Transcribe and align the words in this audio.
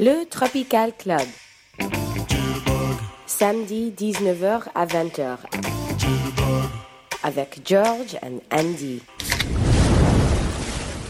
Le 0.00 0.24
Tropical 0.28 0.92
Club. 0.98 1.20
Samedi 3.26 3.92
19h 3.96 4.62
à 4.74 4.86
20h. 4.86 5.36
Avec 7.22 7.60
George 7.64 8.16
and 8.22 8.40
Andy. 8.52 9.02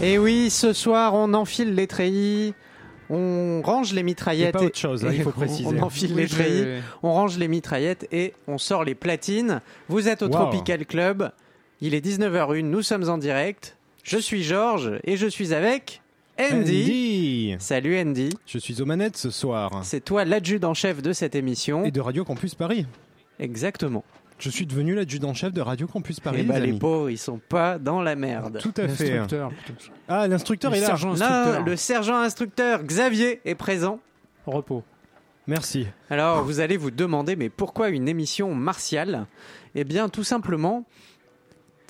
Et 0.02 0.18
oui, 0.18 0.50
ce 0.50 0.72
soir, 0.72 1.14
on 1.14 1.34
enfile 1.34 1.74
les 1.74 1.86
treillis. 1.86 2.54
On 3.10 3.60
range 3.64 3.92
les 3.92 4.02
mitraillettes. 4.02 4.48
Et 4.50 4.58
pas 4.58 4.64
autre 4.64 4.78
chose, 4.78 5.04
hein, 5.04 5.10
il 5.12 5.22
faut 5.22 5.30
on- 5.30 5.32
préciser. 5.32 5.66
On 5.66 5.82
enfile 5.82 6.12
Oui, 6.14 6.22
les 6.22 6.28
treillis, 6.28 6.80
on 7.02 7.12
range 7.12 7.38
les 7.38 7.48
mitraillettes 7.48 8.06
et 8.12 8.34
on 8.46 8.56
sort 8.58 8.84
les 8.84 8.94
platines. 8.94 9.60
Vous 9.88 10.08
êtes 10.08 10.22
au 10.22 10.26
Wow. 10.26 10.32
Tropical 10.32 10.86
Club. 10.86 11.30
Il 11.80 11.94
est 11.94 12.00
19h01, 12.04 12.62
nous 12.62 12.82
sommes 12.82 13.08
en 13.08 13.18
direct. 13.18 13.76
Je 14.04 14.16
suis 14.18 14.42
Georges 14.44 14.92
et 15.04 15.16
je 15.16 15.26
suis 15.26 15.52
avec 15.54 16.02
Andy. 16.40 16.54
Andy 17.52 17.56
Salut 17.58 17.98
Andy. 18.00 18.30
Je 18.46 18.58
suis 18.58 18.80
aux 18.80 18.86
manettes 18.86 19.16
ce 19.16 19.30
soir. 19.30 19.80
C'est 19.84 20.04
toi 20.04 20.24
l'adjudant-chef 20.24 21.02
de 21.02 21.12
cette 21.12 21.34
émission. 21.34 21.84
Et 21.84 21.90
de 21.90 22.00
Radio 22.00 22.24
Campus 22.24 22.54
Paris. 22.54 22.86
Exactement. 23.38 24.04
Je 24.38 24.48
suis 24.48 24.64
devenu 24.66 24.94
l'adjudant-chef 24.94 25.52
de 25.52 25.60
Radio 25.60 25.86
Campus 25.86 26.18
Paris. 26.18 26.40
et 26.40 26.42
bah, 26.44 26.54
les 26.58 26.66
les 26.66 26.70
amis. 26.70 26.78
pauvres, 26.78 27.10
ils 27.10 27.18
sont 27.18 27.40
pas 27.48 27.78
dans 27.78 28.00
la 28.00 28.16
merde. 28.16 28.58
Tout 28.60 28.72
à 28.78 28.88
fait. 28.88 29.10
L'instructeur. 29.16 29.50
Ah, 30.08 30.26
l'instructeur 30.28 30.70
Le 30.70 30.76
est 30.78 30.80
là. 30.80 30.86
sergent 30.86 31.10
instructeur. 31.12 31.62
le 31.64 31.76
sergent 31.76 32.16
instructeur 32.16 32.82
Xavier 32.84 33.40
est 33.44 33.54
présent. 33.54 34.00
Repos. 34.46 34.82
Merci. 35.46 35.86
Alors, 36.08 36.42
vous 36.44 36.60
allez 36.60 36.76
vous 36.78 36.90
demander, 36.90 37.36
mais 37.36 37.48
pourquoi 37.50 37.88
une 37.90 38.08
émission 38.08 38.54
martiale? 38.54 39.26
Eh 39.74 39.84
bien, 39.84 40.08
tout 40.08 40.24
simplement, 40.24 40.86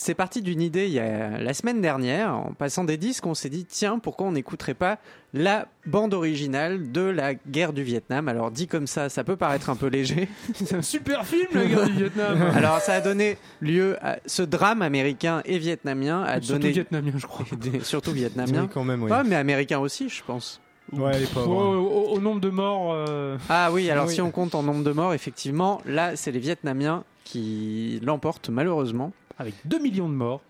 c'est 0.01 0.15
parti 0.15 0.43
d'une 0.43 0.61
idée 0.63 0.87
il 0.87 0.93
y 0.93 0.99
a 0.99 1.39
la 1.39 1.55
semaine 1.55 1.81
dernière. 1.81 2.35
En 2.35 2.53
passant 2.53 2.85
des 2.85 2.97
disques, 2.97 3.27
on 3.27 3.35
s'est 3.35 3.49
dit, 3.51 3.65
tiens, 3.65 3.99
pourquoi 3.99 4.27
on 4.27 4.33
n'écouterait 4.33 4.75
pas 4.75 4.99
la 5.35 5.67
bande 5.87 6.15
originale 6.15 6.91
de 6.91 7.03
la 7.03 7.35
guerre 7.35 7.73
du 7.73 7.83
Vietnam? 7.83 8.29
Alors, 8.29 8.51
dit 8.51 8.67
comme 8.67 8.87
ça, 8.87 9.09
ça 9.09 9.25
peut 9.25 9.37
paraître 9.37 9.71
un 9.71 9.77
peu 9.77 9.87
léger. 9.89 10.29
C'est 10.55 10.75
un 10.75 10.83
super 10.83 11.27
film, 11.27 11.47
la 11.53 11.67
guerre 11.67 11.87
du 11.87 11.93
Vietnam. 11.93 12.43
Alors, 12.55 12.79
ça 12.81 12.95
a 12.95 13.01
donné 13.01 13.37
lieu 13.61 13.97
à 14.03 14.19
ce 14.27 14.43
drame 14.43 14.83
américain 14.83 15.43
et 15.45 15.59
vietnamien, 15.59 16.23
a 16.23 16.41
Surtout 16.41 16.53
donné 16.61 16.71
vietnamien, 16.73 17.13
je 17.17 17.27
crois. 17.27 17.47
surtout 17.83 18.11
Oui, 18.11 18.19
vietnamien. 18.19 18.69
quand 18.73 18.85
même, 18.85 19.03
oui. 19.03 19.11
Mais 19.27 19.37
américain 19.37 19.79
aussi, 19.81 20.09
je 20.09 20.23
pense. 20.25 20.61
Ouais, 20.93 21.17
les 21.19 21.25
Au, 21.27 21.29
pauvres. 21.29 21.77
au- 21.77 22.15
au 22.17 22.21
nombre 22.21 22.41
de 22.41 22.51
morts, 22.51 22.93
euh, 22.95 23.37
Ah 23.49 23.71
oui, 23.73 23.89
alors 23.91 24.07
Oui. 24.09 24.15
si 24.15 24.21
on 24.21 24.31
compte 24.33 24.55
en 24.57 24.63
nombre 24.63 24.83
de 24.83 24.91
morts, 24.93 25.15
effectivement, 25.15 25.81
là, 25.87 26.17
c'est 26.17 26.33
les 26.33 26.41
Vietnamiens 26.41 27.05
qui 27.25 28.01
l'emportent 28.03 28.49
malheureusement. 28.49 29.13
Avec 29.41 29.55
2 29.65 29.79
millions 29.79 30.09
de 30.09 30.15
morts. 30.15 30.41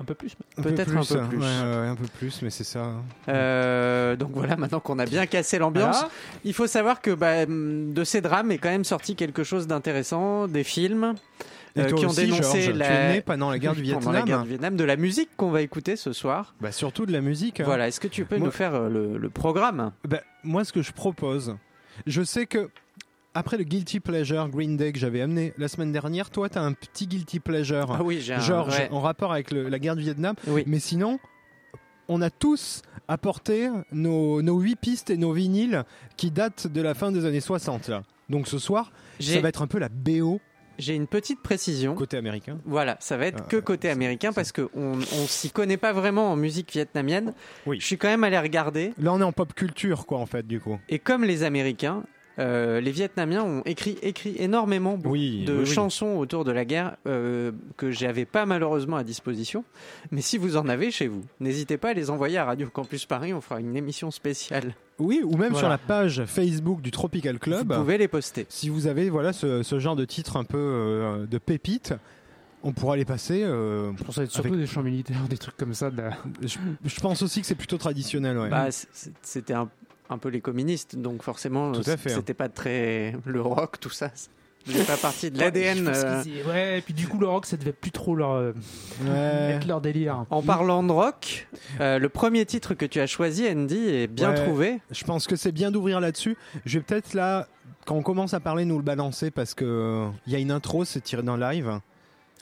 Un 0.00 0.04
peu 0.04 0.14
plus. 0.14 0.34
peut-être 0.56 0.96
un 0.96 1.04
peu 1.04 1.20
hein. 1.20 1.26
plus. 1.28 1.38
Ouais, 1.38 1.44
ouais, 1.44 1.86
un 1.88 1.94
peu 1.94 2.06
plus, 2.18 2.40
mais 2.42 2.50
c'est 2.50 2.64
ça. 2.64 2.94
Euh, 3.28 4.16
donc 4.16 4.30
voilà, 4.32 4.56
maintenant 4.56 4.80
qu'on 4.80 4.98
a 4.98 5.04
bien 5.04 5.26
cassé 5.26 5.58
l'ambiance, 5.58 5.96
Voilà. 5.96 6.10
il 6.44 6.54
faut 6.54 6.66
savoir 6.66 7.00
que 7.00 7.10
bah, 7.12 7.44
de 7.46 8.04
ces 8.04 8.20
drames 8.20 8.50
est 8.50 8.58
quand 8.58 8.70
même 8.70 8.84
sorti 8.84 9.14
quelque 9.14 9.44
chose 9.44 9.66
d'intéressant, 9.66 10.48
des 10.48 10.64
films 10.64 11.14
euh, 11.76 11.84
qui 11.92 12.06
ont 12.06 12.08
aussi, 12.08 12.22
dénoncé 12.26 12.72
la... 12.72 13.20
pendant 13.22 13.50
la 13.50 13.58
guerre 13.58 13.74
du 13.74 13.82
Vietnam. 13.82 14.12
la 14.14 14.22
guerre 14.22 14.42
du 14.42 14.48
Vietnam, 14.48 14.74
de 14.74 14.84
la 14.84 14.96
musique 14.96 15.28
qu'on 15.36 15.50
va 15.50 15.60
écouter 15.62 15.96
ce 15.96 16.12
soir. 16.14 16.54
Bah, 16.60 16.72
surtout 16.72 17.04
de 17.06 17.12
la 17.12 17.20
musique. 17.20 17.60
hein. 17.60 17.64
Voilà, 17.66 17.86
est-ce 17.88 18.00
que 18.00 18.08
tu 18.08 18.24
peux 18.24 18.38
Moi- 18.38 18.46
nous 18.46 18.52
faire 18.52 18.74
euh, 18.74 18.88
le, 18.88 19.18
le 19.18 19.30
programme? 19.30 19.92
Bah, 20.08 20.22
moi, 20.42 20.64
ce 20.64 20.72
que 20.72 20.82
je 20.82 20.92
propose, 20.92 21.56
je 22.06 22.22
sais 22.22 22.46
que 22.46 22.70
après 23.38 23.56
le 23.56 23.64
guilty 23.64 24.00
pleasure 24.00 24.48
Green 24.48 24.76
Day 24.76 24.92
que 24.92 24.98
j'avais 24.98 25.20
amené 25.20 25.52
la 25.58 25.68
semaine 25.68 25.92
dernière, 25.92 26.30
toi, 26.30 26.48
t'as 26.48 26.60
un 26.62 26.72
petit 26.72 27.06
guilty 27.06 27.40
pleasure, 27.40 27.96
Ah 27.98 28.02
oui, 28.02 28.20
j'ai 28.20 28.34
un... 28.34 28.40
Georges, 28.40 28.76
ouais. 28.78 28.88
en 28.90 29.00
rapport 29.00 29.32
avec 29.32 29.50
le- 29.50 29.68
la 29.68 29.78
guerre 29.78 29.96
du 29.96 30.02
Vietnam. 30.02 30.34
Oui. 30.46 30.64
Mais 30.66 30.78
sinon, 30.78 31.18
on 32.08 32.20
a 32.22 32.30
tous 32.30 32.82
apporté 33.06 33.68
nos, 33.92 34.42
nos 34.42 34.58
8 34.60 34.76
pistes 34.76 35.10
et 35.10 35.16
nos 35.16 35.32
vinyles 35.32 35.84
qui 36.16 36.30
datent 36.30 36.66
de 36.66 36.80
la 36.80 36.94
fin 36.94 37.12
des 37.12 37.24
années 37.26 37.40
60. 37.40 37.88
Là. 37.88 38.02
Donc 38.28 38.48
ce 38.48 38.58
soir, 38.58 38.92
ça 39.20 39.40
va 39.40 39.48
être 39.48 39.62
un 39.62 39.66
peu 39.66 39.78
la 39.78 39.88
BO 39.88 40.40
j'ai 40.80 40.94
une 40.94 41.08
petite 41.08 41.42
précision. 41.42 41.96
côté 41.96 42.16
américain. 42.16 42.60
Voilà, 42.64 42.96
ça 43.00 43.16
va 43.16 43.26
être 43.26 43.40
Euh, 43.42 43.46
que 43.48 43.56
côté 43.56 43.90
américain 43.90 44.32
parce 44.32 44.52
qu'on 44.52 44.68
on 44.72 45.26
s'y 45.26 45.50
connaît 45.50 45.76
pas 45.76 45.92
vraiment 45.92 46.30
en 46.30 46.36
musique 46.36 46.70
vietnamienne. 46.72 47.34
Oui. 47.66 47.80
Je 47.80 47.84
suis 47.86 47.98
quand 47.98 48.06
même 48.06 48.22
allé 48.22 48.38
regarder 48.38 48.92
Là, 48.96 49.12
on 49.12 49.18
est 49.20 49.24
en 49.24 49.32
pop 49.32 49.52
culture, 49.54 50.06
quoi, 50.06 50.18
en 50.18 50.26
fait, 50.26 50.46
du 50.46 50.60
coup. 50.60 50.78
et 50.88 51.00
comme 51.00 51.24
les 51.24 51.42
Américains, 51.42 52.04
euh, 52.38 52.80
les 52.80 52.90
Vietnamiens 52.90 53.42
ont 53.42 53.62
écrit, 53.64 53.98
écrit 54.02 54.36
énormément 54.38 54.98
Oui, 55.04 55.44
de 55.44 55.52
oui, 55.54 55.58
oui. 55.60 55.66
chansons 55.66 56.16
autour 56.16 56.44
de 56.44 56.52
la 56.52 56.64
guerre 56.64 56.96
euh, 57.06 57.52
que 57.76 57.90
j'avais 57.90 58.24
pas 58.24 58.46
malheureusement 58.46 58.96
à 58.96 59.04
disposition. 59.04 59.64
Mais 60.10 60.20
si 60.20 60.38
vous 60.38 60.56
en 60.56 60.68
avez 60.68 60.90
chez 60.90 61.08
vous, 61.08 61.22
n'hésitez 61.40 61.76
pas 61.78 61.90
à 61.90 61.94
les 61.94 62.10
envoyer 62.10 62.38
à 62.38 62.44
Radio 62.44 62.68
Campus 62.68 63.06
Paris. 63.06 63.32
On 63.34 63.40
fera 63.40 63.60
une 63.60 63.76
émission 63.76 64.10
spéciale. 64.10 64.74
Oui, 64.98 65.20
ou 65.24 65.30
même 65.36 65.50
Voilà. 65.52 65.58
sur 65.58 65.68
la 65.68 65.78
page 65.78 66.24
Facebook 66.26 66.80
du 66.80 66.90
Tropical 66.90 67.38
Club. 67.38 67.72
Vous 67.72 67.80
pouvez 67.80 67.98
les 67.98 68.08
poster. 68.08 68.46
Si 68.48 68.68
vous 68.68 68.86
avez 68.86 69.10
voilà 69.10 69.32
ce, 69.32 69.62
ce 69.62 69.78
genre 69.78 69.96
de 69.96 70.04
titre 70.04 70.36
un 70.36 70.44
peu 70.44 70.58
euh, 70.58 71.26
de 71.26 71.38
pépite, 71.38 71.94
on 72.64 72.72
pourra 72.72 72.96
les 72.96 73.04
passer. 73.04 73.44
euh, 73.44 73.92
Je 73.96 74.02
pense 74.02 74.08
que 74.08 74.12
ça 74.14 74.20
va 74.20 74.24
être 74.24 74.32
surtout 74.32 74.56
des 74.56 74.66
champs 74.66 74.82
militaires, 74.82 75.22
des 75.30 75.38
trucs 75.38 75.56
comme 75.56 75.74
ça. 75.74 75.90
De 75.90 75.98
la... 76.02 76.10
je, 76.42 76.58
je 76.84 77.00
pense 77.00 77.22
aussi 77.22 77.40
que 77.40 77.46
c'est 77.46 77.54
plutôt 77.54 77.78
traditionnel. 77.78 78.36
Ouais. 78.38 78.48
Bah, 78.50 78.66
c'était 79.22 79.54
un, 79.54 79.68
un 80.10 80.18
peu 80.18 80.28
les 80.28 80.40
communistes, 80.40 80.96
donc 80.96 81.22
forcément, 81.22 81.72
hein. 81.72 81.80
c'était 82.06 82.34
pas 82.34 82.48
très 82.48 83.14
le 83.24 83.40
rock, 83.40 83.78
tout 83.80 83.90
ça. 83.90 84.10
C'est 84.66 84.86
pas 84.86 84.96
partie 84.98 85.30
de 85.30 85.38
l'ADN. 85.38 85.88
Euh, 85.88 86.22
Ouais, 86.46 86.78
et 86.78 86.82
puis 86.82 86.92
du 86.92 87.06
coup, 87.08 87.18
le 87.18 87.26
rock, 87.26 87.46
ça 87.46 87.56
devait 87.56 87.72
plus 87.72 87.90
trop 87.90 88.14
leur, 88.14 88.32
euh, 88.32 88.52
Ouais. 89.02 89.54
être 89.56 89.66
leur 89.66 89.80
délire. 89.80 90.26
En 90.30 90.42
parlant 90.42 90.82
de 90.82 90.92
rock, 90.92 91.48
euh, 91.80 91.98
le 91.98 92.08
premier 92.10 92.44
titre 92.44 92.74
que 92.74 92.84
tu 92.84 93.00
as 93.00 93.06
choisi, 93.06 93.48
Andy, 93.48 93.78
est 93.88 94.06
bien 94.08 94.30
Ouais. 94.30 94.34
trouvé. 94.44 94.80
Je 94.90 95.04
pense 95.04 95.26
que 95.26 95.36
c'est 95.36 95.52
bien 95.52 95.70
d'ouvrir 95.70 96.00
là-dessus. 96.00 96.36
Je 96.66 96.78
vais 96.78 96.84
peut-être 96.84 97.14
là, 97.14 97.46
quand 97.86 97.94
on 97.94 98.02
commence 98.02 98.34
à 98.34 98.40
parler, 98.40 98.66
nous 98.66 98.76
le 98.76 98.82
balancer 98.84 99.30
parce 99.30 99.54
que 99.54 99.64
euh, 99.64 100.08
il 100.26 100.32
y 100.34 100.36
a 100.36 100.38
une 100.38 100.50
intro, 100.50 100.84
c'est 100.84 101.00
tiré 101.00 101.22
d'un 101.22 101.38
live. 101.38 101.80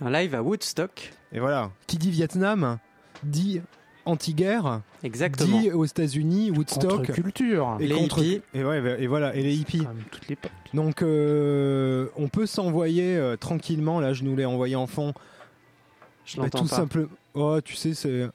Un 0.01 0.11
live 0.11 0.35
à 0.35 0.43
Woodstock. 0.43 1.13
Et 1.33 1.39
voilà. 1.39 1.71
Qui 1.87 1.97
dit 1.97 2.11
Vietnam 2.11 2.79
dit 3.23 3.61
anti-guerre, 4.07 4.81
Exactement. 5.05 5.61
dit 5.61 5.71
aux 5.71 5.85
États-Unis 5.85 6.51
Woodstock. 6.53 7.07
Contre-culture. 7.07 7.77
Et 7.81 7.87
Les 7.89 7.95
contre- 7.95 8.19
hippies. 8.23 8.43
Et, 8.55 8.65
ouais, 8.65 8.97
et 9.03 9.07
voilà, 9.07 9.35
et 9.35 9.43
les 9.43 9.55
hippies. 9.55 9.87
L'époque. 10.29 10.51
Donc 10.75 11.03
euh, 11.03 12.07
on 12.17 12.29
peut 12.29 12.47
s'envoyer 12.47 13.17
euh, 13.17 13.37
tranquillement, 13.37 14.01
là 14.01 14.13
je 14.13 14.25
nous 14.25 14.35
l'ai 14.37 14.45
envoyé 14.45 14.77
en 14.77 14.87
fond, 14.87 15.13
Je 16.25 16.37
Bah, 16.37 16.45
l'entends 16.45 16.61
tout 16.61 16.69
pas. 16.69 16.77
simplement. 16.77 17.09
Oh 17.35 17.61
tu 17.65 17.75
sais 17.77 17.95
c'est... 17.95 18.29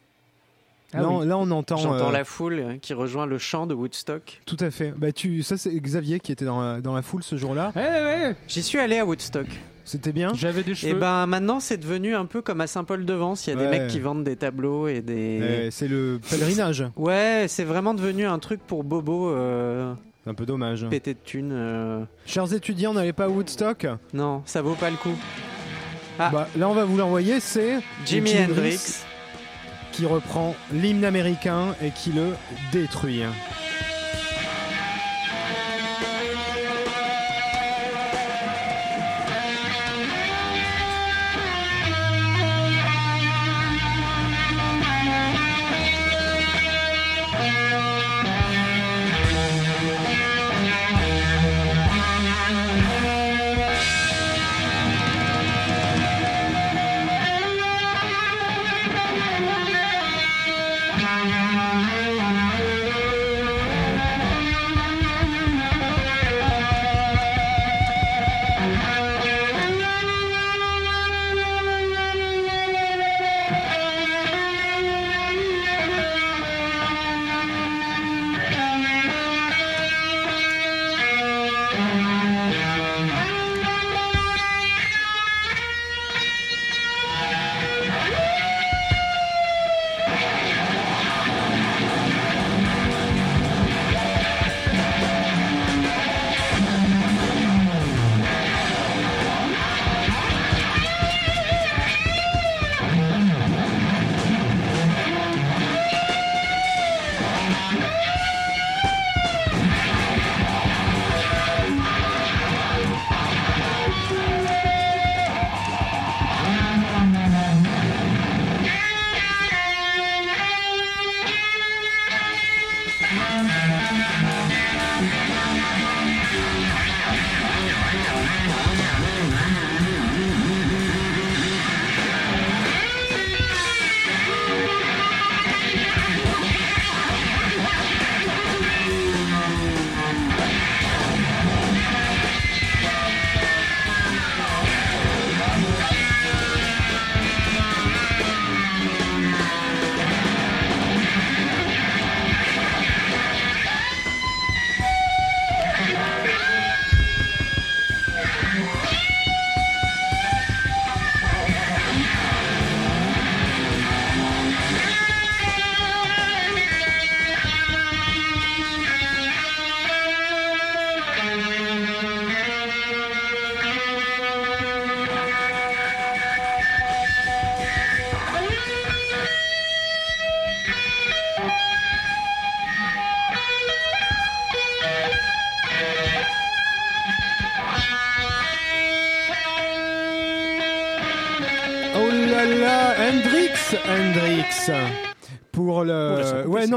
Ah 0.94 1.00
là, 1.00 1.08
oui. 1.08 1.26
là 1.26 1.38
on 1.38 1.50
entend... 1.50 1.76
J'entends 1.78 2.08
euh, 2.10 2.12
la 2.12 2.24
foule 2.24 2.58
euh, 2.60 2.76
qui 2.76 2.92
rejoint 2.94 3.24
le 3.26 3.38
chant 3.38 3.66
de 3.66 3.72
Woodstock. 3.74 4.42
Tout 4.44 4.58
à 4.60 4.70
fait. 4.70 4.92
Bah, 4.96 5.10
tu... 5.12 5.42
Ça 5.42 5.56
c'est 5.56 5.70
Xavier 5.74 6.20
qui 6.20 6.32
était 6.32 6.44
dans 6.44 6.60
la, 6.60 6.80
dans 6.80 6.94
la 6.94 7.02
foule 7.02 7.22
ce 7.22 7.36
jour-là. 7.36 7.72
Ouais, 7.74 7.82
ouais, 7.82 8.36
J'y 8.46 8.62
suis 8.62 8.78
allé 8.78 8.98
à 8.98 9.06
Woodstock. 9.06 9.46
C'était 9.84 10.12
bien 10.12 10.32
j'avais 10.34 10.62
des 10.62 10.72
Et 10.72 10.74
cheveux. 10.74 10.94
ben 10.98 11.26
maintenant 11.26 11.58
c'est 11.60 11.76
devenu 11.76 12.14
un 12.14 12.24
peu 12.26 12.40
comme 12.42 12.60
à 12.60 12.66
Saint-Paul-de-Vence. 12.66 13.46
Il 13.46 13.50
y 13.50 13.52
a 13.52 13.56
Ouais. 13.56 13.64
des 13.70 13.78
mecs 13.78 13.88
qui 13.88 14.00
vendent 14.00 14.24
des 14.24 14.36
tableaux 14.36 14.86
et 14.88 15.00
des. 15.00 15.40
Euh, 15.42 15.68
C'est 15.70 15.88
le 15.88 16.20
pèlerinage. 16.30 16.84
Ouais, 16.96 17.46
c'est 17.48 17.64
vraiment 17.64 17.94
devenu 17.94 18.24
un 18.26 18.38
truc 18.38 18.60
pour 18.66 18.84
Bobo 18.84 19.30
euh, 19.30 19.92
C'est 20.24 20.30
un 20.30 20.34
peu 20.34 20.46
dommage. 20.46 20.86
pété 20.88 21.14
de 21.14 21.18
thunes. 21.24 21.50
euh. 21.52 22.04
Chers 22.26 22.52
étudiants, 22.54 22.94
n'allez 22.94 23.12
pas 23.12 23.24
à 23.24 23.28
Woodstock. 23.28 23.86
Non, 24.14 24.42
ça 24.44 24.62
vaut 24.62 24.74
pas 24.74 24.90
le 24.90 24.96
coup. 24.96 25.16
Ah. 26.18 26.30
Bah, 26.32 26.48
là 26.56 26.68
on 26.68 26.74
va 26.74 26.84
vous 26.84 26.96
l'envoyer, 26.96 27.40
c'est 27.40 27.78
Jimi 28.04 28.30
Jim 28.30 28.46
Hendrix. 28.50 29.02
qui 29.92 30.06
reprend 30.06 30.54
l'hymne 30.72 31.04
américain 31.04 31.74
et 31.82 31.90
qui 31.90 32.12
le 32.12 32.28
détruit. 32.72 33.22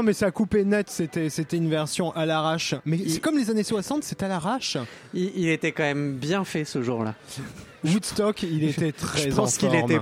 Mais 0.06 0.12
ça 0.14 0.26
a 0.26 0.30
coupé 0.30 0.64
net, 0.64 0.88
c'était 0.88 1.28
c'était 1.28 1.56
une 1.58 1.68
version 1.68 2.10
à 2.16 2.24
l'arrache. 2.24 2.74
Mais 2.86 2.98
c'est 3.08 3.20
comme 3.20 3.36
les 3.36 3.50
années 3.50 3.62
60, 3.64 4.02
c'est 4.04 4.22
à 4.22 4.28
l'arrache. 4.28 4.78
Il, 5.12 5.32
il 5.36 5.48
était 5.50 5.72
quand 5.72 5.82
même 5.82 6.14
bien 6.14 6.44
fait 6.44 6.64
ce 6.64 6.82
jour-là. 6.82 7.14
Woodstock, 7.84 8.42
il 8.42 8.64
était 8.68 8.92
très 8.92 9.30
Je 9.30 9.34
pense 9.36 9.56
en 9.56 9.58
qu'il 9.58 9.78
forme. 9.78 9.90
était 9.92 10.00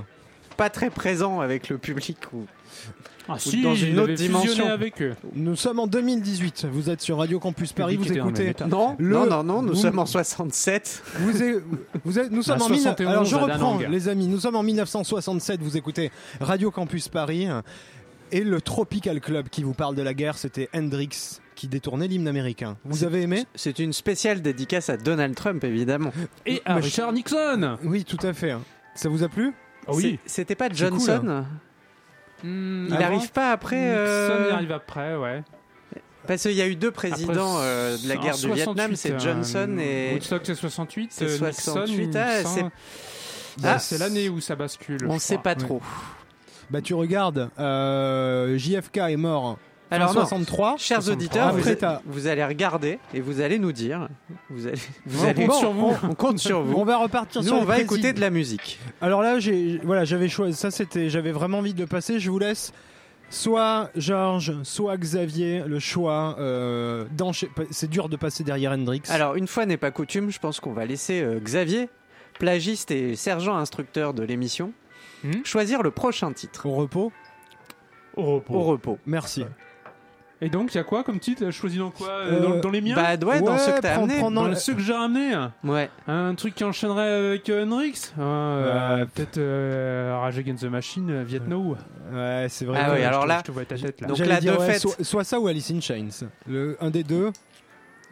pas 0.56 0.70
très 0.70 0.90
présent 0.90 1.40
avec 1.40 1.68
le 1.68 1.78
public. 1.78 2.18
Ou... 2.32 2.44
Ah, 3.26 3.36
si, 3.38 3.62
dans 3.62 3.74
une 3.74 3.98
autre 3.98 4.12
dimension. 4.12 4.68
avec 4.68 5.00
eux. 5.00 5.14
Nous 5.34 5.56
sommes 5.56 5.78
en 5.78 5.86
2018. 5.86 6.66
Vous 6.70 6.90
êtes 6.90 7.00
sur 7.00 7.16
Radio 7.18 7.40
Campus 7.40 7.72
Paris. 7.72 7.96
Public 7.96 8.18
Vous 8.20 8.30
même 8.30 8.36
écoutez. 8.48 8.64
Non, 8.68 8.96
Le- 8.98 9.14
non, 9.14 9.26
non, 9.26 9.42
non, 9.42 9.62
nous 9.62 9.72
vous- 9.72 9.80
sommes 9.80 9.98
en 9.98 10.04
67. 10.04 11.02
Vous 11.20 11.42
êtes, 11.42 11.62
vous 12.04 12.18
êtes- 12.18 12.30
nous 12.30 12.42
sommes 12.42 12.60
en 12.60 12.68
19 12.68 12.82
71, 12.98 13.08
Alors 13.10 13.24
je 13.24 13.36
reprends, 13.36 13.78
les 13.78 14.08
amis. 14.08 14.26
Nous 14.28 14.40
sommes 14.40 14.56
en 14.56 14.62
1967. 14.62 15.62
Vous 15.62 15.76
écoutez 15.78 16.10
Radio 16.38 16.70
Campus 16.70 17.08
Paris 17.08 17.48
et 18.34 18.42
le 18.42 18.60
Tropical 18.60 19.20
Club 19.20 19.48
qui 19.48 19.62
vous 19.62 19.74
parle 19.74 19.94
de 19.94 20.02
la 20.02 20.12
guerre. 20.12 20.36
C'était 20.36 20.68
Hendrix 20.74 21.40
qui 21.54 21.68
détournait 21.68 22.08
l'hymne 22.08 22.26
américain. 22.26 22.76
Vous 22.84 23.04
avez 23.04 23.22
aimé? 23.22 23.46
C'est 23.54 23.78
une 23.78 23.92
spéciale 23.92 24.42
dédicace 24.42 24.90
à 24.90 24.96
Donald 24.96 25.36
Trump, 25.36 25.62
évidemment. 25.62 26.12
Et 26.44 26.60
à 26.64 26.74
Richard 26.74 27.12
Nixon. 27.12 27.78
Oui, 27.84 28.04
tout 28.04 28.18
à 28.26 28.32
fait. 28.32 28.52
Ça 28.96 29.08
vous 29.08 29.22
a 29.22 29.28
plu? 29.28 29.52
Ah 29.86 29.92
oui. 29.94 30.18
C'était 30.26 30.56
pas 30.56 30.68
Johnson 30.68 31.20
cool, 31.20 31.30
hein. 31.30 31.46
Hmm, 32.42 32.86
Il 32.88 32.94
n'arrive 32.94 33.30
pas 33.30 33.52
après. 33.52 33.76
Nixon 33.80 33.94
euh, 33.98 34.48
y 34.50 34.52
arrive 34.52 34.72
après, 34.72 35.16
ouais. 35.16 35.42
Parce 36.26 36.42
qu'il 36.42 36.52
y 36.52 36.62
a 36.62 36.66
eu 36.66 36.74
deux 36.74 36.90
présidents 36.90 37.56
Après, 37.58 37.66
euh, 37.66 37.98
de 37.98 38.08
la 38.08 38.16
guerre 38.16 38.34
du 38.34 38.40
68, 38.40 38.54
Vietnam, 38.54 38.96
c'est 38.96 39.12
euh, 39.12 39.18
Johnson 39.20 39.76
et. 39.78 40.12
Woodstock 40.14 40.40
c'est 40.44 40.54
68, 40.56 41.12
C'est 41.12 41.24
euh, 41.26 41.38
68, 41.38 42.06
Nixon, 42.06 42.18
ah, 42.20 42.40
il 42.40 42.46
c'est- 42.46 42.60
Ah, 42.62 42.70
Bah, 43.58 43.78
c'est 43.78 43.98
l'année 43.98 44.28
où 44.28 44.40
ça 44.40 44.56
bascule. 44.56 45.06
On 45.08 45.14
je 45.14 45.18
sait 45.18 45.38
pas 45.38 45.54
trop. 45.54 45.80
Bah 46.74 46.82
tu 46.82 46.94
regardes, 46.94 47.50
euh, 47.60 48.58
JFK 48.58 48.96
est 48.96 49.16
mort. 49.16 49.58
Alors 49.92 50.08
non, 50.08 50.22
63. 50.22 50.74
chers 50.76 51.04
63. 51.04 51.12
auditeurs, 51.52 52.02
vous, 52.04 52.26
allez 52.26 52.44
regarder 52.44 52.98
et 53.14 53.20
vous 53.20 53.40
allez 53.40 53.60
nous 53.60 53.70
dire. 53.70 54.08
Vous 54.50 54.66
allez, 54.66 54.76
vous 55.06 55.24
On 55.24 55.28
allez- 55.28 55.46
compte 55.46 55.54
Bon, 55.54 55.60
sur 55.60 55.70
vous. 55.72 55.94
On 56.02 56.14
compte 56.14 56.38
sur 56.40 56.62
vous. 56.62 56.74
On 56.76 56.84
va 56.84 56.96
repartir 56.96 57.42
Nous, 57.42 57.46
sur 57.46 57.56
on 57.58 57.60
va 57.60 57.74
présidents. 57.74 57.94
écouter 57.94 58.12
de 58.12 58.20
la 58.20 58.30
musique. 58.30 58.80
Alors 59.00 59.22
là, 59.22 59.38
j'ai 59.38 59.78
voilà, 59.84 60.04
j'avais 60.04 60.28
choisi 60.28 60.56
ça 60.58 60.72
c'était 60.72 61.10
j'avais 61.10 61.30
vraiment 61.30 61.58
envie 61.58 61.74
de 61.74 61.80
le 61.80 61.86
passer, 61.86 62.18
je 62.18 62.28
vous 62.28 62.40
laisse 62.40 62.72
soit 63.30 63.90
Georges, 63.94 64.54
soit 64.64 64.96
Xavier 64.96 65.62
le 65.64 65.78
choix 65.78 66.34
euh, 66.40 67.04
c'est 67.70 67.88
dur 67.88 68.08
de 68.08 68.16
passer 68.16 68.42
derrière 68.42 68.72
Hendrix. 68.72 69.02
Alors, 69.10 69.36
une 69.36 69.46
fois 69.46 69.64
n'est 69.64 69.76
pas 69.76 69.92
coutume, 69.92 70.32
je 70.32 70.40
pense 70.40 70.58
qu'on 70.58 70.72
va 70.72 70.86
laisser 70.86 71.22
euh, 71.22 71.38
Xavier, 71.38 71.88
plagiste 72.40 72.90
et 72.90 73.14
sergent 73.14 73.56
instructeur 73.56 74.12
de 74.12 74.24
l'émission, 74.24 74.72
Hmm 75.24 75.42
choisir 75.44 75.82
le 75.82 75.90
prochain 75.90 76.32
titre. 76.32 76.66
au 76.66 76.74
repos. 76.74 77.10
Au 78.16 78.36
repos. 78.36 78.54
Au 78.54 78.62
repos. 78.62 78.98
Merci. 79.06 79.44
Et 80.40 80.50
donc, 80.50 80.74
il 80.74 80.76
y 80.76 80.80
a 80.80 80.84
quoi 80.84 81.04
comme 81.04 81.20
titre 81.20 81.50
Choisi 81.50 81.78
dans 81.78 81.90
quoi 81.90 82.08
Euh, 82.10 82.40
dans, 82.40 82.56
dans 82.60 82.70
les 82.70 82.80
miens 82.82 82.96
Bah, 82.96 83.12
ouais, 83.12 83.40
dans 83.40 83.52
Ouais, 83.52 83.58
ce 83.58 83.70
que 83.70 83.80
t'as 83.80 83.94
amené. 83.96 84.18
prends 84.18 84.30
dans 84.30 84.44
le- 84.46 84.54
ceux 84.56 84.74
que 84.74 84.80
j'ai 84.80 84.92
ramenés 84.92 85.32
Ouais. 85.62 85.88
Un 86.06 86.34
truc 86.34 86.54
qui 86.54 86.64
enchaînerait 86.64 87.08
avec 87.28 87.48
euh, 87.48 87.64
Hendrix 87.64 88.12
euh, 88.18 88.98
Ouais. 88.98 89.06
Peut-être 89.14 89.38
euh, 89.38 90.18
Rage 90.20 90.36
Against 90.38 90.62
the 90.62 90.66
Machine, 90.70 91.08
euh, 91.10 91.22
Vietnam. 91.24 91.74
Ouais, 92.12 92.46
c'est 92.50 92.66
vrai. 92.66 92.78
Ah 92.84 92.92
ouais, 92.92 93.04
alors 93.04 93.22
je 93.22 93.26
te- 93.26 93.28
là- 93.28 93.38
Je 93.38 93.42
te 93.44 93.52
vois 93.52 93.64
ta 93.64 93.78
tête 93.78 94.00
là. 94.02 94.08
Donc 94.08 94.18
là, 94.18 94.40
dire, 94.40 94.54
de 94.54 94.58
ouais, 94.60 94.72
fait- 94.72 94.78
soit, 94.80 95.02
soit 95.02 95.24
ça 95.24 95.40
ou 95.40 95.46
Alice 95.46 95.70
in 95.70 95.80
Chains. 95.80 96.26
Le, 96.46 96.76
un 96.80 96.90
des 96.90 97.04
deux. 97.04 97.30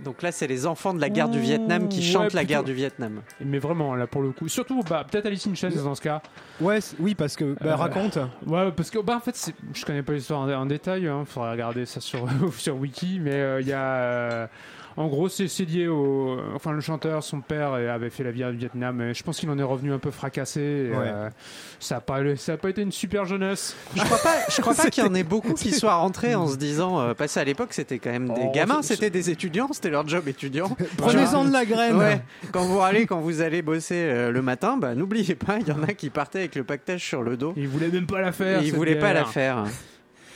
Donc 0.01 0.23
là, 0.23 0.33
c'est 0.33 0.47
les 0.47 0.67
enfants 0.67 0.95
de 0.95 1.01
la 1.01 1.09
guerre 1.09 1.29
du 1.29 1.39
Vietnam 1.41 1.89
qui 1.89 1.99
ouais, 1.99 2.05
chantent 2.05 2.33
la 2.33 2.45
guerre 2.45 2.65
du 2.65 2.73
Vietnam. 2.73 3.23
Mais 3.45 3.59
vraiment, 3.59 3.95
là, 3.95 4.07
pour 4.07 4.23
le 4.23 4.31
coup. 4.33 4.49
Surtout, 4.49 4.83
bah, 4.83 5.05
peut-être 5.09 5.27
Alice 5.27 5.47
in 5.47 5.55
Chains 5.55 5.71
dans 5.85 5.95
ce 5.95 6.01
cas. 6.01 6.23
Ouais, 6.61 6.79
oui, 6.99 7.15
parce 7.15 7.37
que 7.37 7.55
bah, 7.55 7.73
Euh, 7.73 7.77
raconte. 7.77 8.19
Ouais, 8.47 8.71
parce 8.73 8.91
que, 8.91 8.99
bah, 8.99 9.17
en 9.17 9.21
fait, 9.21 9.53
je 9.75 9.85
connais 9.85 10.03
pas 10.03 10.13
l'histoire 10.13 10.41
en, 10.41 10.51
en 10.53 10.67
détail. 10.67 11.07
Hein, 11.07 11.25
faudrait 11.27 11.53
regarder 11.53 11.87
ça 11.87 12.01
sur, 12.01 12.27
sur 12.57 12.77
Wiki. 12.77 13.19
Mais 13.21 13.35
euh, 13.35 13.61
il 13.61 13.69
y 13.69 13.73
a. 13.73 14.49
en 14.97 15.07
gros, 15.09 15.29
c'est 15.29 15.47
lié 15.65 15.89
au. 15.89 16.37
Enfin, 16.55 16.73
le 16.73 16.81
chanteur, 16.81 17.23
son 17.23 17.41
père 17.41 17.73
avait 17.73 18.11
fait 18.11 18.25
la 18.25 18.33
guerre 18.33 18.51
du 18.53 18.59
Vietnam. 18.59 19.01
Et 19.01 19.15
je 19.15 19.23
pense 19.23 19.39
qu'il 19.39 19.49
en 19.51 19.59
est 19.59 19.63
revenu 19.63 19.93
un 19.93 19.99
peu 19.99 20.11
fracassé. 20.11 20.61
et, 20.61 20.91
Ouais. 20.97 20.97
euh, 21.07 21.31
ça 21.81 21.97
a 21.97 22.01
pas, 22.01 22.19
ça 22.37 22.53
a 22.53 22.57
pas 22.57 22.71
été 22.71 22.83
une 22.83 22.93
super 22.93 23.25
jeunesse. 23.25 23.75
Je 23.97 24.03
crois 24.05 24.19
pas, 24.19 24.37
je 24.49 24.61
crois 24.61 24.75
pas 24.77 24.91
qu'il 24.91 25.05
y 25.05 25.07
en 25.07 25.15
ait 25.15 25.25
beaucoup 25.25 25.55
qui 25.55 25.73
soient 25.73 25.95
rentrés 25.95 26.35
en 26.35 26.47
se 26.47 26.57
disant, 26.57 27.01
euh, 27.01 27.15
parce 27.15 27.35
qu'à 27.35 27.45
l'époque, 27.45 27.73
c'était 27.73 27.99
quand 27.99 28.11
même 28.11 28.29
des 28.29 28.43
Oh, 28.47 28.53
gamins, 28.55 28.83
c'était 28.83 29.11
des 29.11 29.31
étudiants, 29.31 29.69
c'était 29.73 29.91
leur 29.91 30.07
job 30.07 30.29
étudiant. 30.29 30.71
Prenez-en 30.99 31.45
de 31.47 31.53
la 31.53 31.65
graine. 31.65 31.97
Ouais, 31.97 32.21
quand 32.53 32.65
vous 32.65 32.81
allez, 32.81 33.07
quand 33.07 33.21
vous 33.21 33.41
allez 33.41 33.63
bosser 33.63 33.95
euh, 33.97 34.31
le 34.31 34.43
matin, 34.43 34.77
bah, 34.77 34.95
n'oubliez 34.95 35.35
pas, 35.35 35.59
il 35.61 35.67
y 35.69 35.73
en 35.73 35.83
a 35.83 35.93
qui 35.95 36.11
partaient 36.11 36.41
avec 36.41 36.55
le 36.55 36.65
pactage 36.65 37.05
sur 37.05 37.23
le 37.23 37.37
dos 37.37 37.53
Il 37.57 37.69
voulait 37.69 37.89
même 37.89 38.07
pas 38.07 38.21
la 38.21 38.33
faire. 38.33 38.63
ils 38.63 38.73
voulaient 38.73 38.99
pas 38.99 39.13
la 39.13 39.25
faire. 39.25 39.65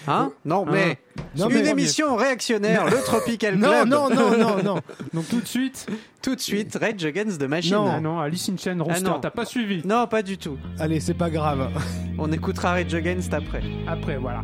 Hein 0.09 0.33
Non, 0.45 0.65
Hein 0.67 0.71
mais 0.73 0.99
Non, 1.37 1.49
une 1.49 1.63
mais- 1.63 1.69
émission 1.71 2.17
réactionnaire, 2.17 2.87
le 2.87 3.03
Tropical 3.05 3.57
Non, 3.57 3.69
Club. 3.71 3.89
non, 3.89 4.11
non, 4.11 4.37
non, 4.39 4.63
non. 4.63 4.81
Donc 5.15 5.29
tout 5.29 5.41
de 5.41 5.47
suite. 5.47 5.87
Tout 6.23 6.35
de 6.35 6.41
suite, 6.41 6.77
Rage 6.81 7.05
Against 7.05 7.41
the 7.41 7.45
Machine. 7.45 7.75
Non. 7.75 7.93
Ah 7.97 8.01
non, 8.01 8.21
Alice 8.21 8.49
in 8.49 8.57
Chains, 8.57 8.81
Roster, 8.83 9.05
non. 9.05 9.21
t'as 9.21 9.31
pas 9.31 9.45
suivi. 9.45 9.83
Non, 9.87 10.07
pas 10.09 10.23
du 10.23 10.39
tout. 10.39 10.59
Allez, 10.79 10.99
c'est 11.01 11.15
pas 11.15 11.31
grave. 11.31 11.71
On 12.19 12.33
écoutera 12.33 12.71
Rage 12.73 12.95
Against 12.95 13.33
après. 13.33 13.63
Après, 13.87 14.17
voilà. 14.17 14.43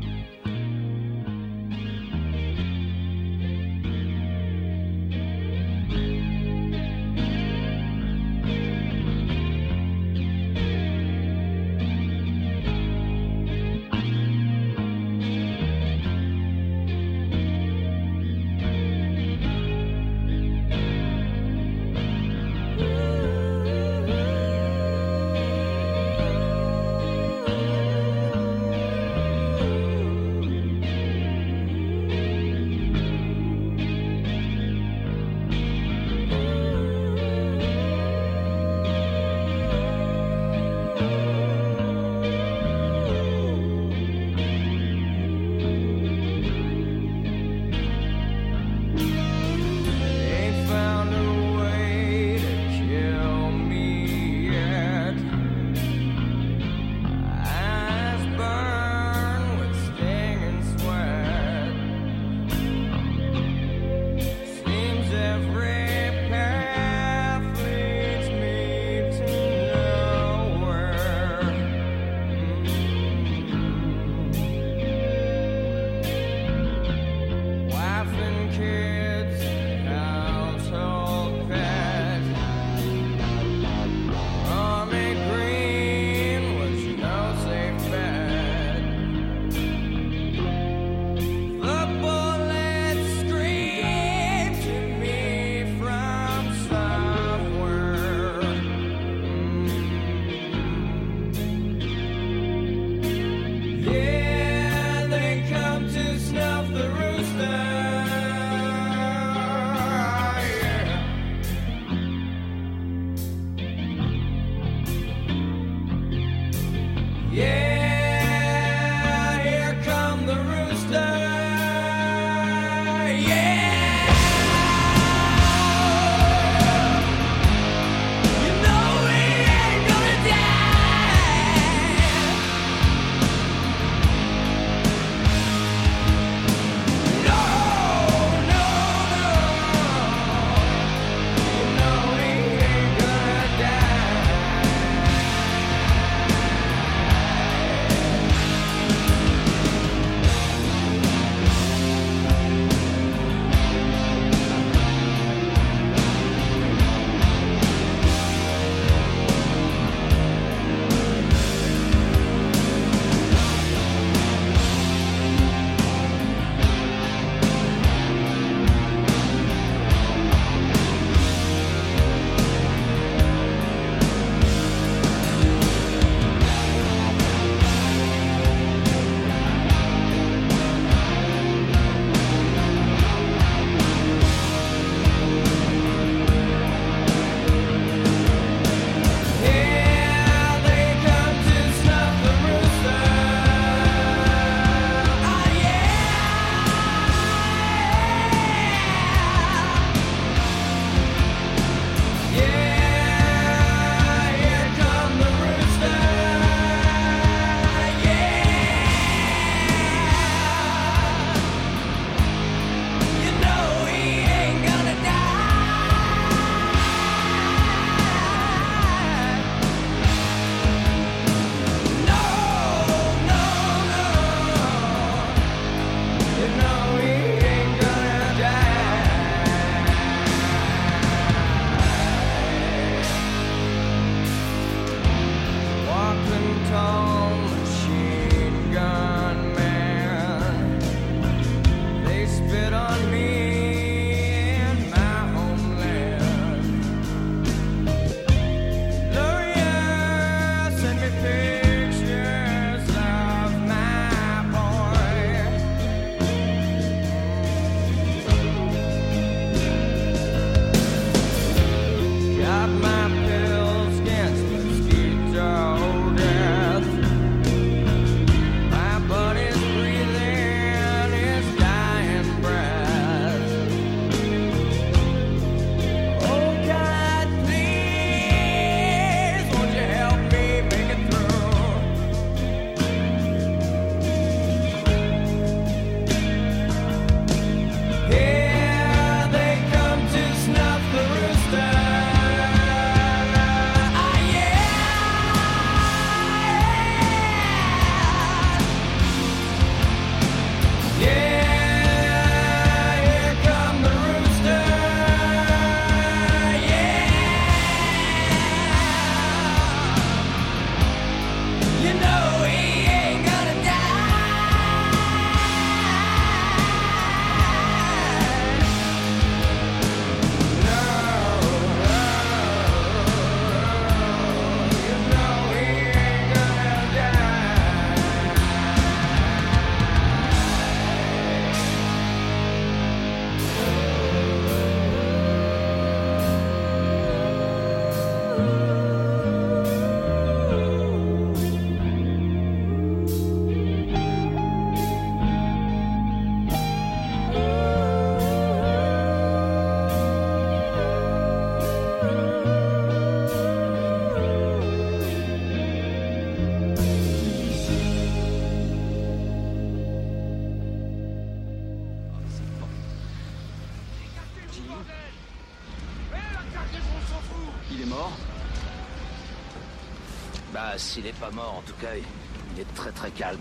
Bah, 370.72 370.78
s'il 370.78 371.06
est 371.06 371.12
pas 371.20 371.30
mort, 371.30 371.56
en 371.58 371.68
tout 371.68 371.74
cas, 371.82 371.88
il 371.94 372.60
est 372.62 372.74
très 372.74 372.90
très 372.92 373.10
calme. 373.10 373.38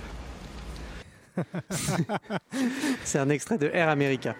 C'est 3.05 3.19
un 3.19 3.29
extrait 3.29 3.57
de 3.57 3.67
Air 3.73 3.88
America. 3.88 4.35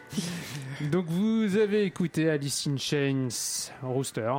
Donc 0.92 1.06
vous 1.08 1.56
avez 1.56 1.84
écouté 1.86 2.30
Alice 2.30 2.68
in 2.68 2.76
Chains 2.76 3.30
Rooster. 3.82 4.34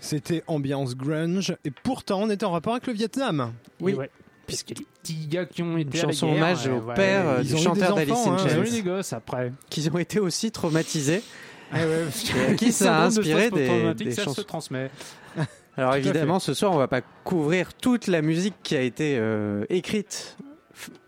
C'était 0.00 0.42
ambiance 0.46 0.96
grunge 0.96 1.54
et 1.62 1.70
pourtant 1.70 2.22
on 2.22 2.30
était 2.30 2.46
en 2.46 2.52
rapport 2.52 2.72
avec 2.72 2.86
le 2.86 2.94
Vietnam. 2.94 3.52
Oui. 3.80 3.92
Ouais, 3.92 4.08
Puisque 4.46 4.70
les 4.70 4.86
petits 5.02 5.26
gars 5.26 5.44
qui 5.44 5.62
ont 5.62 5.76
été 5.76 5.98
Une 5.98 6.04
à 6.04 6.06
la 6.06 6.12
chanson 6.12 6.26
guerre, 6.28 6.36
hommage 6.36 6.66
au 6.68 6.80
ouais, 6.80 6.94
père 6.94 7.28
euh, 7.28 7.38
ils 7.42 7.48
du 7.48 7.54
ont 7.54 7.58
eu 7.58 7.62
chanteur 7.62 7.94
des 7.96 8.06
d'Alice 8.06 8.14
enfants, 8.14 8.32
in 8.32 8.36
hein, 8.38 8.46
Ils 8.50 8.58
ont 8.58 8.64
eu 8.64 8.70
des 8.70 8.82
gosses 8.82 9.12
après. 9.12 9.52
qui 9.68 9.90
ont 9.92 9.98
été 9.98 10.18
aussi 10.20 10.50
traumatisés. 10.50 11.22
Ah 11.70 11.80
ouais, 11.86 12.04
parce 12.04 12.22
que 12.22 12.38
Et 12.38 12.46
à 12.46 12.54
qui 12.54 12.72
ça 12.72 12.96
a 12.96 13.00
de 13.02 13.06
inspiré 13.18 13.50
des- 13.50 13.50
post-traumatique, 13.50 14.08
des 14.08 14.14
ça 14.14 14.24
chansons. 14.24 14.40
se 14.40 14.46
transmet. 14.46 14.90
Alors 15.80 15.94
évidemment, 15.96 16.38
ce 16.38 16.52
soir, 16.52 16.72
on 16.72 16.76
va 16.76 16.88
pas 16.88 17.00
couvrir 17.24 17.72
toute 17.72 18.06
la 18.06 18.20
musique 18.20 18.54
qui 18.62 18.76
a 18.76 18.82
été 18.82 19.16
euh, 19.18 19.64
écrite 19.70 20.36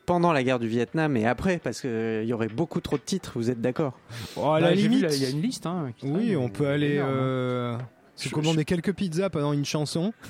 pendant 0.07 0.33
la 0.33 0.43
guerre 0.43 0.59
du 0.59 0.67
Vietnam 0.67 1.15
et 1.17 1.27
après, 1.27 1.59
parce 1.59 1.83
qu'il 1.83 2.25
y 2.25 2.33
aurait 2.33 2.49
beaucoup 2.49 2.81
trop 2.81 2.97
de 2.97 3.03
titres, 3.03 3.33
vous 3.35 3.51
êtes 3.51 3.61
d'accord? 3.61 3.93
Oh, 4.37 4.47
à 4.53 4.61
Bah, 4.61 4.71
la 4.71 4.75
vu, 4.75 4.89
limite, 4.89 5.07
il 5.13 5.23
y 5.23 5.27
a 5.27 5.29
une 5.29 5.43
liste. 5.43 5.67
Hein, 5.67 5.91
qui 5.97 6.07
oui, 6.07 6.37
on 6.37 6.47
euh, 6.47 6.49
peut 6.49 6.67
aller 6.69 6.99
hein. 6.99 7.07
euh, 7.07 7.79
se 8.17 8.31
Je- 8.31 8.35
commander 8.35 8.65
quelques 8.65 8.95
pizzas 8.95 9.29
pendant 9.29 9.53
une 9.53 9.65
chanson. 9.67 10.13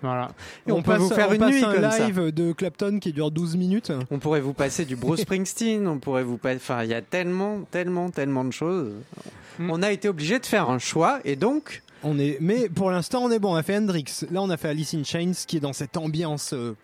Voilà. 0.00 0.28
Et 0.64 0.70
on 0.70 0.80
peut 0.80 0.92
passe, 0.92 1.00
vous 1.00 1.08
faire 1.08 1.28
on 1.28 1.32
une 1.32 1.40
passe 1.40 1.50
nuit 1.50 1.64
un 1.64 1.72
comme 1.74 1.90
ça. 1.90 2.06
live 2.06 2.30
de 2.32 2.52
Clapton 2.52 3.00
qui 3.00 3.12
dure 3.12 3.32
12 3.32 3.56
minutes. 3.56 3.90
On 4.12 4.20
pourrait 4.20 4.40
vous 4.40 4.52
passer 4.52 4.84
du 4.84 4.94
Bruce 4.94 5.22
Springsteen, 5.22 5.88
on 5.88 5.98
pourrait 5.98 6.22
vous 6.22 6.38
passer... 6.38 6.58
Enfin, 6.62 6.84
il 6.84 6.90
y 6.90 6.94
a 6.94 7.02
tellement, 7.02 7.62
tellement, 7.68 8.08
tellement 8.08 8.44
de 8.44 8.52
choses. 8.52 8.92
Mm. 9.58 9.70
On 9.72 9.82
a 9.82 9.90
été 9.90 10.08
obligé 10.08 10.38
de 10.38 10.46
faire 10.46 10.70
un 10.70 10.78
choix 10.78 11.18
et 11.24 11.34
donc... 11.34 11.82
On 12.04 12.18
est, 12.18 12.38
mais 12.40 12.68
pour 12.68 12.90
l'instant, 12.90 13.22
on 13.24 13.30
est 13.30 13.38
bon. 13.38 13.52
On 13.52 13.56
a 13.56 13.62
fait 13.62 13.76
Hendrix. 13.76 14.04
Là, 14.30 14.40
on 14.42 14.50
a 14.50 14.56
fait 14.56 14.68
Alice 14.68 14.94
in 14.94 15.04
Chains, 15.04 15.32
qui 15.46 15.56
est 15.56 15.60
dans 15.60 15.72
cette 15.72 15.96
ambiance. 15.96 16.52
euh, 16.52 16.74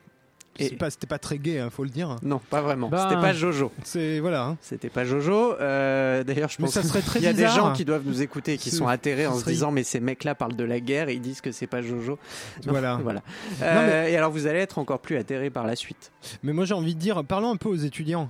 Et- 0.59 0.69
c'est 0.69 0.77
pas- 0.77 0.89
C'était 0.89 1.09
pas 1.09 1.19
très 1.19 1.39
gay, 1.39 1.59
hein, 1.59 1.69
faut 1.69 1.83
le 1.83 1.91
dire. 1.91 2.15
Non, 2.23 2.39
pas 2.51 2.61
vraiment. 2.63 2.89
Ben- 2.89 3.09
C'était 3.09 3.21
pas 3.21 3.33
Jojo. 3.33 3.73
C'est 3.83 4.21
voilà. 4.21 4.45
hein. 4.45 4.57
C'était 4.61 4.89
pas 4.89 5.05
Jojo. 5.05 5.55
Euh, 5.61 6.23
D'ailleurs, 6.23 6.49
je 6.49 6.57
Mais 6.61 6.67
pense 6.67 6.75
ça 6.75 6.85
serait 6.85 7.03
très 7.03 7.19
qu'il 7.19 7.27
y 7.27 7.29
a 7.29 7.33
des 7.33 7.49
gens 7.49 7.73
qui 7.73 7.85
doivent 7.85 8.05
nous 8.07 8.23
écouter 8.23 8.53
et 8.53 8.59
qui 8.59 8.71
sont 8.71 8.87
atterrés 8.87 9.27
en 9.27 9.37
se 9.37 9.45
disant 9.47 9.73
mais 9.73 9.83
ces 9.83 9.99
mecs-là 9.99 10.37
parlent 10.37 10.55
de 10.55 10.63
la 10.63 10.79
guerre 10.79 11.09
et 11.09 11.15
ils 11.15 11.21
disent 11.21 11.41
que 11.41 11.51
c'est 11.51 11.67
pas 11.67 11.83
Jojo. 11.83 12.19
Non, 12.67 12.73
Voilà. 12.73 13.01
voilà. 13.03 13.23
Euh, 13.63 14.07
Et 14.07 14.17
alors 14.17 14.31
vous 14.31 14.47
allez 14.47 14.61
être 14.61 14.79
encore 14.79 15.01
plus 15.01 15.17
atterrés 15.17 15.51
par 15.51 15.67
la 15.67 15.75
suite. 15.75 16.13
Mais 16.45 16.53
moi, 16.53 16.65
j'ai 16.67 16.75
envie 16.75 16.95
de 16.95 17.01
dire, 17.01 17.25
parlons 17.25 17.51
un 17.51 17.57
peu 17.57 17.69
aux 17.69 17.75
étudiants. 17.75 18.29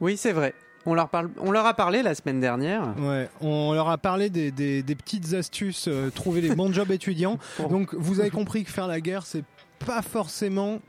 Oui, 0.00 0.16
c'est 0.16 0.32
vrai. 0.32 0.54
On 0.86 0.94
leur, 0.94 1.08
parle, 1.08 1.30
on 1.40 1.50
leur 1.50 1.66
a 1.66 1.74
parlé 1.74 2.02
la 2.02 2.14
semaine 2.14 2.40
dernière. 2.40 2.94
Ouais, 2.98 3.28
on 3.40 3.72
leur 3.72 3.88
a 3.88 3.98
parlé 3.98 4.30
des, 4.30 4.50
des- 4.52 4.82
des 4.82 4.94
petites 4.94 5.34
astuces, 5.34 5.86
euh, 5.88 6.10
trouver 6.10 6.40
les 6.40 6.54
bons 6.54 6.72
jobs 6.72 6.90
étudiants. 6.92 7.38
Donc, 7.70 7.92
vous 7.94 8.20
avez 8.20 8.30
compris 8.30 8.62
que 8.64 8.70
faire 8.70 8.86
la 8.86 9.00
guerre, 9.00 9.26
c'est 9.26 9.44
pas 9.84 10.00
forcément. 10.02 10.80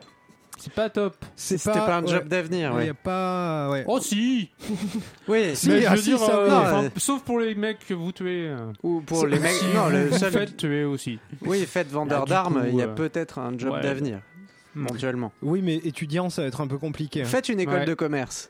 C'est 0.60 0.73
pas 0.73 0.89
top. 0.89 1.15
C'est 1.36 1.57
C'était 1.60 1.77
pas, 1.77 1.97
un 1.97 2.03
ouais. 2.03 2.10
job 2.12 2.27
d'avenir. 2.27 2.71
Il 2.73 2.77
ouais. 2.77 2.86
y 2.88 2.89
a 2.89 2.93
pas. 2.95 3.69
Ouais. 3.69 3.83
Oh 3.88 3.99
si 3.99 4.49
Oui, 5.27 5.55
Si, 5.55 5.69
Mais 5.69 5.81
je 5.81 5.88
ah, 5.88 5.91
veux 5.91 5.97
si, 5.97 6.10
dire, 6.10 6.19
ça, 6.19 6.36
euh, 6.36 6.81
Non, 6.83 6.89
sauf 6.97 7.21
pour 7.21 7.39
les 7.39 7.53
mecs 7.53 7.86
que 7.88 7.93
vous 7.93 8.12
tuez. 8.12 8.47
euh. 8.47 8.71
ou 8.83 9.01
pour 9.01 9.27
les 9.27 9.38
mecs. 9.39 9.51
Si 9.51 9.65
Non, 9.75 9.88
le 9.89 10.07
vous 10.07 10.17
seul. 10.17 10.31
faites 10.31 10.57
tuer 10.57 10.83
aussi. 10.83 11.19
Oui, 11.41 11.63
faites 11.67 11.91
vendeur 11.91 12.21
Ah, 12.21 12.25
du 12.25 12.29
d'armes. 12.31 12.65
Il 12.69 12.75
y 12.75 12.81
a 12.81 12.86
euh, 12.86 12.95
peut-être 12.95 13.38
un 13.39 13.55
job 13.57 13.73
ouais. 13.73 13.81
d'avenir, 13.81 14.19
Hmm. 14.75 14.86
éventuellement. 14.88 15.31
Oui, 15.43 15.62
mais 15.63 15.75
étudiant, 15.77 16.29
ça 16.31 16.41
va 16.43 16.47
être 16.47 16.62
un 16.62 16.67
peu 16.67 16.77
compliqué. 16.77 17.21
hein. 17.21 17.25
Faites 17.25 17.49
une 17.49 17.60
école 17.60 17.79
Ouais. 17.81 17.86
de 17.86 17.93
commerce. 17.95 18.49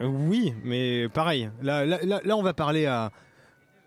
Euh, 0.00 0.06
Oui, 0.06 0.54
mais 0.64 1.08
pareil. 1.08 1.50
Là, 1.62 1.84
là, 1.84 1.98
là, 2.02 2.20
là, 2.24 2.36
on 2.36 2.42
va 2.42 2.52
parler 2.52 2.86
à, 2.86 3.12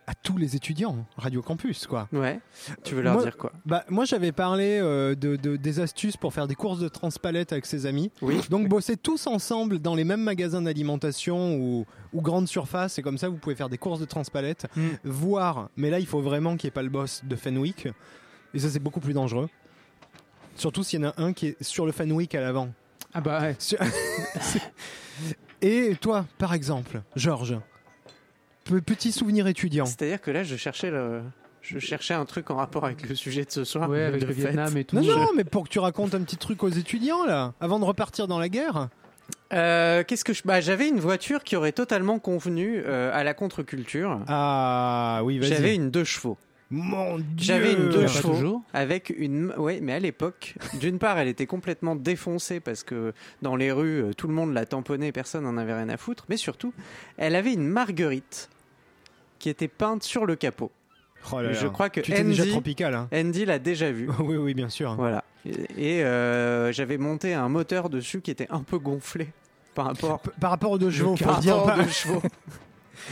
à 0.08 0.14
tous 0.16 0.38
les 0.38 0.56
étudiants, 0.56 1.06
Radio 1.18 1.42
Campus, 1.42 1.86
quoi. 1.86 2.08
Ouais. 2.14 2.40
Tu 2.86 2.96
veux 2.96 3.02
leur 3.02 3.16
Moi- 3.16 3.24
dire 3.24 3.36
quoi 3.36 3.52
Bah, 3.66 3.84
moi, 3.90 4.06
j'avais 4.06 4.32
parlé 4.32 4.80
euh, 4.82 5.16
de, 5.16 5.36
de- 5.36 5.58
des 5.58 5.80
astuces 5.82 6.16
pour 6.16 6.34
faire 6.34 6.48
des 6.48 6.56
courses 6.56 6.80
de 6.80 6.88
transpalette 6.88 7.52
avec 7.52 7.66
ses 7.66 7.86
amis. 7.86 8.10
Oui. 8.22 8.40
Donc, 8.50 8.70
bosser 8.70 8.96
tous 8.96 9.28
ensemble 9.28 9.80
dans 9.80 9.96
les 9.96 10.06
mêmes 10.06 10.22
magasins 10.24 10.62
d'alimentation 10.62 11.56
ou, 11.58 11.86
ou 12.14 12.22
grandes 12.22 12.48
surfaces, 12.48 12.98
et 13.00 13.02
comme 13.02 13.18
ça, 13.18 13.28
vous 13.28 13.36
pouvez 13.38 13.56
faire 13.56 13.68
des 13.70 13.78
courses 13.78 14.00
de 14.00 14.06
transpalette, 14.06 14.66
Mm. 14.78 14.88
voir. 15.04 15.70
Mais 15.76 15.90
là, 15.90 16.00
il 16.00 16.08
faut 16.08 16.22
vraiment 16.22 16.56
qu'il 16.56 16.68
n'y 16.68 16.70
ait 16.70 16.72
pas 16.72 16.84
le 16.84 16.90
boss 16.90 17.22
de 17.26 17.36
Fenwick. 17.36 17.90
Et 18.54 18.60
ça, 18.60 18.70
c'est 18.70 18.80
beaucoup 18.80 19.02
plus 19.02 19.14
dangereux. 19.14 19.50
Surtout 20.56 20.84
s'il 20.84 21.02
y 21.02 21.06
en 21.06 21.10
a 21.10 21.22
un 21.22 21.34
qui 21.34 21.48
est 21.48 21.62
sur 21.62 21.86
le 21.86 21.92
Fenwick 21.92 22.34
à 22.34 22.40
l'avant. 22.42 22.70
Ah 23.14 23.20
bah 23.22 23.42
ouais. 23.42 23.56
Sur- 23.60 23.78
Et 25.62 25.96
toi, 26.00 26.26
par 26.38 26.54
exemple, 26.54 27.02
Georges, 27.16 27.58
pe- 28.66 28.80
petit 28.82 29.12
souvenir 29.12 29.48
étudiant. 29.48 29.86
C'est-à-dire 29.86 30.22
que 30.22 30.32
là, 30.32 30.44
je 30.44 30.56
cherchais 30.56 30.92
le. 30.92 31.22
Je 31.62 31.80
cherchais 31.80 32.14
un 32.14 32.24
truc 32.24 32.50
en 32.50 32.56
rapport 32.56 32.86
avec 32.86 33.10
le 33.10 33.14
sujet 33.16 33.44
de 33.44 33.52
ce 33.52 33.66
soir. 33.66 33.90
Ouais, 33.90 34.04
avec 34.04 34.22
le 34.22 34.28
fait. 34.28 34.34
Vietnam 34.52 34.78
et 34.78 34.86
tout. 34.86 34.96
Non, 34.96 35.02
non, 35.04 35.30
mais 35.36 35.44
pour 35.44 35.66
que 35.66 35.70
tu 35.70 35.80
racontes 35.80 36.16
un 36.16 36.22
petit 36.22 36.38
truc 36.38 36.64
aux 36.64 36.70
étudiants, 36.70 37.26
là, 37.26 37.54
avant 37.60 37.78
de 37.80 37.84
repartir 37.86 38.28
dans 38.28 38.40
la 38.40 38.48
guerre. 38.48 38.88
Euh, 39.52 40.04
Qu'est-ce 40.08 40.24
que 40.24 40.32
je. 40.34 40.44
Bah, 40.46 40.62
j'avais 40.62 40.88
une 40.88 41.00
voiture 41.02 41.44
qui 41.44 41.56
aurait 41.58 41.74
totalement 41.74 42.20
convenu 42.20 42.82
euh, 42.86 43.12
à 43.14 43.24
la 43.26 43.34
contre-culture. 43.34 44.22
Ah, 44.28 45.20
oui, 45.26 45.40
vas-y. 45.40 45.50
J'avais 45.50 45.76
une 45.76 45.92
deux 45.92 46.06
chevaux. 46.06 46.38
Mon 46.70 47.18
Dieu 47.18 47.26
J'avais 47.38 47.74
une 47.74 47.90
deux 47.90 48.08
chevaux 48.08 48.62
avec 48.74 49.14
une. 49.18 49.54
Oui, 49.58 49.80
mais 49.82 49.94
à 49.94 50.00
l'époque, 50.00 50.56
d'une 50.80 51.00
part, 51.00 51.18
elle 51.18 51.30
était 51.30 51.46
complètement 51.46 51.96
défoncée 51.96 52.60
parce 52.60 52.84
que 52.84 53.14
dans 53.42 53.56
les 53.56 53.72
rues, 53.72 54.04
euh, 54.04 54.14
tout 54.14 54.28
le 54.28 54.34
monde 54.34 54.54
la 54.54 54.66
tamponnait, 54.66 55.14
personne 55.14 55.46
n'en 55.46 55.56
avait 55.58 55.74
rien 55.74 55.88
à 55.88 55.96
foutre. 55.98 56.26
Mais 56.28 56.36
surtout, 56.36 56.74
elle 57.18 57.36
avait 57.36 57.54
une 57.54 57.68
marguerite 57.68 58.50
qui 59.40 59.50
était 59.50 59.70
peinte 59.70 60.04
sur 60.04 60.26
le 60.26 60.36
capot. 60.36 60.72
Oh 61.32 61.38
là 61.38 61.44
là. 61.44 61.54
Je 61.54 61.68
crois 61.68 61.90
que 61.90 62.02
Tu 62.02 62.12
étais 62.12 62.24
déjà 62.24 62.44
Andy- 62.44 62.52
tropical, 62.52 62.94
hein. 62.96 63.08
Andy 63.14 63.46
l'a 63.46 63.60
déjà 63.60 63.92
vue. 63.92 64.10
oui, 64.20 64.36
oui, 64.36 64.54
bien 64.54 64.70
sûr. 64.70 64.96
Voilà. 64.96 65.24
Et, 65.78 66.04
euh, 66.04 66.74
j'avais 66.74 66.98
monté 66.98 67.34
un 67.34 67.48
moteur 67.48 67.90
dessus 67.90 68.20
qui 68.22 68.32
était 68.32 68.48
un 68.50 68.64
peu 68.64 68.78
gonflé 68.78 69.30
par 69.74 69.86
rapport. 69.86 70.20
Par 70.42 70.50
rapport 70.50 70.72
aux 70.72 70.78
deux 70.78 70.92
chevaux, 70.92 71.16
par 71.16 71.36
rapport 71.42 71.66
aux 71.78 71.82
deux 71.82 71.90
chevaux. 71.90 72.22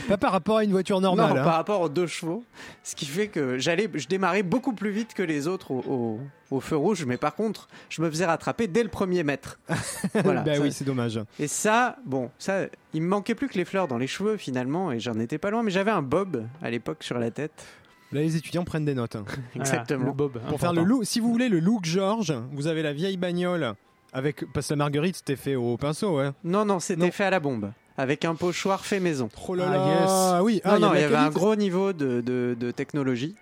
Pas 0.08 0.18
par 0.18 0.32
rapport 0.32 0.58
à 0.58 0.64
une 0.64 0.72
voiture 0.72 1.00
normale. 1.02 1.34
non, 1.34 1.40
hein. 1.40 1.44
par 1.44 1.56
rapport 1.56 1.82
aux 1.82 1.90
deux 1.90 2.08
chevaux. 2.08 2.44
Ce 2.84 2.96
qui 2.96 3.06
fait 3.06 3.28
que 3.28 3.58
j'allais, 3.58 3.90
je 3.94 4.08
démarrais 4.08 4.44
beaucoup 4.44 4.74
plus 4.74 4.92
vite 4.92 5.14
que 5.14 5.24
les 5.24 5.48
autres 5.48 5.72
au, 5.72 5.84
au- 5.88 6.20
au 6.52 6.60
feu 6.60 6.76
rouge, 6.78 7.06
mais 7.06 7.18
par 7.18 7.34
contre, 7.36 7.68
je 7.90 8.02
me 8.02 8.10
faisais 8.10 8.26
rattraper 8.26 8.68
dès 8.68 8.84
le 8.84 8.90
premier 8.90 9.24
mètre. 9.24 9.60
voilà. 10.24 10.42
bah 10.42 10.56
ça- 10.56 10.62
oui, 10.62 10.72
c'est 10.72 10.86
dommage. 10.86 11.20
Et 11.40 11.48
ça, 11.48 11.98
bon, 12.06 12.30
ça, 12.38 12.66
il 12.94 13.02
me 13.02 13.08
manquait 13.08 13.36
plus 13.36 13.48
que 13.48 13.58
les 13.58 13.66
fleurs 13.66 13.88
dans 13.88 13.98
les 13.98 14.08
cheveux 14.08 14.38
finalement, 14.38 14.92
et 14.92 15.00
j'en 15.00 15.20
étais 15.20 15.38
pas 15.38 15.50
loin, 15.50 15.64
mais 15.64 15.72
j'avais 15.72 15.92
un 15.92 16.02
bob 16.04 16.46
à 16.62 16.70
l'époque 16.70 17.04
sur 17.04 17.18
la 17.20 17.32
tête. 17.32 17.66
Là, 18.12 18.22
les 18.22 18.36
étudiants 18.38 18.64
prennent 18.64 18.86
des 18.86 18.94
notes. 18.94 19.16
hein. 19.16 19.26
Exactement. 19.56 20.06
le 20.06 20.12
Bob. 20.14 20.40
Pour 20.48 20.60
faire 20.60 20.72
le 20.74 20.84
look, 20.84 21.06
si 21.06 21.20
vous 21.20 21.32
voulez 21.32 21.50
le 21.50 21.60
look 21.60 21.84
Georges, 21.86 22.34
vous 22.54 22.68
avez 22.68 22.84
la 22.84 22.94
vieille 22.94 23.18
bagnole 23.18 23.74
avec 24.14 24.46
parce 24.54 24.68
que 24.68 24.74
la 24.74 24.78
marguerite 24.78 25.18
c'était 25.18 25.36
fait 25.36 25.56
au 25.56 25.76
pinceau, 25.76 26.18
ouais. 26.20 26.30
Non, 26.44 26.64
non, 26.64 26.80
c'était 26.80 27.02
Non. 27.08 27.12
fait 27.12 27.26
à 27.26 27.30
la 27.32 27.40
bombe, 27.40 27.72
avec 27.98 28.26
un 28.26 28.36
pochoir 28.36 28.86
fait 28.86 29.00
maison. 29.00 29.30
Oh 29.48 29.56
là 29.56 29.66
Ah, 29.68 29.72
là, 29.78 30.38
yes. 30.40 30.44
oui. 30.44 30.62
Non, 30.66 30.72
Ah, 30.74 30.80
non, 30.80 30.90
de 30.92 30.96
il 30.96 31.02
y 31.02 31.04
avait 31.04 31.16
un 31.16 31.30
gros 31.30 31.56
niveau 31.56 31.94
de, 31.94 32.22
de- 32.22 32.56
de 32.60 32.72
technologie. 32.72 33.36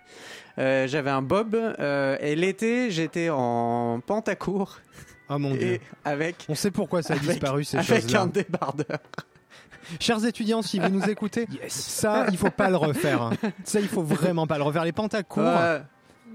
Euh, 0.60 0.88
j'avais 0.88 1.10
un 1.10 1.24
bob 1.24 1.56
euh, 1.56 2.16
et 2.22 2.36
l'été 2.36 2.92
j'étais 2.92 3.30
en 3.32 4.00
pantacourt 4.06 4.80
Ah 5.28 5.39
mon 5.39 5.56
dieu. 5.56 5.80
avec 6.06 6.46
On 6.48 6.54
sait 6.54 6.70
pourquoi 6.70 7.02
ça 7.02 7.13
a 7.13 7.18
avec, 7.18 7.28
disparu 7.30 7.63
ces 7.63 7.78
avec 7.78 8.02
choses-là. 8.04 8.22
un 8.22 8.28
débardeur. 8.28 9.00
Chers 10.00 10.24
étudiants, 10.26 10.62
si 10.62 10.80
vous 10.80 10.89
nous 10.89 11.04
écoutez, 11.10 11.48
ça 11.68 12.28
il 12.32 12.38
faut 12.38 12.52
pas 12.52 12.70
le 12.70 12.78
refaire. 12.78 13.32
Ça 13.63 13.80
il 13.80 13.88
faut 13.88 14.04
vraiment 14.04 14.46
pas 14.46 14.58
le 14.58 14.63
refaire. 14.63 14.84
Les 14.86 14.92
pantacours. 14.92 15.44
Ouais. 15.44 15.82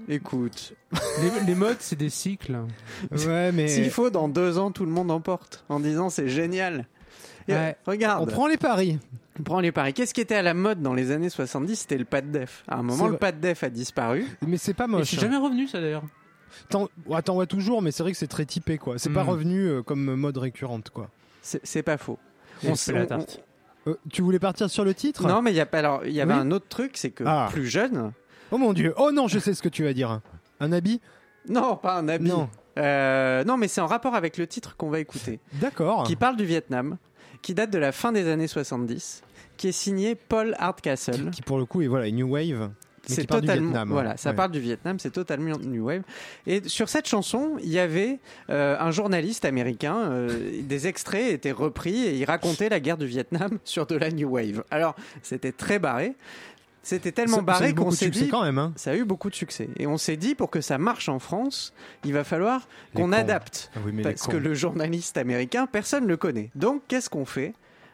Écoute, 0.09 0.73
Les, 1.21 1.45
les 1.45 1.55
modes, 1.55 1.77
c'est 1.79 1.95
des 1.97 2.09
cycles. 2.09 2.57
Ouais, 3.11 3.51
mais 3.51 3.67
s'il 3.67 3.89
faut 3.91 4.09
dans 4.09 4.27
deux 4.27 4.57
ans 4.57 4.71
tout 4.71 4.85
le 4.85 4.91
monde 4.91 5.11
emporte 5.11 5.63
en 5.69 5.79
disant 5.79 6.09
c'est 6.09 6.27
génial. 6.29 6.87
Ouais. 7.53 7.75
Regarde, 7.85 8.23
on 8.23 8.25
prend 8.31 8.47
les 8.47 8.57
paris. 8.57 8.99
on 9.39 9.43
prend 9.43 9.59
les 9.59 9.71
paris. 9.71 9.93
Qu'est-ce 9.93 10.13
qui 10.13 10.21
était 10.21 10.35
à 10.35 10.41
la 10.41 10.53
mode 10.53 10.81
dans 10.81 10.93
les 10.93 11.11
années 11.11 11.29
70 11.29 11.75
C'était 11.75 11.97
le 11.97 12.05
pas 12.05 12.21
de 12.21 12.27
def. 12.27 12.63
À 12.67 12.77
un 12.77 12.83
moment, 12.83 13.07
le 13.07 13.17
pas 13.17 13.31
de 13.31 13.39
def 13.39 13.63
a 13.63 13.69
disparu. 13.69 14.25
Mais 14.45 14.57
c'est 14.57 14.73
pas 14.73 14.87
moche. 14.87 15.09
c'est 15.11 15.19
jamais 15.19 15.37
revenu 15.37 15.67
ça 15.67 15.79
d'ailleurs. 15.81 16.03
T'en 16.69 16.89
vois 17.33 17.45
toujours, 17.45 17.81
mais 17.81 17.91
c'est 17.91 18.03
vrai 18.03 18.11
que 18.11 18.17
c'est 18.17 18.27
très 18.27 18.45
typé 18.45 18.77
quoi. 18.77 18.97
C'est 18.97 19.09
pas 19.11 19.23
Hmm. 19.23 19.29
revenu 19.29 19.65
euh, 19.67 19.81
comme 19.83 20.15
mode 20.15 20.37
récurrente 20.37 20.89
quoi. 20.89 21.09
C'est 21.41 21.83
pas 21.83 21.97
faux. 21.97 22.17
On 22.67 22.75
se 22.75 22.91
fait 22.91 22.97
la 22.99 23.05
tarte. 23.05 23.41
Euh, 23.87 23.95
tu 24.11 24.21
voulais 24.21 24.39
partir 24.39 24.69
sur 24.69 24.83
le 24.83 24.93
titre? 24.93 25.25
Non, 25.27 25.41
mais 25.41 25.51
il 25.51 25.55
y 25.55 25.61
a 25.61 25.65
pas. 25.65 25.79
Alors, 25.79 26.05
il 26.05 26.11
y 26.11 26.19
avait 26.21 26.33
Oui. 26.33 26.39
un 26.39 26.51
autre 26.51 26.67
truc, 26.67 26.91
c'est 26.97 27.11
que 27.11 27.23
Ah. 27.25 27.47
plus 27.51 27.65
jeune. 27.65 28.11
Oh 28.51 28.57
mon 28.57 28.73
dieu. 28.73 28.93
Oh 28.97 29.11
non, 29.13 29.27
je 29.27 29.39
sais 29.39 29.53
ce 29.53 29.61
que 29.61 29.69
tu 29.69 29.83
vas 29.83 29.93
dire. 29.93 30.19
Un 30.59 30.71
habit? 30.73 30.99
Non, 31.47 31.77
pas 31.77 31.97
un 31.97 32.07
habit. 32.09 32.27
Non. 32.29 32.49
Euh, 32.77 33.43
non, 33.45 33.55
mais 33.57 33.67
c'est 33.69 33.79
en 33.81 33.87
rapport 33.87 34.15
avec 34.15 34.37
le 34.37 34.47
titre 34.47 34.75
qu'on 34.75 34.89
va 34.89 34.99
écouter, 34.99 35.39
D'accord. 35.53 36.03
qui 36.03 36.15
parle 36.15 36.35
du 36.35 36.45
Vietnam, 36.45 36.97
qui 37.41 37.53
date 37.53 37.69
de 37.71 37.77
la 37.79 37.91
fin 37.91 38.11
des 38.11 38.27
années 38.27 38.47
70, 38.47 39.21
qui 39.57 39.67
est 39.69 39.71
signé 39.73 40.15
Paul 40.15 40.55
Hardcastle. 40.59 41.29
Qui 41.31 41.41
pour 41.41 41.57
le 41.57 41.65
coup 41.65 41.81
est 41.81 41.87
voilà 41.87 42.07
une 42.07 42.17
new 42.17 42.29
wave. 42.33 42.69
C'est 43.07 43.21
qui 43.21 43.27
totalement, 43.27 43.69
Vietnam. 43.71 43.89
voilà, 43.89 44.17
ça 44.17 44.29
Ouais. 44.29 44.35
parle 44.35 44.51
du 44.51 44.59
Vietnam, 44.59 44.99
c'est 44.99 45.09
totalement 45.09 45.57
New 45.57 45.83
Wave. 45.87 46.03
Et 46.45 46.61
sur 46.67 46.89
cette 46.89 47.07
chanson, 47.07 47.53
il 47.63 47.69
y 47.69 47.79
avait 47.79 48.19
euh, 48.51 48.77
un 48.79 48.91
journaliste 48.91 49.45
américain, 49.45 49.95
euh, 50.11 50.61
des 50.61 50.85
extraits 50.85 51.31
étaient 51.31 51.51
repris 51.53 52.03
et 52.05 52.15
il 52.17 52.25
racontait 52.25 52.69
la 52.69 52.79
guerre 52.79 52.97
du 52.97 53.07
Vietnam 53.07 53.57
sur 53.63 53.87
de 53.87 53.95
la 53.95 54.11
New 54.11 54.29
Wave. 54.29 54.63
Alors, 54.69 54.95
c'était 55.23 55.51
très 55.53 55.79
barré. 55.79 56.13
C'était 56.81 57.11
tellement 57.11 57.37
Ça- 57.37 57.41
barré 57.43 57.75
qu'on 57.75 57.91
s'est 57.91 58.09
dit. 58.09 58.29
quand 58.29 58.41
même. 58.43 58.57
Hein. 58.57 58.71
Ça 58.75 58.91
a 58.91 58.95
eu 58.95 59.03
beaucoup 59.03 59.29
de 59.29 59.35
succès. 59.35 59.69
Et 59.77 59.85
on 59.85 59.97
s'est 59.97 60.15
dit, 60.17 60.33
pour 60.33 60.49
que 60.49 60.61
ça 60.61 60.77
marche 60.77 61.09
en 61.09 61.19
France, 61.19 61.73
il 62.05 62.13
va 62.13 62.23
falloir 62.23 62.67
qu'on 62.95 63.11
adapte. 63.11 63.69
Ah 63.75 63.79
oui, 63.85 64.01
Parce 64.01 64.27
que 64.27 64.37
le 64.37 64.53
journaliste 64.53 65.17
américain, 65.17 65.67
personne 65.67 66.03
ne 66.05 66.09
le 66.09 66.17
connaît. 66.17 66.49
Donc, 66.55 66.81
qu'est-ce 66.87 67.09
qu'on 67.09 67.25
fait 67.25 67.53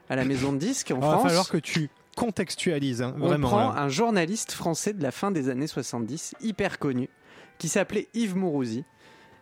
à 0.09 0.15
la 0.15 0.23
maison 0.23 0.53
de 0.53 0.57
disques 0.59 0.91
en 0.91 0.97
Il 0.97 1.01
va 1.01 1.11
France 1.13 1.23
falloir 1.23 1.49
que 1.49 1.57
tu 1.57 1.89
contextualises, 2.15 3.01
hein, 3.01 3.13
On 3.19 3.27
vraiment. 3.27 3.47
prend 3.49 3.73
là. 3.73 3.81
un 3.81 3.89
journaliste 3.89 4.51
français 4.53 4.93
de 4.93 5.01
la 5.03 5.11
fin 5.11 5.31
des 5.31 5.49
années 5.49 5.67
70, 5.67 6.33
hyper 6.41 6.77
connu, 6.79 7.09
qui 7.57 7.67
s'appelait 7.67 8.07
Yves 8.13 8.35
Mourouzi, 8.37 8.85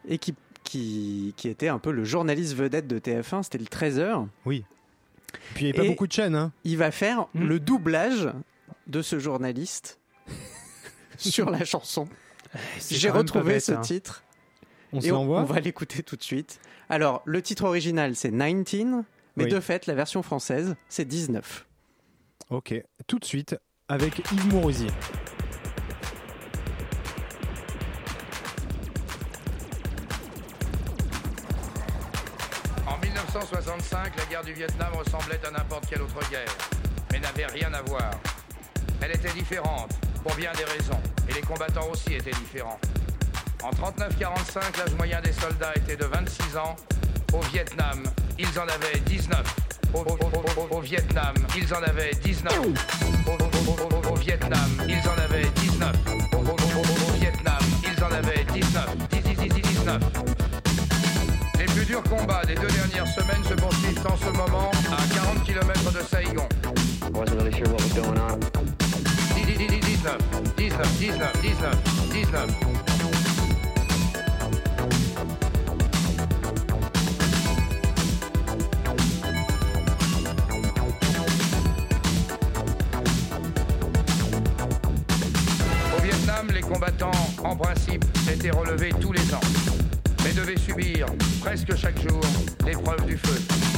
et 0.08 0.18
qui, 0.18 0.34
qui, 0.64 1.34
qui 1.38 1.50
était 1.50 1.68
un 1.68 1.80
peu 1.80 1.92
le 1.92 2.04
journaliste 2.06 2.56
vedette 2.56 2.88
de 2.88 2.98
TF1, 2.98 3.44
c'était 3.44 3.58
le 3.60 3.66
13h. 3.66 4.26
Puis 4.46 4.64
il 5.60 5.64
n'y 5.66 5.72
a 5.72 5.74
pas 5.76 5.84
Et- 5.84 5.90
beaucoup 5.90 6.08
de 6.08 6.12
chaînes. 6.14 6.36
Hein. 6.36 6.52
Il 6.64 6.78
va 6.78 6.92
faire 6.92 7.28
Hmm. 7.34 7.44
le 7.48 7.60
doublage 7.60 8.30
de 8.88 9.02
ce 9.02 9.20
journaliste 9.20 10.00
sur 11.18 11.50
la 11.50 11.66
chanson. 11.66 12.08
C'est 12.80 12.96
J'ai 12.96 13.10
retrouvé 13.10 13.54
bête, 13.54 13.64
ce 13.64 13.72
hein. 13.74 13.82
titre. 13.82 14.24
On 14.92 15.00
Et 15.02 15.12
on, 15.12 15.22
on 15.22 15.44
va 15.44 15.60
l'écouter 15.60 16.04
tout 16.04 16.16
de 16.16 16.24
suite. 16.24 16.60
Alors, 16.90 17.24
le 17.26 17.42
titre 17.42 17.64
original, 17.64 18.16
c'est 18.16 18.30
19, 18.30 19.04
mais 19.36 19.46
Oui. 19.46 19.50
de 19.50 19.60
fait, 19.60 19.88
la 19.88 19.96
version 19.96 20.22
française, 20.22 20.76
c'est 20.90 21.06
19. 21.06 21.66
Ok, 22.52 22.76
tout 23.08 23.18
de 23.18 23.26
suite 23.26 23.56
avec 23.88 24.20
Yves 24.32 24.48
Mourouzi. 24.48 24.88
En 32.88 32.98
1965, 32.98 34.16
la 34.18 34.26
guerre 34.26 34.44
du 34.44 34.54
Vietnam 34.54 34.92
ressemblait 34.94 35.40
à 35.46 35.52
n'importe 35.52 35.88
quelle 35.88 36.02
autre 36.02 36.20
guerre, 36.30 36.56
mais 37.12 37.20
n'avait 37.20 37.46
rien 37.48 37.74
à 37.74 37.82
voir. 37.84 38.12
Elle 39.04 39.12
était 39.12 39.34
différente, 39.34 39.92
pour 40.24 40.34
bien 40.36 40.52
des 40.54 40.64
raisons, 40.64 41.00
et 41.28 41.34
les 41.34 41.42
combattants 41.42 41.90
aussi 41.92 42.14
étaient 42.14 42.32
différents. 42.32 42.80
En 43.62 43.70
39-45, 43.72 44.78
l'âge 44.78 44.94
moyen 44.98 45.20
des 45.20 45.34
soldats 45.34 45.74
était 45.76 45.98
de 45.98 46.06
26 46.06 46.56
ans. 46.56 46.76
Au 47.34 47.42
Vietnam, 47.52 48.02
ils 48.40 48.48
en 48.58 48.64
avaient 48.64 49.00
19. 49.06 49.44
Au, 49.94 50.80
Vietnam, 50.80 51.34
ils 51.58 51.74
en 51.74 51.84
avaient 51.84 52.12
19. 52.24 52.54
Au, 54.10 54.16
Vietnam, 54.16 54.70
ils 54.88 55.10
en 55.10 55.22
avaient 55.22 55.50
19. 55.56 55.96
Au, 56.34 57.14
Vietnam, 57.20 57.60
ils 57.84 58.04
en 58.04 58.12
avaient 58.12 58.46
19. 58.54 58.98
10, 59.10 59.22
10, 59.22 59.36
10, 59.36 59.50
19. 59.50 60.02
Les 61.60 61.66
plus 61.66 61.86
durs 61.86 62.04
combats 62.04 62.46
des 62.46 62.56
deux 62.56 62.68
dernières 62.68 63.08
semaines 63.08 63.44
se 63.44 63.54
poursuivent 63.54 64.08
en 64.08 64.18
ce 64.18 64.30
moment 64.38 64.72
à 64.92 65.14
40 65.14 65.44
km 65.44 65.92
de 65.92 66.02
Saïgon. 66.04 66.48
19, 69.68 70.18
19, 70.58 70.98
19, 71.00 71.00
19, 71.00 71.42
19, 71.42 71.76
19. 72.12 72.50
Au 85.96 86.02
Vietnam, 86.02 86.48
les 86.54 86.62
combattants, 86.62 87.12
en 87.44 87.56
principe, 87.56 88.04
étaient 88.32 88.52
relevés 88.52 88.92
tous 89.00 89.14
les 89.14 89.34
ans, 89.34 89.40
mais 90.24 90.34
devaient 90.34 90.58
subir, 90.58 91.06
presque 91.42 91.76
chaque 91.76 92.00
jour, 92.02 92.22
l'épreuve 92.66 93.06
du 93.06 93.18
feu. 93.18 93.73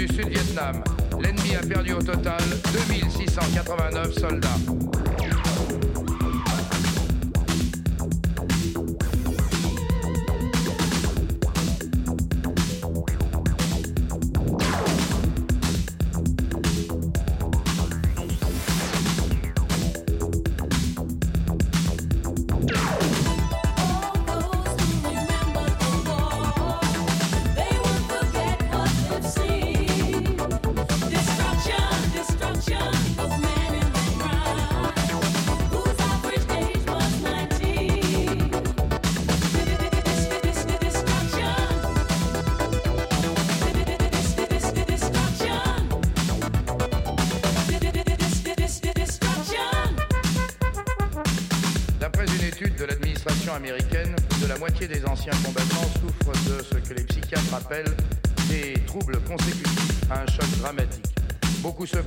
Du 0.00 0.14
Sud-Vietnam, 0.14 0.82
l'ennemi 1.20 1.56
a 1.56 1.66
perdu 1.66 1.92
au 1.92 2.02
total 2.02 2.40
2689 2.72 4.12
soldats. 4.14 4.79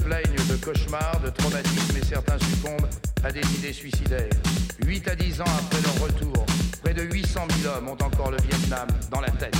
De 0.06 0.56
cauchemars, 0.58 1.20
de 1.24 1.30
traumatismes 1.30 1.98
et 1.98 2.06
certains 2.06 2.38
succombent 2.40 2.90
à 3.24 3.32
des 3.32 3.42
idées 3.58 3.72
suicidaires. 3.72 4.30
8 4.86 5.08
à 5.08 5.16
10 5.16 5.42
ans 5.42 5.46
après 5.46 5.82
leur 5.82 6.08
retour, 6.08 6.46
près 6.84 6.94
de 6.94 7.04
800 7.04 7.48
000 7.62 7.74
hommes 7.74 7.88
ont 7.88 8.04
encore 8.04 8.32
le 8.32 8.38
Vietnam 8.42 8.88
dans 9.10 9.22
la 9.22 9.30
tête. 9.30 9.56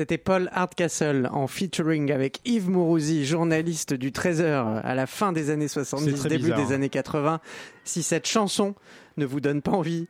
C'était 0.00 0.16
Paul 0.16 0.48
Hardcastle 0.54 1.28
en 1.30 1.46
featuring 1.46 2.10
avec 2.10 2.40
Yves 2.46 2.70
Mourouzi, 2.70 3.26
journaliste 3.26 3.92
du 3.92 4.12
Trésor 4.12 4.66
à 4.82 4.94
la 4.94 5.06
fin 5.06 5.30
des 5.30 5.50
années 5.50 5.68
70, 5.68 6.14
très 6.20 6.28
début 6.30 6.44
bizarre. 6.44 6.66
des 6.68 6.72
années 6.72 6.88
80. 6.88 7.38
Si 7.84 8.02
cette 8.02 8.26
chanson 8.26 8.74
ne 9.18 9.26
vous 9.26 9.40
donne 9.42 9.60
pas 9.60 9.72
envie 9.72 10.08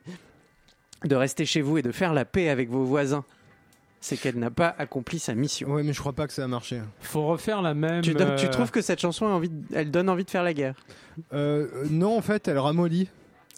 de 1.03 1.13
rester 1.13 1.43
chez 1.45 1.59
vous 1.59 1.77
et 1.77 1.81
de 1.81 1.91
faire 1.91 2.13
la 2.13 2.23
paix 2.23 2.47
avec 2.47 2.69
vos 2.69 2.85
voisins, 2.85 3.25
c'est 3.99 4.15
qu'elle 4.15 4.39
n'a 4.39 4.49
pas 4.49 4.73
accompli 4.77 5.19
sa 5.19 5.35
mission. 5.35 5.67
Ouais, 5.73 5.83
mais 5.83 5.91
je 5.91 5.99
crois 5.99 6.13
pas 6.13 6.25
que 6.25 6.31
ça 6.31 6.45
a 6.45 6.47
marché. 6.47 6.79
Faut 7.01 7.27
refaire 7.27 7.61
la 7.61 7.73
même. 7.73 8.01
Tu, 8.01 8.15
euh, 8.17 8.47
trouves 8.47 8.71
que 8.71 8.79
cette 8.81 9.01
chanson 9.01 9.25
a 9.25 9.31
envie 9.31 9.49
de- 9.49 9.75
elle 9.75 9.91
donne 9.91 10.07
envie 10.07 10.23
de 10.23 10.29
faire 10.31 10.43
la 10.43 10.53
guerre? 10.53 10.75
Euh, 11.33 11.67
non, 11.89 12.17
en 12.17 12.21
fait, 12.21 12.47
elle 12.47 12.59
ramollit. 12.59 13.09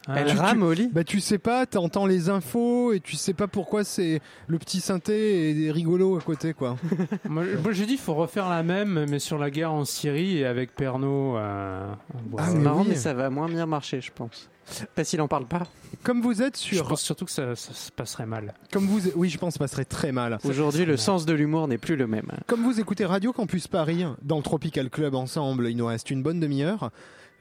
Ah, 0.07 0.13
Elle 0.17 0.27
tu- 0.27 0.33
tu- 0.35 0.39
ramollit 0.41 0.89
Bah 0.91 1.03
tu 1.03 1.19
sais 1.19 1.37
pas, 1.37 1.65
t'entends 1.65 2.05
les 2.05 2.29
infos 2.29 2.91
et 2.93 2.99
tu 2.99 3.15
sais 3.15 3.33
pas 3.33 3.47
pourquoi 3.47 3.83
c'est 3.83 4.21
le 4.47 4.57
petit 4.59 4.81
synthé 4.81 5.63
et 5.65 5.71
rigolo 5.71 6.17
à 6.17 6.21
côté 6.21 6.53
quoi. 6.53 6.75
Moi, 7.29 7.43
moi, 7.63 7.71
j'ai 7.71 7.85
dit 7.85 7.97
faut 7.97 8.13
refaire 8.13 8.49
la 8.49 8.63
même, 8.63 9.05
mais 9.09 9.19
sur 9.19 9.37
la 9.37 9.49
guerre 9.49 9.71
en 9.71 9.85
Syrie 9.85 10.39
et 10.39 10.45
avec 10.45 10.75
Pernod. 10.75 11.37
euh. 11.37 11.93
Ah, 12.37 12.45
C'est 12.47 12.53
mais 12.55 12.59
marrant, 12.63 12.81
oui. 12.81 12.87
mais 12.89 12.95
ça 12.95 13.13
va 13.13 13.29
moins 13.29 13.47
bien 13.47 13.65
marcher, 13.65 14.01
je 14.01 14.11
pense. 14.11 14.49
Parce 14.95 15.09
qu'il 15.09 15.19
en 15.21 15.27
parle 15.27 15.45
pas. 15.45 15.63
Comme 16.03 16.21
vous 16.21 16.41
êtes 16.41 16.55
Je 16.57 16.75
sur, 16.75 16.87
pense 16.87 17.01
surtout 17.01 17.25
que 17.25 17.31
ça, 17.31 17.53
ça 17.55 17.73
se 17.73 17.91
passerait 17.91 18.25
mal. 18.25 18.53
comme 18.71 18.85
vous, 18.85 19.01
oui, 19.15 19.29
je 19.29 19.37
pense, 19.37 19.53
que 19.53 19.59
ça 19.59 19.63
passerait 19.65 19.83
très 19.85 20.11
mal. 20.13 20.37
Aujourd'hui, 20.45 20.85
le 20.85 20.95
sens 20.95 21.25
de 21.25 21.33
l'humour 21.33 21.67
n'est 21.67 21.77
plus 21.77 21.97
le 21.97 22.07
même. 22.07 22.27
Comme 22.47 22.63
vous 22.63 22.79
écoutez 22.79 23.05
Radio 23.05 23.33
Campus 23.33 23.67
Paris 23.67 24.05
dans 24.21 24.37
le 24.37 24.43
Tropical 24.43 24.89
Club 24.89 25.15
ensemble, 25.15 25.67
il 25.69 25.75
nous 25.75 25.85
reste 25.85 26.09
une 26.11 26.23
bonne 26.23 26.39
demi-heure. 26.39 26.91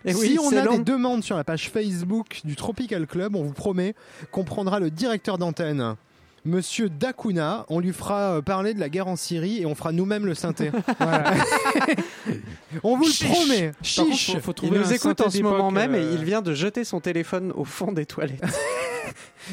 Et 0.04 0.12
si 0.12 0.38
on 0.38 0.56
a 0.56 0.64
long. 0.64 0.78
des 0.78 0.84
demandes 0.84 1.22
sur 1.22 1.36
la 1.36 1.44
page 1.44 1.70
Facebook 1.70 2.40
du 2.44 2.56
Tropical 2.56 3.06
Club, 3.06 3.36
on 3.36 3.42
vous 3.42 3.52
promet 3.52 3.94
qu'on 4.30 4.44
prendra 4.44 4.80
le 4.80 4.90
directeur 4.90 5.38
d'antenne. 5.38 5.96
Monsieur 6.44 6.88
Dakuna, 6.88 7.66
on 7.68 7.78
lui 7.78 7.92
fera 7.92 8.38
euh, 8.38 8.42
parler 8.42 8.74
de 8.74 8.80
la 8.80 8.88
guerre 8.88 9.06
en 9.06 9.14
Syrie 9.14 9.62
et 9.62 9.66
on 9.66 9.76
fera 9.76 9.92
nous-mêmes 9.92 10.26
le 10.26 10.34
synthé. 10.34 10.72
on 12.82 12.96
vous 12.96 13.04
le 13.04 13.28
promet. 13.28 13.66
Contre, 13.66 13.84
Chiche. 13.84 14.32
faut, 14.40 14.52
faut 14.52 14.54
Il 14.64 14.72
nous 14.72 14.92
écoute 14.92 15.20
en 15.20 15.30
ce 15.30 15.40
moment 15.40 15.70
même 15.70 15.94
et 15.94 15.98
euh, 15.98 16.16
il 16.18 16.24
vient 16.24 16.42
de 16.42 16.52
jeter 16.52 16.82
son 16.82 16.98
téléphone 16.98 17.52
au 17.54 17.64
fond 17.64 17.92
des 17.92 18.06
toilettes. 18.06 18.42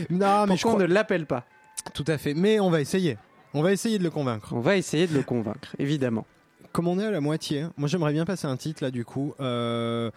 Non, 0.09 0.45
mais 0.45 0.55
je 0.55 0.61
Pourquoi 0.61 0.71
on 0.71 0.75
crois... 0.75 0.87
ne 0.87 0.93
l'appelle 0.93 1.25
pas 1.25 1.45
Tout 1.93 2.05
à 2.07 2.17
fait. 2.17 2.33
Mais 2.33 2.59
on 2.59 2.69
va 2.69 2.79
essayer. 2.79 3.17
On 3.53 3.61
va 3.63 3.71
essayer 3.71 3.97
de 3.97 4.03
le 4.03 4.11
convaincre. 4.11 4.53
On 4.53 4.59
va 4.59 4.77
essayer 4.77 5.07
de 5.07 5.13
le 5.13 5.23
convaincre, 5.23 5.75
évidemment. 5.79 6.25
Comme 6.71 6.87
on 6.87 6.99
est 6.99 7.05
à 7.05 7.11
la 7.11 7.21
moitié, 7.21 7.65
moi 7.77 7.87
j'aimerais 7.87 8.13
bien 8.13 8.25
passer 8.25 8.45
un 8.45 8.55
titre 8.55 8.83
là 8.83 8.91
du 8.91 9.03
coup, 9.03 9.33
euh, 9.39 10.11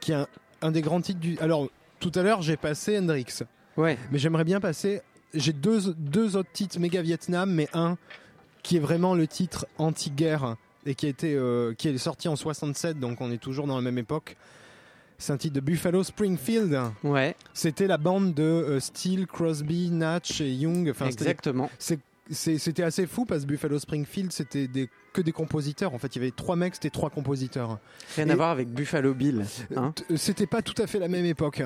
qui 0.00 0.12
est 0.12 0.16
un, 0.16 0.26
un 0.62 0.70
des 0.70 0.82
grands 0.82 1.00
titres 1.00 1.20
du. 1.20 1.38
Alors 1.38 1.68
tout 2.00 2.12
à 2.14 2.22
l'heure 2.22 2.42
j'ai 2.42 2.56
passé 2.56 2.98
Hendrix, 2.98 3.26
Ouais. 3.76 3.98
mais 4.10 4.18
j'aimerais 4.18 4.44
bien 4.44 4.60
passer. 4.60 5.00
J'ai 5.34 5.52
deux, 5.52 5.94
deux 5.94 6.36
autres 6.36 6.50
titres 6.52 6.78
méga 6.80 7.02
Vietnam, 7.02 7.52
mais 7.52 7.68
un 7.74 7.96
qui 8.62 8.76
est 8.76 8.80
vraiment 8.80 9.14
le 9.14 9.26
titre 9.26 9.66
anti-guerre 9.78 10.56
et 10.86 10.94
qui, 10.94 11.06
a 11.06 11.08
été, 11.10 11.34
euh, 11.34 11.74
qui 11.74 11.88
est 11.88 11.98
sorti 11.98 12.28
en 12.28 12.36
67, 12.36 12.98
donc 12.98 13.20
on 13.20 13.30
est 13.30 13.38
toujours 13.38 13.66
dans 13.66 13.76
la 13.76 13.82
même 13.82 13.98
époque. 13.98 14.36
C'est 15.18 15.32
un 15.32 15.36
titre 15.36 15.54
de 15.56 15.60
Buffalo 15.60 16.02
Springfield. 16.04 16.78
Ouais, 17.02 17.34
C'était 17.52 17.86
la 17.88 17.98
bande 17.98 18.34
de 18.34 18.42
euh, 18.42 18.80
Steele, 18.80 19.26
Crosby, 19.26 19.90
Natch 19.90 20.40
et 20.40 20.50
Young. 20.52 20.88
Enfin, 20.90 21.06
exactement. 21.06 21.68
c'était 22.30 22.82
assez 22.82 23.06
fou 23.06 23.24
parce 23.24 23.42
que 23.42 23.48
Buffalo 23.48 23.78
Springfield 23.78 24.32
c'était 24.32 24.68
des, 24.68 24.88
que 25.18 25.22
des 25.24 25.32
compositeurs 25.32 25.94
en 25.94 25.98
fait 25.98 26.14
il 26.14 26.20
y 26.20 26.24
avait 26.24 26.30
trois 26.30 26.54
mecs 26.54 26.74
c'était 26.76 26.90
trois 26.90 27.10
compositeurs 27.10 27.78
Rien 28.16 28.28
Et- 28.28 28.30
à 28.30 28.36
voir 28.36 28.50
avec 28.50 28.68
Buffalo 28.68 29.14
Bill. 29.14 29.44
hein. 29.76 29.92
C'était 30.16 30.46
pas 30.46 30.62
tout 30.62 30.80
à 30.80 30.86
fait 30.86 31.00
la 31.00 31.08
même 31.08 31.24
époque 31.24 31.62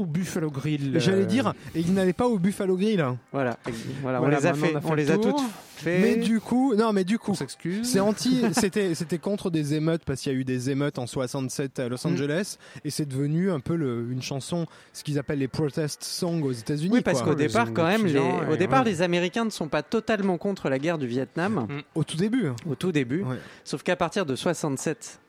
Ou 0.00 0.06
Buffalo 0.06 0.50
Grill. 0.50 0.94
j'allais 0.98 1.22
euh, 1.22 1.26
dire 1.26 1.54
et 1.74 1.80
ils 1.80 1.92
n'allaient 1.94 2.12
pas 2.12 2.26
au 2.28 2.38
Buffalo 2.38 2.76
Grill 2.76 3.04
Voilà, 3.32 3.56
voilà, 4.02 4.18
on 4.18 4.22
Voilà, 4.22 4.38
les 4.40 4.46
a 4.46 4.54
fait, 4.54 4.72
on 4.74 4.76
a 4.76 4.80
fait 4.80 4.86
on 4.88 4.90
le 4.90 4.96
les 4.96 5.10
a 5.10 5.18
tour. 5.18 5.36
toutes 5.36 5.46
fait. 5.76 5.98
mais 6.00 6.16
du 6.16 6.40
coup 6.40 6.74
non 6.74 6.92
mais 6.92 7.04
du 7.04 7.18
coup 7.18 7.34
c'est 7.82 8.00
anti 8.00 8.42
c'était 8.52 8.94
c'était 8.94 9.18
contre 9.18 9.50
des 9.50 9.74
émeutes 9.74 10.02
parce 10.04 10.20
qu'il 10.20 10.32
y 10.32 10.34
a 10.34 10.38
eu 10.38 10.44
des 10.44 10.68
émeutes 10.70 10.98
en 10.98 11.06
67 11.06 11.78
à 11.78 11.86
Mm. 11.86 11.88
Los 11.90 12.06
Angeles 12.06 12.56
et 12.84 12.90
c'est 12.90 13.06
devenu 13.06 13.50
un 13.50 13.60
peu 13.60 13.74
le- 13.76 14.06
une 14.10 14.22
chanson 14.22 14.66
ce 14.92 15.02
qu'ils 15.04 15.18
appellent 15.18 15.38
les 15.38 15.48
protest 15.48 16.02
songs 16.04 16.42
aux 16.42 16.52
États-Unis 16.52 16.90
Oui, 16.92 17.00
parce 17.00 17.22
qu'au 17.22 17.34
départ, 17.34 17.72
quand 17.72 17.86
même, 17.86 18.06
les, 18.06 18.18
au 18.18 18.56
départ, 18.56 18.84
ouais. 18.84 18.90
les 18.90 19.02
Américains 19.02 19.44
ne 19.44 19.50
sont 19.50 19.68
pas 19.68 19.82
totalement 19.82 20.36
contre 20.38 20.68
la 20.68 20.78
guerre 20.78 20.98
du 20.98 21.06
Vietnam 21.06 21.66
au 21.94 22.04
tout 22.04 22.16
début 22.16 22.48
au 22.68 22.74
tout 22.74 22.92
début, 22.92 23.22
Ouais. 23.22 23.36
sauf 23.64 23.82
qu'à 23.82 23.96
partir 23.96 24.24
de 24.26 24.34
67, 24.36 25.20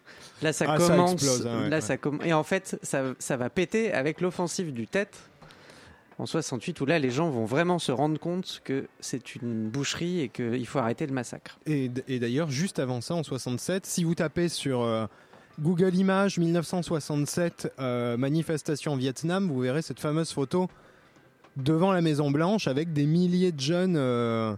là, 0.41 0.53
ça 0.53 0.65
Ah, 0.67 0.79
ça 0.79 0.87
commence. 0.87 1.13
explose, 1.13 1.47
hein, 1.47 1.63
ouais, 1.63 1.69
là, 1.69 1.75
ouais. 1.77 1.81
ça 1.81 1.95
comm- 1.97 2.23
et 2.25 2.33
en 2.33 2.43
fait, 2.43 2.77
ça, 2.83 3.03
ça 3.19 3.37
va 3.37 3.49
péter 3.49 3.93
avec 3.93 4.21
l'offensive 4.21 4.73
du 4.73 4.87
Tet 4.87 5.07
en 6.19 6.25
68, 6.25 6.79
où 6.81 6.85
là, 6.85 6.99
les 6.99 7.09
gens 7.09 7.29
vont 7.29 7.45
vraiment 7.45 7.79
se 7.79 7.91
rendre 7.91 8.19
compte 8.19 8.61
que 8.63 8.85
c'est 8.99 9.35
une 9.35 9.69
boucherie 9.69 10.19
et 10.21 10.29
qu'il 10.29 10.67
faut 10.67 10.77
arrêter 10.79 11.07
le 11.07 11.13
massacre. 11.13 11.57
Et, 11.65 11.89
d'ailleurs, 12.19 12.51
juste 12.51 12.77
avant 12.79 13.01
ça, 13.01 13.15
en 13.15 13.23
67, 13.23 13.85
si 13.87 14.03
vous 14.03 14.13
tapez 14.13 14.47
sur 14.47 14.81
euh, 14.81 15.07
Google 15.59 15.95
Images 15.95 16.37
1967 16.37 17.73
euh, 17.79 18.17
manifestation 18.17 18.95
Vietnam, 18.95 19.47
vous 19.47 19.61
verrez 19.61 19.81
cette 19.81 19.99
fameuse 19.99 20.31
photo 20.31 20.69
devant 21.57 21.91
la 21.91 22.01
Maison 22.01 22.29
Blanche 22.29 22.67
avec 22.67 22.93
des 22.93 23.05
milliers 23.05 23.51
de 23.51 23.59
jeunes 23.59 23.95
euh, 23.97 24.55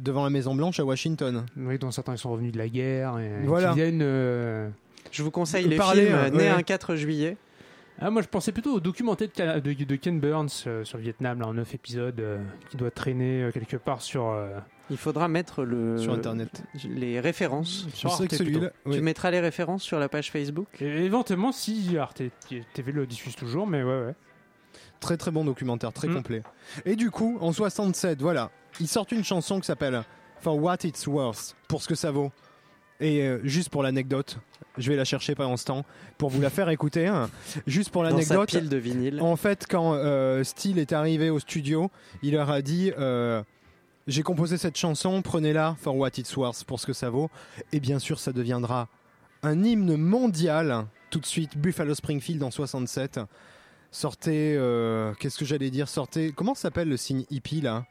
devant 0.00 0.24
la 0.24 0.30
Maison 0.30 0.54
Blanche 0.54 0.80
à 0.80 0.84
Washington. 0.84 1.46
Oui, 1.56 1.78
dont 1.78 1.90
certains 1.92 2.14
ils 2.14 2.18
sont 2.18 2.30
revenus 2.32 2.52
de 2.52 2.58
la 2.58 2.68
guerre 2.68 3.18
et 3.18 3.44
Voilà. 3.46 3.70
qui 3.70 3.76
viennent. 3.76 4.02
Je 5.10 5.22
vous 5.22 5.30
conseille 5.30 5.64
De 5.64 5.70
les 5.70 5.76
parler, 5.76 6.06
films 6.06 6.18
hein, 6.18 6.30
ouais. 6.34 6.48
un 6.48 6.62
4 6.62 6.96
juillet. 6.96 7.36
Ah, 8.00 8.10
moi 8.10 8.22
je 8.22 8.28
pensais 8.28 8.52
plutôt 8.52 8.74
au 8.74 8.80
documentaire 8.80 9.26
de, 9.28 9.32
Ca- 9.34 9.60
de- 9.60 9.72
de 9.72 9.96
Ken 9.96 10.20
Burns 10.20 10.48
euh, 10.68 10.84
sur 10.84 10.98
le 10.98 11.02
Vietnam, 11.02 11.40
là, 11.40 11.48
en 11.48 11.54
9 11.54 11.74
épisodes, 11.74 12.20
euh, 12.20 12.38
qui 12.70 12.76
doit 12.76 12.92
traîner 12.92 13.42
euh, 13.42 13.50
quelque 13.50 13.76
part 13.76 14.02
sur. 14.02 14.26
euh, 14.28 14.56
Il 14.90 14.96
faudra 14.96 15.26
mettre 15.26 15.64
le, 15.64 15.98
Sur 15.98 16.12
Internet. 16.12 16.62
les 16.84 17.18
références. 17.18 17.86
Je 17.92 17.96
sur 17.96 18.10
sais 18.12 18.22
Arte 18.22 18.30
que 18.30 18.36
celui-là. 18.36 18.70
Tu 18.90 19.00
mettras 19.00 19.32
les 19.32 19.40
références 19.40 19.82
sur 19.82 19.98
la 19.98 20.08
page 20.08 20.30
Facebook? 20.30 20.68
Et 20.80 20.86
éventuellement, 21.04 21.50
si 21.50 21.98
Arte 21.98 22.22
TV 22.72 22.92
le 22.92 23.04
diffuse 23.06 23.34
toujours, 23.34 23.66
mais 23.66 23.82
ouais, 23.82 24.04
ouais. 24.06 24.14
Très 25.00 25.16
très 25.16 25.30
bon 25.32 25.44
documentaire, 25.44 25.92
très 25.92 26.06
Mm. 26.08 26.14
complet. 26.14 26.42
Et 26.84 26.94
du 26.94 27.10
coup, 27.10 27.36
en 27.40 27.52
67, 27.52 28.20
voilà, 28.22 28.50
ils 28.80 28.88
sortent 28.88 29.10
une 29.12 29.24
chanson 29.24 29.58
qui 29.60 29.66
s'appelle 29.66 30.02
For 30.40 30.56
What 30.56 30.78
It's 30.84 31.06
Worth, 31.08 31.56
pour 31.68 31.82
ce 31.82 31.88
que 31.88 31.94
ça 31.96 32.10
vaut. 32.12 32.30
Et 33.00 33.22
euh, 33.22 33.38
juste 33.44 33.70
pour 33.70 33.82
l'anecdote, 33.82 34.38
je 34.76 34.88
vais 34.90 34.96
la 34.96 35.04
chercher 35.04 35.34
pendant 35.34 35.56
ce 35.56 35.64
temps 35.64 35.84
pour 36.18 36.30
vous 36.30 36.40
la 36.40 36.50
faire 36.50 36.68
écouter. 36.68 37.06
hein. 37.06 37.30
Juste 37.66 37.90
pour 37.90 38.02
l'anecdote, 38.02 38.48
pile 38.48 38.68
de 38.68 38.76
vinyle. 38.76 39.20
En 39.22 39.36
fait, 39.36 39.66
quand 39.68 39.94
euh, 39.94 40.42
Steele 40.44 40.78
est 40.78 40.92
arrivé 40.92 41.30
au 41.30 41.38
studio, 41.38 41.90
il 42.22 42.32
leur 42.34 42.50
a 42.50 42.60
dit 42.60 42.92
euh, 42.98 43.42
J'ai 44.08 44.22
composé 44.22 44.58
cette 44.58 44.76
chanson, 44.76 45.22
prenez-la 45.22 45.76
for 45.80 45.96
what 45.96 46.10
it's 46.16 46.36
worth, 46.36 46.64
pour 46.64 46.80
ce 46.80 46.86
que 46.86 46.92
ça 46.92 47.08
vaut. 47.10 47.30
Et 47.72 47.78
bien 47.80 47.98
sûr, 48.00 48.18
ça 48.18 48.32
deviendra 48.32 48.88
un 49.42 49.62
hymne 49.62 49.96
mondial. 49.96 50.86
Tout 51.10 51.20
de 51.20 51.26
suite, 51.26 51.56
Buffalo 51.56 51.94
Springfield 51.94 52.42
en 52.42 52.50
67. 52.50 53.20
Sortez, 53.90 54.54
euh, 54.56 55.14
qu'est-ce 55.18 55.38
que 55.38 55.44
j'allais 55.44 55.70
dire 55.70 55.88
Sortez, 55.88 56.32
comment 56.32 56.54
s'appelle 56.54 56.88
le 56.88 56.96
signe 56.96 57.24
hippie 57.30 57.60
là? 57.60 57.86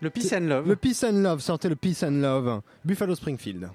Le 0.00 0.08
Peace 0.10 0.32
and 0.32 0.40
Love. 0.46 0.66
Le 0.66 0.76
Peace 0.76 1.04
and 1.04 1.12
Love, 1.20 1.40
sortez 1.40 1.68
le 1.68 1.76
Peace 1.76 2.02
and 2.02 2.20
Love. 2.22 2.62
Buffalo 2.86 3.14
Springfield. 3.14 3.68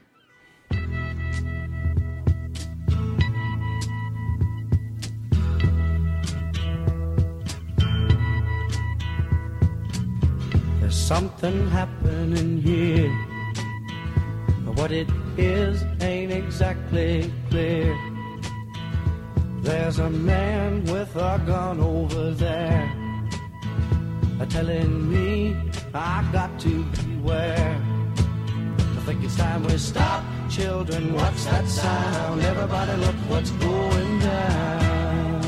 There's 10.80 10.96
something 10.96 11.68
happening 11.70 12.62
here. 12.62 13.12
But 14.66 14.76
what 14.76 14.92
it 14.92 15.10
is 15.38 15.84
ain't 16.02 16.32
exactly 16.32 17.32
clear. 17.50 17.98
There's 19.62 20.00
a 20.00 20.10
man 20.10 20.86
with 20.86 21.16
a 21.16 21.42
gun 21.46 21.80
over 21.80 22.32
there. 22.32 22.92
Telling 24.50 25.12
me 25.12 25.54
I 25.94 26.24
got 26.32 26.60
to 26.62 26.84
beware. 26.84 27.82
I 28.18 29.02
think 29.06 29.24
it's 29.24 29.36
time 29.36 29.64
we 29.64 29.78
stop, 29.78 30.24
children. 30.56 31.14
What's 31.14 31.44
that 31.46 31.68
sound? 31.68 32.42
Everybody, 32.42 32.94
look 32.94 33.16
what's 33.28 33.52
going 33.52 34.20
down. 34.20 35.42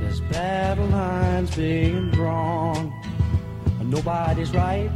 There's 0.00 0.20
battle 0.32 0.86
lines 0.86 1.54
being 1.54 2.10
drawn. 2.10 2.92
Nobody's 3.84 4.52
right 4.52 4.90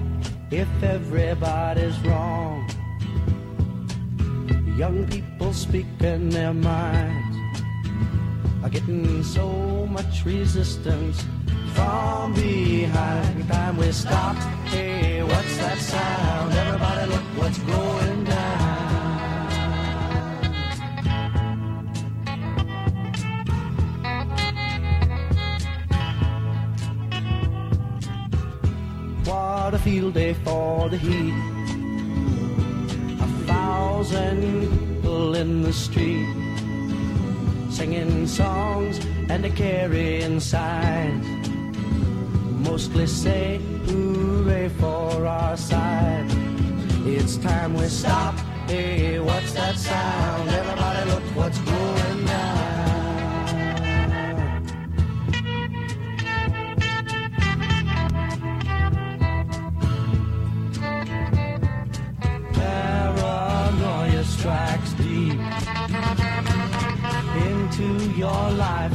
if 0.50 0.68
everybody's 0.82 1.98
wrong. 2.00 2.68
Young 4.76 5.06
people 5.06 5.52
speaking 5.52 6.30
their 6.30 6.52
minds 6.52 7.33
are 8.64 8.70
getting 8.70 9.22
so 9.22 9.86
much 9.90 10.24
resistance 10.24 11.22
from 11.74 12.32
behind. 12.32 13.46
Time 13.46 13.76
we 13.76 13.92
stop. 13.92 14.36
Hey, 14.72 15.22
what's 15.22 15.56
that 15.58 15.78
sound? 15.78 16.54
Everybody, 16.54 17.10
look 17.10 17.22
what's 17.36 17.58
going 17.58 18.24
down. 18.24 18.54
What 29.24 29.74
a 29.74 29.78
field 29.78 30.14
day 30.14 30.32
for 30.32 30.88
the 30.88 30.96
heat. 30.96 31.34
A 33.20 33.26
thousand 33.46 34.40
people 34.40 35.34
in 35.34 35.60
the 35.60 35.72
street 35.72 36.43
singing 37.74 38.24
songs 38.24 39.04
and 39.28 39.44
a 39.44 39.50
carrying 39.50 40.38
signs. 40.38 41.48
Mostly 42.68 43.06
say 43.08 43.60
hooray 43.86 44.68
for 44.68 45.26
our 45.26 45.56
side. 45.56 46.26
It's 47.04 47.36
time 47.36 47.74
we 47.74 47.86
stop. 47.86 48.36
Hey, 48.68 49.18
what's 49.18 49.52
that 49.54 49.76
sound? 49.76 50.48
Everybody 50.50 51.10
look 51.10 51.24
what's 51.36 51.58
going 51.58 51.96
down. 51.96 52.03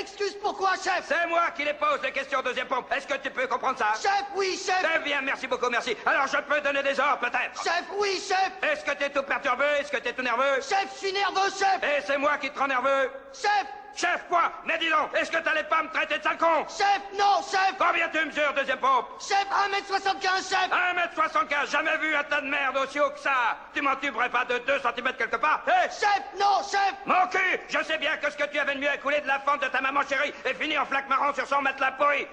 Excuse 0.00 0.34
pourquoi, 0.42 0.72
chef? 0.76 1.04
C'est 1.06 1.26
moi 1.28 1.50
qui 1.56 1.64
les 1.64 1.74
pose 1.74 2.00
les 2.02 2.12
questions 2.12 2.40
deuxième 2.42 2.66
pompe. 2.66 2.92
Est-ce 2.92 3.06
que 3.06 3.16
tu 3.18 3.30
peux 3.30 3.46
comprendre 3.46 3.78
ça? 3.78 3.92
Chef, 4.00 4.24
oui, 4.34 4.56
chef. 4.56 4.82
Très 4.82 4.98
bien, 5.00 5.20
merci 5.22 5.46
beaucoup, 5.46 5.68
merci. 5.70 5.96
Alors 6.04 6.26
je 6.26 6.38
peux 6.38 6.60
donner 6.60 6.82
des 6.82 6.98
ordres 7.00 7.18
peut-être? 7.20 7.62
Chef, 7.62 7.84
oui, 7.98 8.20
chef. 8.26 8.50
Est-ce 8.62 8.84
que 8.84 8.92
t'es 8.92 9.10
tout 9.10 9.22
perturbé? 9.22 9.64
Est-ce 9.80 9.90
que 9.90 9.98
t'es 9.98 10.12
tout 10.12 10.22
nerveux? 10.22 10.56
Chef, 10.56 10.86
je 10.94 10.98
suis 11.06 11.12
nerveux, 11.12 11.50
chef. 11.58 11.82
Et 11.82 12.02
c'est 12.06 12.18
moi 12.18 12.36
qui 12.38 12.50
te 12.50 12.58
rends 12.58 12.68
nerveux? 12.68 13.10
Chef 13.32 13.66
Chef, 13.96 14.26
quoi? 14.28 14.52
Mais 14.66 14.76
dis 14.76 14.90
donc, 14.90 15.08
est-ce 15.16 15.30
que 15.30 15.38
t'allais 15.38 15.64
pas 15.64 15.82
me 15.82 15.88
traiter 15.88 16.18
de 16.18 16.22
sale 16.22 16.36
con? 16.36 16.66
Chef, 16.68 17.00
non, 17.18 17.40
chef! 17.50 17.74
Combien 17.78 18.08
tu 18.10 18.22
mesures, 18.26 18.52
deuxième 18.54 18.78
pompe 18.78 19.06
Chef, 19.18 19.46
1m75, 19.46 20.50
chef! 20.50 20.70
1m75, 20.70 21.70
jamais 21.70 21.96
vu 21.96 22.14
un 22.14 22.24
tas 22.24 22.42
de 22.42 22.46
merde 22.46 22.76
aussi 22.76 23.00
haut 23.00 23.08
que 23.10 23.18
ça! 23.18 23.56
Tu 23.72 23.80
m'en 23.80 23.96
tuberais 23.96 24.28
pas 24.28 24.44
de 24.44 24.58
2 24.58 24.80
cm 24.80 25.12
quelque 25.16 25.36
part 25.36 25.62
Hé? 25.66 25.88
Chef, 25.88 26.22
non, 26.38 26.62
chef! 26.70 26.92
Mon 27.06 27.26
cul! 27.28 27.60
Je 27.68 27.82
sais 27.84 27.96
bien 27.96 28.18
que 28.18 28.30
ce 28.30 28.36
que 28.36 28.44
tu 28.44 28.58
avais 28.58 28.74
de 28.74 28.80
mieux 28.80 28.90
à 28.90 28.98
couler 28.98 29.20
de 29.22 29.26
la 29.26 29.40
fente 29.40 29.62
de 29.62 29.68
ta 29.68 29.80
maman 29.80 30.02
chérie 30.06 30.34
est 30.44 30.54
fini 30.54 30.76
en 30.76 30.84
flaque 30.84 31.08
marron 31.08 31.32
sur 31.32 31.46
son 31.46 31.62
matelas 31.62 31.92
pourri 31.92 32.26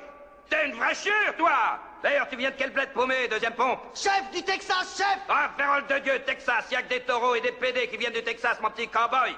T'es 0.49 0.65
une 0.67 0.76
vraie 0.76 0.93
chure, 0.93 1.36
toi! 1.38 1.80
D'ailleurs, 2.04 2.28
tu 2.28 2.36
viens 2.36 2.52
de 2.52 2.56
quelle 2.56 2.71
bled 2.71 2.91
paumée, 2.91 3.30
deuxième 3.30 3.54
pompe? 3.54 3.80
Chef 3.95 4.30
du 4.34 4.43
Texas, 4.43 4.97
chef! 4.97 5.17
Ah, 5.30 5.49
parole 5.58 5.88
de 5.88 5.99
Dieu, 5.99 6.19
Texas, 6.26 6.65
y 6.71 6.76
a 6.76 6.82
que 6.82 6.89
des 6.89 6.99
taureaux 7.04 7.36
et 7.36 7.41
des 7.41 7.54
PD 7.54 7.88
qui 7.88 7.95
viennent 7.95 8.12
du 8.12 8.23
Texas, 8.23 8.60
mon 8.62 8.69
petit 8.69 8.89
cowboy. 8.89 9.34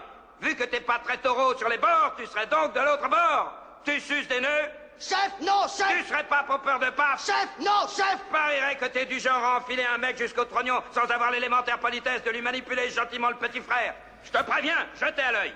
Vu 0.46 0.56
que 0.56 0.64
t'es 0.64 0.80
pas 0.82 1.00
très 1.04 1.18
taureau 1.18 1.56
sur 1.58 1.68
les 1.70 1.78
bords, 1.80 2.14
tu 2.18 2.26
serais 2.28 2.46
donc 2.46 2.74
de 2.76 2.80
l'autre 2.80 3.10
bord. 3.10 3.54
Tu 3.84 4.00
suces 4.00 4.28
des 4.28 4.40
nœuds 4.40 4.70
Chef, 5.00 5.32
non, 5.42 5.64
Tu 5.68 5.84
chef 5.84 6.08
serais 6.08 6.24
pas 6.24 6.44
pompeur 6.48 6.80
de 6.80 6.90
paf 6.96 7.26
Chef, 7.26 7.50
non, 7.60 7.86
chef 7.90 8.18
Parierait 8.32 8.78
que 8.78 8.86
t'es 8.86 9.06
du 9.06 9.20
genre 9.20 9.44
à 9.44 9.58
enfiler 9.58 9.84
un 9.94 9.98
mec 9.98 10.18
jusqu'au 10.18 10.46
trognon 10.46 10.76
sans 10.94 11.12
avoir 11.14 11.32
l'élémentaire 11.32 11.80
politesse 11.80 12.24
de 12.24 12.30
lui 12.32 12.42
manipuler 12.42 12.90
gentiment 12.90 13.28
le 13.30 13.36
petit 13.36 13.60
frère. 13.60 13.94
Je 14.24 14.32
te 14.32 14.42
préviens, 14.44 14.78
jetez 14.96 15.22
à 15.22 15.32
l'œil. 15.34 15.52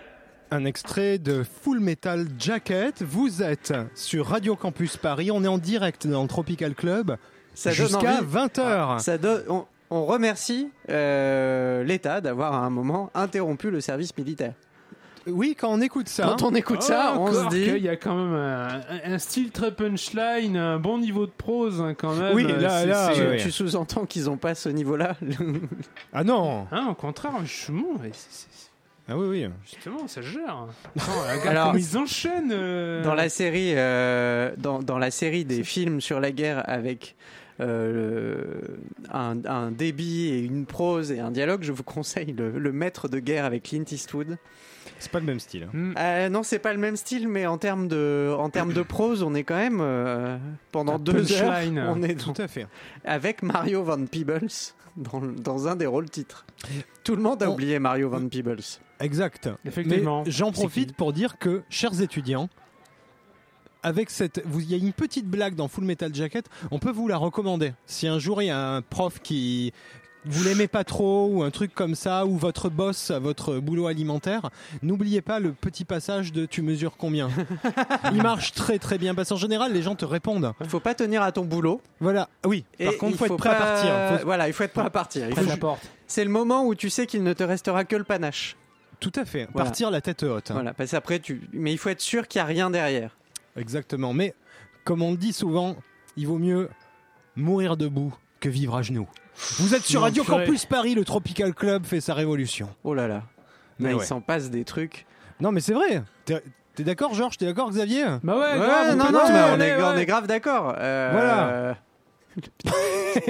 Un 0.52 0.66
extrait 0.66 1.20
de 1.20 1.44
Full 1.64 1.80
Metal 1.80 2.26
Jacket. 2.38 3.02
Vous 3.04 3.42
êtes 3.44 3.74
sur 3.96 4.28
Radio 4.28 4.56
Campus 4.56 4.98
Paris. 4.98 5.30
On 5.32 5.44
est 5.44 5.48
en 5.48 5.58
direct 5.60 6.06
dans 6.08 6.24
le 6.24 6.28
Tropical 6.28 6.74
Club 6.76 7.16
jusqu'à 7.56 7.98
envie. 7.98 8.26
20h. 8.26 9.00
Ça 9.00 9.18
donne- 9.18 9.46
on, 9.48 9.66
on 9.92 10.06
remercie 10.06 10.70
euh, 10.90 11.84
l'État 11.84 12.20
d'avoir 12.20 12.54
à 12.56 12.58
un 12.58 12.70
moment 12.70 13.10
interrompu 13.14 13.70
le 13.72 13.80
service 13.80 14.16
militaire. 14.18 14.54
Oui, 15.32 15.56
quand 15.60 15.70
on 15.72 15.82
écoute 15.82 16.10
ça. 16.10 16.24
Quand 16.26 16.44
on 16.44 16.54
écoute 16.56 16.82
ça, 16.82 17.16
on 17.18 17.32
se 17.32 17.50
dit. 17.50 17.80
y 17.80 17.90
a 17.90 17.96
quand 17.96 18.16
même 18.16 18.34
un, 18.34 18.82
un 19.06 19.18
style 19.20 19.52
très 19.52 19.74
punchline, 19.74 20.58
un 20.58 20.80
bon 20.80 20.98
niveau 20.98 21.26
de 21.26 21.32
prose 21.32 21.82
hein, 21.82 21.94
quand 21.98 22.14
même. 22.16 22.36
Oui, 22.36 22.46
Euh, 22.50 22.60
là, 22.60 22.86
là, 22.86 23.14
ouais. 23.14 23.38
Tu 23.38 23.52
sous-entends 23.52 24.06
qu'ils 24.06 24.26
n'ont 24.26 24.38
pas 24.38 24.56
ce 24.56 24.70
niveau-là 24.70 25.16
Ah 26.14 26.24
non 26.24 26.68
Hein, 26.72 26.88
au 26.90 26.96
contraire, 26.96 27.32
c'est- 27.46 28.48
Ah 29.08 29.18
oui, 29.18 29.28
oui. 29.28 29.48
justement, 29.66 30.08
ça 30.08 30.22
gère. 30.22 30.68
Attends, 30.96 31.50
Alors, 31.50 31.78
ils 31.78 31.98
enchaînent. 31.98 32.52
euh. 32.52 33.04
Dans 33.04 33.16
la 33.16 33.30
série, 33.30 33.74
euh, 33.76 34.52
dans, 34.58 34.80
dans 34.84 34.98
la 35.00 35.10
série 35.12 35.46
des 35.46 35.64
films 35.64 36.00
sur 36.02 36.20
la 36.20 36.32
guerre 36.32 36.64
avec 36.70 37.16
euh, 37.62 38.62
un 39.12 39.72
débit 39.72 40.28
et 40.30 40.40
une 40.40 40.66
prose 40.66 41.12
et 41.12 41.20
un 41.20 41.32
dialogue, 41.32 41.64
je 41.64 41.72
vous 41.72 41.84
conseille 41.84 42.34
le, 42.38 42.52
le 42.58 42.72
Maître 42.72 43.08
de 43.10 43.20
guerre 43.20 43.46
avec 43.46 43.64
Clint 43.64 43.84
Eastwood. 43.92 44.38
C'est 45.00 45.12
pas 45.12 45.20
le 45.20 45.26
même 45.26 45.40
style. 45.40 45.64
hein. 45.64 45.70
Hmm. 45.74 45.94
Euh, 45.98 46.30
non, 46.30 46.44
c'est 46.44 46.60
pas 46.60 46.74
le 46.74 46.80
même 46.80 46.96
style, 46.96 47.28
mais 47.28 47.46
en 47.46 47.58
termes 47.58 47.88
de, 47.88 48.34
en 48.38 48.50
termes 48.50 48.74
de 48.74 48.82
prose, 48.82 49.22
on 49.24 49.36
est 49.36 49.44
quand 49.44 49.56
même 49.58 49.80
euh, 49.82 50.38
pendant 50.72 50.96
Un 50.96 51.00
deux 51.00 51.32
heures, 51.34 51.54
on 51.90 52.02
est 52.04 52.16
dans- 52.16 52.34
Tout 52.34 52.42
à 52.42 52.48
fait. 52.48 52.68
avec 53.06 53.44
Mario 53.44 53.84
Van 53.84 54.04
Peebles 54.06 54.48
dans, 54.98 55.22
dans 55.22 55.68
un 55.68 55.76
des 55.76 55.86
rôles 55.86 56.10
titres. 56.10 56.46
Tout 57.04 57.16
le 57.16 57.22
monde 57.22 57.42
a 57.44 57.50
On- 57.50 57.54
oublié 57.54 57.80
Mario 57.80 58.10
Van 58.10 58.28
Peebles. 58.28 58.60
Exact. 59.00 59.50
Effectivement. 59.66 60.24
J'en 60.28 60.52
profite 60.52 60.96
pour 60.96 61.14
dire 61.14 61.38
que, 61.38 61.62
chers 61.70 62.02
étudiants, 62.02 62.50
avec 63.82 64.10
cette, 64.10 64.42
vous- 64.46 64.60
il 64.60 64.70
y 64.70 64.74
a 64.74 64.78
une 64.78 64.92
petite 64.92 65.26
blague 65.28 65.56
dans 65.56 65.68
Full 65.70 65.86
Metal 65.86 66.14
Jacket. 66.14 66.46
On 66.72 66.80
peut 66.80 66.92
vous 66.92 67.08
la 67.08 67.16
recommander. 67.18 67.72
Si 67.86 68.08
un 68.08 68.20
jour 68.20 68.42
il 68.42 68.48
y 68.48 68.50
a 68.50 68.76
un 68.76 68.82
prof 68.82 69.20
qui 69.22 69.74
vous 70.26 70.44
l'aimez 70.44 70.68
pas 70.68 70.84
trop 70.84 71.28
ou 71.32 71.44
un 71.44 71.50
truc 71.50 71.74
comme 71.74 71.96
ça 71.96 72.26
ou 72.26 72.38
votre 72.38 72.70
boss 72.70 73.10
à 73.12 73.20
votre 73.20 73.58
boulot 73.60 73.88
alimentaire, 73.88 74.50
n'oubliez 74.82 75.22
pas 75.22 75.40
le 75.40 75.54
petit 75.54 75.86
passage 75.86 76.32
de 76.34 76.46
tu 76.46 76.62
mesures 76.62 76.98
combien. 76.98 77.30
il 78.14 78.22
marche 78.22 78.52
très 78.54 78.80
très 78.80 78.98
bien 78.98 79.16
parce 79.16 79.30
qu'en 79.30 79.38
général 79.38 79.72
les 79.74 79.82
gens 79.82 79.96
te 79.96 80.06
répondent. 80.06 80.54
Faut 80.68 80.80
pas 80.80 80.94
tenir 80.96 81.22
à 81.22 81.32
ton 81.32 81.46
boulot. 81.46 81.82
Voilà. 82.00 82.30
Oui. 82.46 82.66
Par 82.84 82.98
contre, 82.98 83.14
il 83.14 83.18
faut 83.18 83.26
être 83.26 83.38
prêt 83.38 83.50
pas- 83.50 83.56
à 83.56 83.60
partir. 83.74 84.20
Faut- 84.20 84.26
Voilà, 84.26 84.48
il 84.48 84.54
faut 84.54 84.64
être 84.64 84.74
prêt 84.74 84.86
à 84.86 84.90
partir. 84.90 85.26
Il 85.28 85.32
Près 85.32 85.42
de 85.42 85.46
faut- 85.46 85.52
la 85.54 85.58
porte. 85.58 85.82
C'est 86.08 86.24
le 86.24 86.30
moment 86.32 86.66
où 86.66 86.76
tu 86.76 86.90
sais 86.90 87.06
qu'il 87.08 87.24
ne 87.24 87.34
te 87.34 87.44
restera 87.44 87.86
que 87.86 87.96
le 87.96 88.04
panache. 88.04 88.56
Tout 89.00 89.14
à 89.16 89.24
fait. 89.26 89.48
Voilà. 89.54 89.66
Partir 89.66 89.90
la 89.92 90.02
tête 90.02 90.24
haute. 90.24 90.52
hein. 90.52 90.56
Voilà, 90.56 90.74
parce 90.74 90.92
qu'après 90.92 91.20
tu. 91.20 91.42
Mais 91.54 91.72
il 91.72 91.78
faut 91.78 91.90
être 91.90 92.02
sûr 92.02 92.28
qu'il 92.28 92.40
n'y 92.40 92.44
a 92.44 92.48
rien 92.48 92.70
derrière. 92.70 93.16
Exactement. 93.56 94.12
Mais 94.14 94.34
comme 94.84 95.02
on 95.02 95.12
le 95.12 95.18
dit 95.18 95.32
souvent, 95.34 95.78
il 96.18 96.28
vaut 96.28 96.38
mieux 96.40 96.70
mourir 97.38 97.78
debout 97.78 98.14
que 98.40 98.50
vivre 98.50 98.76
à 98.76 98.82
genoux. 98.82 99.08
Vous 99.60 99.74
êtes 99.76 99.84
sur 99.84 100.02
Radio. 100.02 100.24
Campus 100.24 100.66
Paris, 100.66 100.96
le 100.96 101.06
Tropical 101.06 101.54
Club 101.54 101.86
fait 101.86 102.02
sa 102.02 102.14
révolution. 102.14 102.70
Oh 102.84 102.94
là 102.94 103.08
là. 103.08 103.24
Mais 103.80 103.90
Mais 103.90 103.94
ouais. 103.96 104.04
il 104.04 104.08
s'en 104.08 104.22
passe 104.22 104.50
des 104.50 104.66
trucs. 104.66 105.06
Non 105.40 105.52
mais 105.52 105.62
c'est 105.62 105.74
vrai. 105.74 106.04
T'es 106.26 106.42
t'es 106.76 106.84
d'accord 106.84 107.14
Georges? 107.14 107.38
T'es 107.38 107.46
d'accord 107.46 107.70
Xavier? 107.70 108.06
Bah 108.24 108.36
ouais, 108.38 108.60
Ouais, 108.60 108.66
grave, 108.68 108.96
non, 108.98 109.06
on 109.08 109.12
non, 109.12 109.20
mais 109.28 109.34
ouais, 109.34 109.50
on 109.56 109.60
est, 109.62 109.76
ouais. 109.78 109.84
on 109.84 109.98
est 109.98 110.06
grave 110.06 110.28
d'accord. 110.28 110.76
Euh, 110.78 111.10
Voilà. 111.14 111.78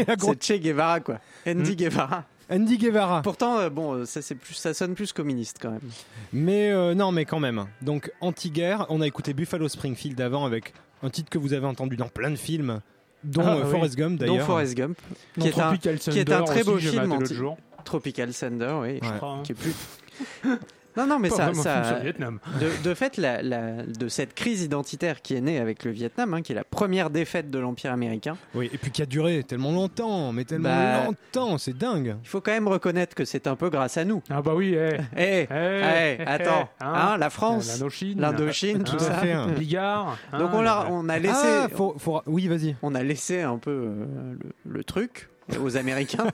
La 0.08 0.16
C'est 0.20 0.44
Che 0.44 0.60
Guevara, 0.60 1.00
quoi. 1.00 1.20
Andy 1.48 1.76
Guevara. 1.76 2.26
Andy 2.52 2.78
Guevara. 2.78 3.22
Pourtant, 3.22 3.60
euh, 3.60 3.70
bon, 3.70 3.94
euh, 3.94 4.06
ça, 4.06 4.22
c'est 4.24 4.36
plus, 4.36 4.56
ça 4.56 4.74
sonne 4.74 4.96
plus 4.96 5.14
communiste 5.14 5.58
quand 5.62 5.70
même. 5.72 5.82
Mais 6.34 6.72
euh, 6.72 6.96
non 6.96 7.12
mais 7.12 7.26
quand 7.26 7.40
même. 7.40 7.66
Donc 7.84 8.12
anti-guerre, 8.22 8.88
on 8.90 9.02
a 9.02 9.08
écouté 9.08 9.34
Buffalo 9.34 9.68
Springfield 9.70 10.20
avant 10.20 10.46
avec 10.46 10.74
un 11.04 11.10
titre 11.12 11.30
que 11.30 11.38
vous 11.38 11.54
avez 11.54 11.68
entendu 11.68 11.96
dans 11.96 12.08
plein 12.10 12.32
de 12.32 12.36
films, 12.36 12.82
dont 13.24 13.42
Ah, 13.46 13.56
euh, 13.56 13.64
oui. 13.64 13.72
Forrest 13.72 13.96
Gump 13.96 14.20
Dont 14.20 14.26
d'ailleurs. 14.26 14.46
Forrest 14.46 14.76
Gump, 14.76 14.98
qui 15.40 15.48
est, 15.48 15.60
un, 15.60 15.68
Tropical 15.70 16.00
qui 16.00 16.10
est 16.20 16.32
un 16.32 16.42
Thunder 16.42 16.46
très 16.46 16.64
beau 16.64 16.78
film. 16.78 17.20
Tropical 17.84 18.34
Thunder, 18.34 18.76
oui. 18.82 18.88
Ouais. 18.88 19.00
Je 19.02 19.10
crois, 19.18 19.30
hein. 19.30 19.44
Qui 19.44 19.52
est 19.52 19.56
plus. 19.56 19.76
Non, 21.00 21.08
non, 21.08 21.20
mais 21.20 21.30
Pas 21.30 21.36
ça, 21.36 21.54
ça- 21.54 21.74
film 21.84 21.86
sur 21.96 22.04
Vietnam. 22.04 22.40
de, 22.60 22.90
de 22.90 22.94
fait, 22.94 23.18
la, 23.18 23.42
la- 23.42 23.84
de 23.84 24.08
cette 24.08 24.34
crise 24.34 24.62
identitaire 24.64 25.22
qui 25.22 25.36
est 25.36 25.42
née 25.42 25.60
avec 25.60 25.84
le 25.86 25.92
Vietnam, 25.92 26.34
hein, 26.34 26.42
qui 26.42 26.52
est 26.52 26.56
la 26.56 26.64
première 26.64 27.10
défaite 27.10 27.50
de 27.50 27.60
l'Empire 27.60 27.92
américain, 27.92 28.36
Oui, 28.56 28.70
et 28.74 28.78
puis 28.78 28.92
qui 28.92 29.02
a 29.02 29.06
duré 29.06 29.44
tellement 29.44 29.72
longtemps, 29.72 30.32
mais 30.34 30.44
tellement 30.46 30.70
Bah- 30.70 31.06
longtemps, 31.06 31.58
c'est 31.58 31.78
dingue. 31.78 32.16
il 32.24 32.28
faut 32.28 32.42
quand 32.42 32.52
même 32.52 32.68
reconnaître 32.68 33.16
que 33.16 33.26
c'est 33.26 33.48
un 33.48 33.56
peu 33.56 33.70
grâce 33.70 33.98
à 33.98 34.06
nous. 34.06 34.22
Ah 34.30 34.42
bah 34.42 34.54
oui, 34.56 34.74
eh. 34.76 34.98
Eh, 35.18 35.22
Eh, 35.42 35.48
eh, 35.52 36.18
eh, 36.20 36.24
attends, 36.26 36.70
eh, 36.82 36.84
hein, 36.84 37.18
la 37.18 37.30
France, 37.30 37.68
l'Indochine, 37.74 38.20
l'Indochine, 38.20 38.84
tout 38.84 39.00
ça. 39.00 39.14
fait. 39.16 39.32
hein. 39.32 39.48
Bigard. 39.58 40.18
Donc 40.34 40.42
hein, 40.42 40.50
on, 40.54 40.62
le- 40.62 40.92
on 40.92 41.10
a 41.10 41.20
laissé, 41.20 41.34
Ah, 41.64 41.68
faut, 41.74 41.96
faut- 41.98 42.22
oui, 42.28 42.48
vas-y. 42.48 42.76
on 42.82 42.96
a 42.96 43.04
laissé 43.04 43.42
un 43.42 43.58
peu 43.58 43.72
euh, 43.72 44.06
le, 44.66 44.72
le 44.72 44.84
truc. 44.84 45.30
aux 45.62 45.78
Américains. 45.78 46.28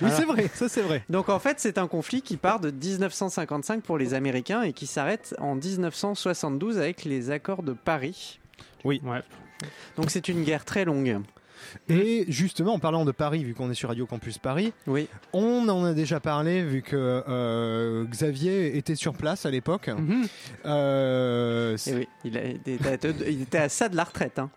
Oui, 0.00 0.10
c'est 0.16 0.24
vrai, 0.24 0.48
ça 0.54 0.68
c'est 0.68 0.82
vrai. 0.82 1.02
Donc 1.10 1.28
en 1.28 1.38
fait, 1.38 1.60
c'est 1.60 1.78
un 1.78 1.86
conflit 1.88 2.22
qui 2.22 2.36
part 2.36 2.60
de 2.60 2.70
1955 2.70 3.82
pour 3.82 3.98
les 3.98 4.14
Américains 4.14 4.62
et 4.62 4.72
qui 4.72 4.86
s'arrête 4.86 5.34
en 5.38 5.54
1972 5.54 6.78
avec 6.78 7.04
les 7.04 7.30
accords 7.30 7.62
de 7.62 7.72
Paris. 7.72 8.38
Ouais. 8.84 9.00
Donc 9.96 10.10
c'est 10.10 10.28
une 10.28 10.42
guerre 10.44 10.64
très 10.64 10.84
longue. 10.84 11.20
Et 11.88 12.24
justement, 12.28 12.74
en 12.74 12.78
parlant 12.80 13.04
de 13.04 13.12
Paris, 13.12 13.44
vu 13.44 13.54
qu'on 13.54 13.70
est 13.70 13.74
sur 13.74 13.88
Radio 13.88 14.04
Campus 14.04 14.36
Paris, 14.36 14.72
Oui. 14.88 15.08
on 15.32 15.68
en 15.68 15.84
a 15.84 15.92
déjà 15.94 16.18
parlé 16.18 16.62
vu 16.64 16.82
que 16.82 16.96
euh, 17.28 18.04
Xavier 18.04 18.76
était 18.76 18.96
sur 18.96 19.14
place 19.14 19.46
à 19.46 19.50
l'époque. 19.50 19.88
Euh, 20.66 21.76
Et 21.86 21.94
oui, 21.94 22.08
il, 22.24 22.36
a- 22.36 22.44
il 22.46 22.56
était 22.74 23.06
à, 23.06 23.10
il 23.28 23.42
était 23.42 23.58
à 23.58 23.68
ça 23.68 23.88
de 23.88 23.96
la 23.96 24.04
retraite. 24.04 24.38
hein. 24.38 24.50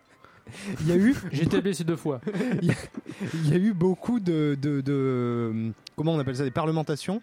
Il 0.82 0.88
y 0.88 0.92
a 0.92 0.96
eu, 0.96 1.16
J'ai 1.32 1.44
été 1.44 1.62
blessé 1.62 1.84
deux 1.84 1.96
fois. 1.96 2.22
il 2.62 3.50
y 3.50 3.54
a 3.54 3.58
eu 3.58 3.74
beaucoup 3.74 4.20
de, 4.20 4.58
de, 4.62 4.82
de- 4.82 5.72
comment 5.96 6.14
on 6.14 6.20
appelle 6.20 6.36
ça, 6.36 6.44
des 6.44 6.52
parlementations? 6.52 7.22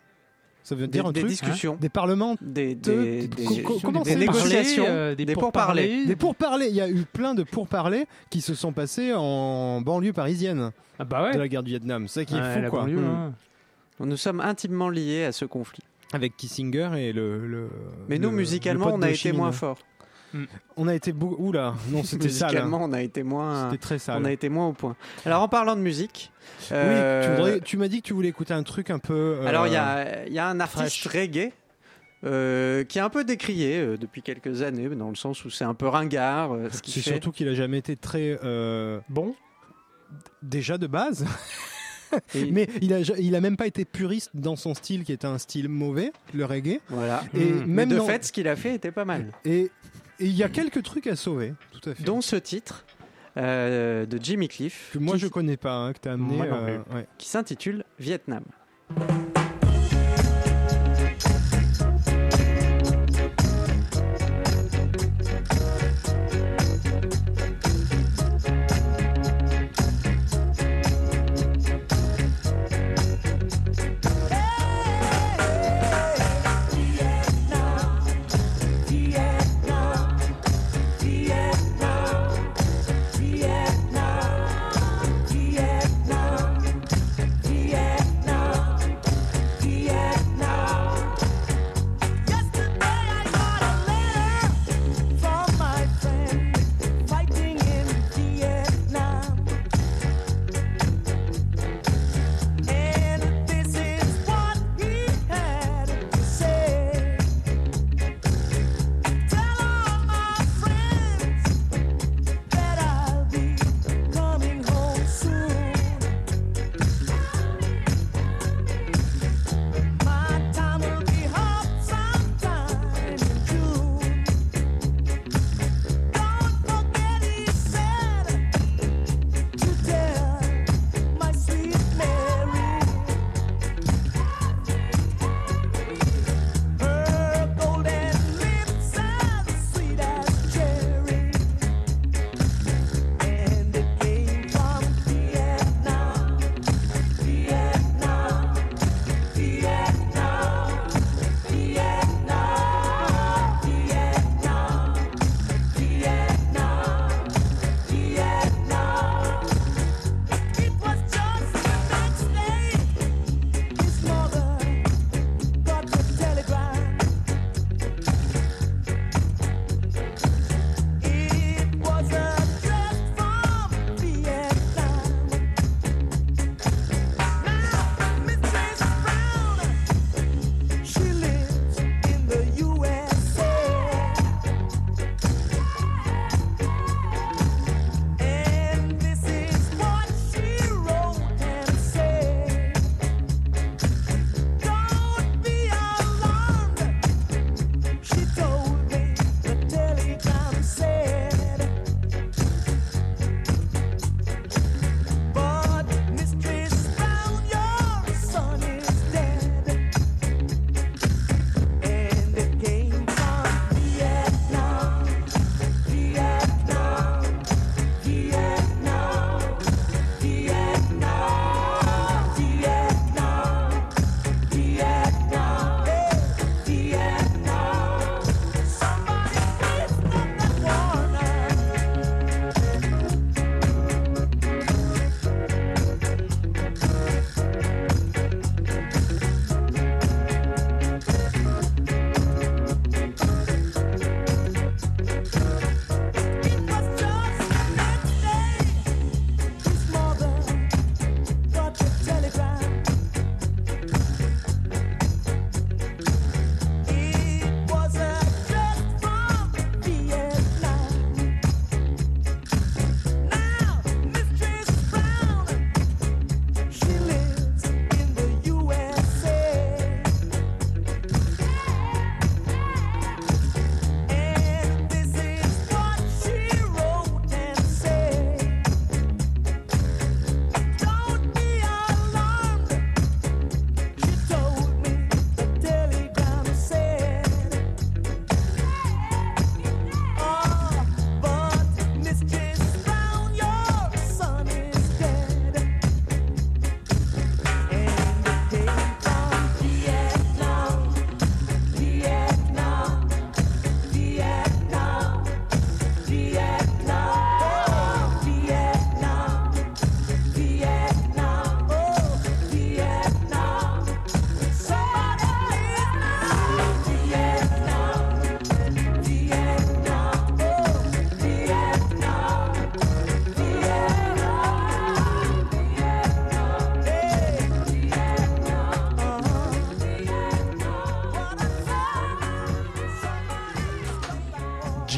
Ça 0.64 0.76
veut 0.76 0.86
Des, 0.86 0.92
dire 0.92 1.06
un 1.06 1.12
des 1.12 1.20
truc? 1.20 1.30
discussions, 1.30 1.76
Des 1.80 1.88
parlements, 1.88 2.36
des, 2.40 2.76
de- 2.76 2.92
des, 2.92 3.26
des- 3.28 3.44
co- 3.44 3.54
co- 3.74 3.80
comment 3.82 4.02
des 4.02 4.10
c'est? 4.12 4.16
Négociations, 4.18 4.84
euh, 4.86 5.14
des, 5.16 5.26
pourparlers. 5.34 6.06
des 6.06 6.14
pourparlers. 6.14 6.68
Il 6.68 6.74
y 6.76 6.80
a 6.80 6.88
eu 6.88 7.04
plein 7.04 7.34
de 7.34 7.42
pourparlers 7.42 8.06
qui 8.30 8.40
se 8.40 8.54
sont 8.54 8.72
passés 8.72 9.12
en 9.12 9.80
banlieue 9.80 10.12
parisienne 10.12 10.70
Ah 11.00 11.04
bah 11.04 11.24
ouais. 11.24 11.32
de 11.34 11.38
la 11.38 11.48
guerre 11.48 11.64
du 11.64 11.70
Vietnam. 11.70 12.06
C'est 12.06 12.20
ça 12.20 12.24
qui 12.26 12.36
est 12.36 12.62
fou, 12.64 12.70
quoi. 12.70 12.80
banlieue, 12.82 13.00
Mm. 13.00 13.04
hein. 13.04 13.32
Nous 14.00 14.16
sommes 14.16 14.40
intimement 14.40 14.88
liés 14.88 15.24
à 15.24 15.32
ce 15.32 15.44
conflit. 15.44 15.82
Avec 16.12 16.36
Kissinger 16.36 16.90
et 16.96 17.12
le. 17.12 17.44
le- 17.46 17.68
Mais 18.08 18.18
nous, 18.18 18.30
le- 18.30 18.36
musicalement, 18.36 18.86
le 18.88 18.92
on 18.92 19.02
a 19.02 19.10
été 19.10 19.32
moins 19.32 19.50
forts. 19.50 19.78
On 20.76 20.88
a 20.88 20.94
été 20.94 21.12
beaucoup. 21.12 21.36
Oula, 21.48 21.74
non, 21.90 22.02
c'était 22.02 22.28
sale. 22.30 22.48
hein. 22.48 22.52
Musicalement, 22.52 22.80
on 22.84 22.92
a 22.92 23.02
été 23.02 23.22
moins. 23.22 23.64
C'était 23.70 23.80
très 23.82 23.98
sale. 23.98 24.18
On 24.20 24.24
a 24.24 24.32
été 24.32 24.48
moins 24.48 24.68
au 24.68 24.72
point. 24.72 24.96
Alors 25.26 25.42
en 25.42 25.48
parlant 25.48 25.76
de 25.76 25.80
musique, 25.80 26.30
Oui, 26.62 26.66
euh, 26.72 27.24
tu, 27.24 27.30
voudrais- 27.36 27.60
tu 27.60 27.76
m'as 27.76 27.88
dit 27.88 28.02
que 28.02 28.06
tu 28.08 28.14
voulais 28.14 28.28
écouter 28.28 28.54
un 28.54 28.62
truc 28.62 28.90
un 28.90 28.98
peu. 28.98 29.38
euh, 29.40 29.46
alors 29.46 29.66
il 29.66 29.72
y 29.72 29.76
a, 29.76 30.26
il 30.26 30.32
y 30.32 30.38
a 30.38 30.46
un 30.48 30.58
artiste 30.60 31.06
reggae 31.08 31.52
euh, 32.24 32.84
qui 32.84 32.98
est 32.98 33.02
un 33.02 33.10
peu 33.10 33.24
décrié 33.24 33.78
euh, 33.80 33.96
depuis 33.96 34.22
quelques 34.22 34.62
années, 34.62 34.88
dans 34.88 35.10
le 35.10 35.16
sens 35.16 35.44
où 35.44 35.50
c'est 35.50 35.64
un 35.64 35.74
peu 35.74 35.88
ringard. 35.88 36.52
euh, 36.54 36.68
ce 36.70 36.80
qu'il 36.82 36.94
C'est 36.94 37.10
surtout 37.10 37.32
qu'il 37.32 37.48
a 37.48 37.54
jamais 37.54 37.78
été 37.78 37.96
très. 37.96 38.38
euh, 38.44 39.00
Bon. 39.08 39.34
déjà 40.42 40.78
de 40.78 40.86
base. 40.86 41.26
Et- 42.34 42.50
Mais 42.52 42.68
il 42.82 42.92
a, 42.92 43.00
il 43.18 43.34
a 43.34 43.40
même 43.40 43.56
pas 43.56 43.66
été 43.66 43.86
puriste 43.86 44.30
dans 44.34 44.54
son 44.54 44.74
style 44.74 45.02
qui 45.02 45.12
était 45.12 45.26
un 45.26 45.38
style 45.38 45.70
mauvais, 45.70 46.12
le 46.34 46.44
reggae. 46.44 46.78
Voilà. 46.88 47.22
Et 47.34 47.38
Mm. 47.38 47.58
Mais 47.60 47.66
même 47.66 47.88
de 47.88 47.96
dans- 47.96 48.04
fait, 48.06 48.22
ce 48.24 48.32
qu'il 48.32 48.46
a 48.48 48.54
fait 48.56 48.74
était 48.74 48.92
pas 48.92 49.06
mal. 49.06 49.32
Et 49.46 49.70
il 50.22 50.36
y 50.36 50.42
a 50.42 50.48
quelques 50.48 50.82
trucs 50.82 51.06
à 51.06 51.16
sauver, 51.16 51.54
tout 51.72 51.90
à 51.90 51.94
fait. 51.94 52.02
Dont 52.04 52.20
ce 52.20 52.36
titre 52.36 52.84
euh, 53.36 54.06
de 54.06 54.18
Jimmy 54.22 54.48
Cliff, 54.48 54.90
que 54.92 54.98
moi 54.98 55.14
qui, 55.14 55.20
je 55.20 55.26
connais 55.28 55.56
pas, 55.56 55.74
hein, 55.74 55.92
que 55.92 55.98
t'as 56.00 56.12
amené. 56.12 56.36
Moi 56.36 56.46
non 56.46 56.56
euh, 56.56 56.78
ouais. 56.94 57.06
qui 57.18 57.28
s'intitule 57.28 57.84
Vietnam, 57.98 58.44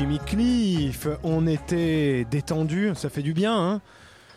Bref, 0.02 1.06
on 1.22 1.46
était 1.46 2.24
détendu, 2.28 2.90
ça 2.94 3.08
fait 3.10 3.22
du 3.22 3.32
bien. 3.32 3.56
Hein 3.56 3.80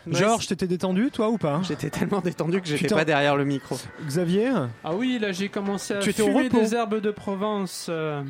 Ouais, 0.06 0.14
Georges, 0.14 0.46
t'étais 0.46 0.68
détendu, 0.68 1.10
toi 1.10 1.28
ou 1.30 1.36
pas? 1.36 1.60
J'étais 1.66 1.90
tellement 1.90 2.20
détendu 2.20 2.60
que 2.60 2.68
j'étais 2.68 2.94
pas 2.94 3.04
derrière 3.04 3.34
le 3.36 3.44
micro. 3.44 3.76
Xavier? 4.06 4.52
Ah 4.84 4.94
oui, 4.94 5.18
là 5.20 5.32
j'ai 5.32 5.48
commencé 5.48 5.94
à 5.94 5.98
Tu 5.98 6.12
fumer 6.12 6.48
des 6.48 6.74
herbes 6.74 7.00
de 7.00 7.10
Provence. 7.10 7.88
euh. 7.88 8.22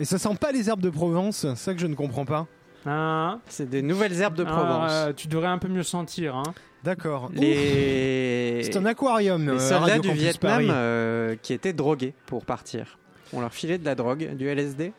Et 0.00 0.04
ça 0.04 0.18
sent 0.18 0.34
pas 0.40 0.52
les 0.52 0.68
herbes 0.68 0.80
de 0.80 0.90
Provence, 0.90 1.36
c'est 1.38 1.56
ça 1.56 1.74
que 1.74 1.80
je 1.80 1.86
ne 1.86 1.94
comprends 1.94 2.24
pas. 2.24 2.46
Ah, 2.86 3.38
C'est 3.46 3.68
des 3.68 3.82
nouvelles 3.82 4.20
herbes 4.20 4.34
de 4.34 4.44
ah, 4.46 4.50
Provence. 4.50 4.90
euh, 4.92 5.12
tu 5.14 5.28
devrais 5.28 5.48
un 5.48 5.58
peu 5.58 5.68
mieux 5.68 5.82
sentir. 5.82 6.34
Hein. 6.34 6.54
D'accord. 6.82 7.30
Les 7.34 8.62
C'est 8.64 8.76
un 8.76 8.86
aquarium. 8.86 9.44
les 9.44 9.50
euh, 9.52 9.58
soldats 9.58 9.80
Radio 9.80 10.02
du 10.02 10.08
Campus 10.08 10.22
Vietnam 10.22 10.66
euh, 10.70 11.36
qui 11.42 11.52
étaient 11.52 11.72
drogués 11.72 12.14
pour 12.26 12.44
partir. 12.44 12.98
On 13.32 13.40
leur 13.40 13.52
filait 13.52 13.78
de 13.78 13.84
la 13.84 13.94
drogue, 13.94 14.34
du 14.36 14.48
LSD. 14.48 14.92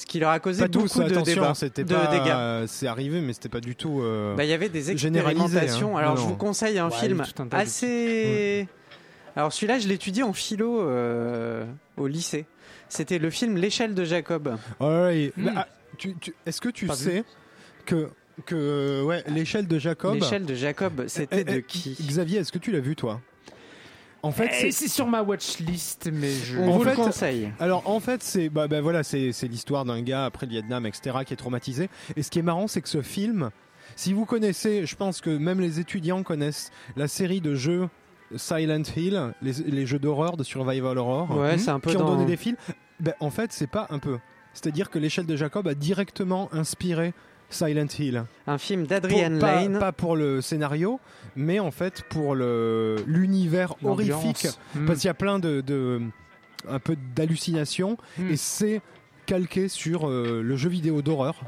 Ce 0.00 0.06
qui 0.06 0.18
leur 0.18 0.30
a 0.30 0.40
causé 0.40 0.62
Pas 0.62 0.68
beaucoup 0.68 0.88
tous, 0.88 0.98
de 1.00 1.04
attention, 1.04 1.34
débats, 1.42 1.54
c'était 1.54 1.84
de 1.84 1.94
pas. 1.94 2.06
dégâts. 2.06 2.22
euh, 2.34 2.64
c'est 2.66 2.86
arrivé, 2.86 3.20
mais 3.20 3.34
c'était 3.34 3.50
pas 3.50 3.60
du 3.60 3.76
tout. 3.76 4.00
euh, 4.00 4.34
Bah, 4.34 4.44
il 4.44 4.48
y 4.50 4.54
avait 4.54 4.70
des 4.70 4.90
expérimentations. 4.90 5.94
hein. 5.98 6.00
Alors, 6.00 6.14
Non, 6.14 6.22
je 6.22 6.26
vous 6.26 6.36
conseille 6.36 6.78
un 6.78 6.88
Ouais, 6.88 6.96
film 6.96 7.22
un 7.38 7.48
assez. 7.58 8.66
Alors, 9.36 9.52
celui-là, 9.52 9.78
je 9.78 9.88
l'étudie 9.88 10.22
en 10.22 10.32
philo 10.32 10.80
euh, 10.80 11.66
au 11.98 12.06
lycée. 12.06 12.46
C'était 12.88 13.18
le 13.18 13.28
film 13.28 13.58
L'échelle 13.58 13.92
de 13.94 14.04
Jacob. 14.04 14.56
ouais, 14.80 15.32
Hmm. 15.36 15.44
bah, 15.44 15.52
ah, 15.56 15.68
tu- 15.98 16.16
tu- 16.18 16.34
Est-ce 16.46 16.62
que 16.62 16.70
tu 16.70 16.86
Pas 16.86 16.94
vu. 16.94 17.04
sais 17.04 17.24
que 17.84 18.08
que 18.46 19.02
ouais 19.04 19.22
l'échelle 19.28 19.66
de 19.66 19.78
Jacob. 19.78 20.14
L'échelle 20.14 20.46
de 20.46 20.54
Jacob, 20.54 21.04
c'était 21.08 21.40
Eh, 21.42 21.44
de 21.44 21.56
eh, 21.58 21.62
qui? 21.62 21.94
Xavier, 22.00 22.38
est-ce 22.38 22.52
que 22.52 22.58
tu 22.58 22.72
l'as 22.72 22.80
vu 22.80 22.96
toi? 22.96 23.20
En 24.22 24.32
fait, 24.32 24.50
Eh, 24.52 24.54
c'est- 24.54 24.70
c'est 24.72 24.88
sur 24.88 25.06
ma 25.06 25.22
watchlist, 25.22 26.10
mais 26.12 26.30
je. 26.30 26.58
On 26.58 26.72
vous 26.72 26.84
fait- 26.84 26.90
le 26.90 26.96
conseille. 26.96 27.50
Alors 27.58 27.88
en 27.88 28.00
fait 28.00 28.22
c'est 28.22 28.48
bah, 28.50 28.68
bah, 28.68 28.80
voilà 28.82 29.02
c'est 29.02 29.32
c'est 29.32 29.48
l'histoire 29.48 29.84
d'un 29.86 30.02
gars 30.02 30.26
après 30.26 30.44
le 30.46 30.52
Vietnam 30.52 30.84
etc 30.86 31.18
qui 31.26 31.32
est 31.32 31.36
traumatisé 31.38 31.88
et 32.16 32.22
ce 32.22 32.30
qui 32.30 32.38
est 32.38 32.42
marrant 32.42 32.66
c'est 32.68 32.82
que 32.82 32.88
ce 32.88 33.00
film 33.02 33.50
si 33.96 34.12
vous 34.12 34.26
connaissez 34.26 34.84
je 34.84 34.94
pense 34.94 35.20
que 35.22 35.30
même 35.30 35.60
les 35.60 35.80
étudiants 35.80 36.22
connaissent 36.22 36.70
la 36.96 37.08
série 37.08 37.40
de 37.40 37.54
jeux 37.54 37.88
Silent 38.36 38.82
Hill 38.96 39.32
les, 39.42 39.52
les 39.66 39.86
jeux 39.86 39.98
d'horreur 39.98 40.36
de 40.36 40.44
survival 40.44 40.98
horror 40.98 41.36
Ouais, 41.36 41.56
c'est 41.58 41.70
un 41.70 41.80
peu 41.80 41.90
qui 41.90 41.96
ont 41.96 42.00
dans- 42.00 42.12
donné 42.16 42.26
des 42.26 42.36
films 42.36 42.56
ben, 43.00 43.14
en 43.20 43.30
fait 43.30 43.52
c'est 43.52 43.66
pas 43.70 43.86
un 43.90 43.98
peu 43.98 44.18
c'est 44.52 44.66
à 44.66 44.70
dire 44.70 44.90
que 44.90 44.98
l'échelle 44.98 45.26
de 45.26 45.36
Jacob 45.36 45.66
a 45.66 45.74
directement 45.74 46.48
inspiré 46.52 47.14
Silent 47.50 47.86
Hill 47.98 48.24
Un 48.46 48.58
film 48.58 48.86
d'Adrian 48.86 49.30
Lane. 49.30 49.78
pas 49.78 49.92
pour 49.92 50.16
le 50.16 50.40
scénario 50.40 51.00
mais 51.36 51.58
en 51.60 51.70
fait 51.70 52.02
pour 52.08 52.34
le 52.34 52.96
l'univers 53.06 53.74
horrifique 53.84 54.48
Hmm. 54.74 54.86
parce 54.86 55.00
qu'il 55.00 55.08
y 55.08 55.10
a 55.10 55.14
plein 55.14 55.38
de, 55.38 55.60
de 55.60 56.00
un 56.68 56.78
peu 56.78 56.96
d'hallucinations 57.14 57.96
Hmm. 58.18 58.30
et 58.30 58.36
c'est 58.36 58.80
calqué 59.26 59.68
sur 59.68 60.08
euh, 60.08 60.42
le 60.42 60.56
jeu 60.56 60.68
vidéo 60.68 61.02
d'horreur 61.02 61.40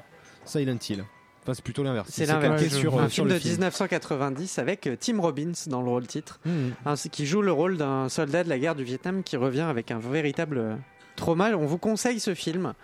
Silent 0.44 0.78
Hill. 0.88 1.04
Enfin, 1.42 1.54
c'est 1.54 1.64
plutôt 1.64 1.82
l'inverse. 1.82 2.08
C'est 2.10 2.26
calqué 2.26 2.46
l'inverse. 2.48 2.74
sur, 2.76 2.94
un 3.00 3.04
euh, 3.04 3.08
sur 3.08 3.24
film 3.24 3.28
le 3.28 3.34
de 3.34 3.38
film. 3.40 3.52
1990 3.54 4.58
avec 4.60 4.86
euh, 4.86 4.96
Tim 4.98 5.20
Robbins 5.20 5.52
dans 5.66 5.82
le 5.82 5.88
rôle 5.88 6.06
titre, 6.06 6.38
Hmm. 6.44 6.70
ainsi- 6.86 7.10
qui 7.10 7.26
joue 7.26 7.42
le 7.42 7.50
rôle 7.52 7.76
d'un 7.76 8.08
soldat 8.08 8.44
de 8.44 8.48
la 8.48 8.58
guerre 8.58 8.74
du 8.76 8.84
Vietnam 8.84 9.22
qui 9.24 9.36
revient 9.36 9.60
avec 9.62 9.90
un 9.90 9.98
véritable 9.98 10.78
trauma. 11.16 11.50
On 11.56 11.66
vous 11.66 11.78
conseille 11.78 12.20
ce 12.20 12.34
film. 12.34 12.74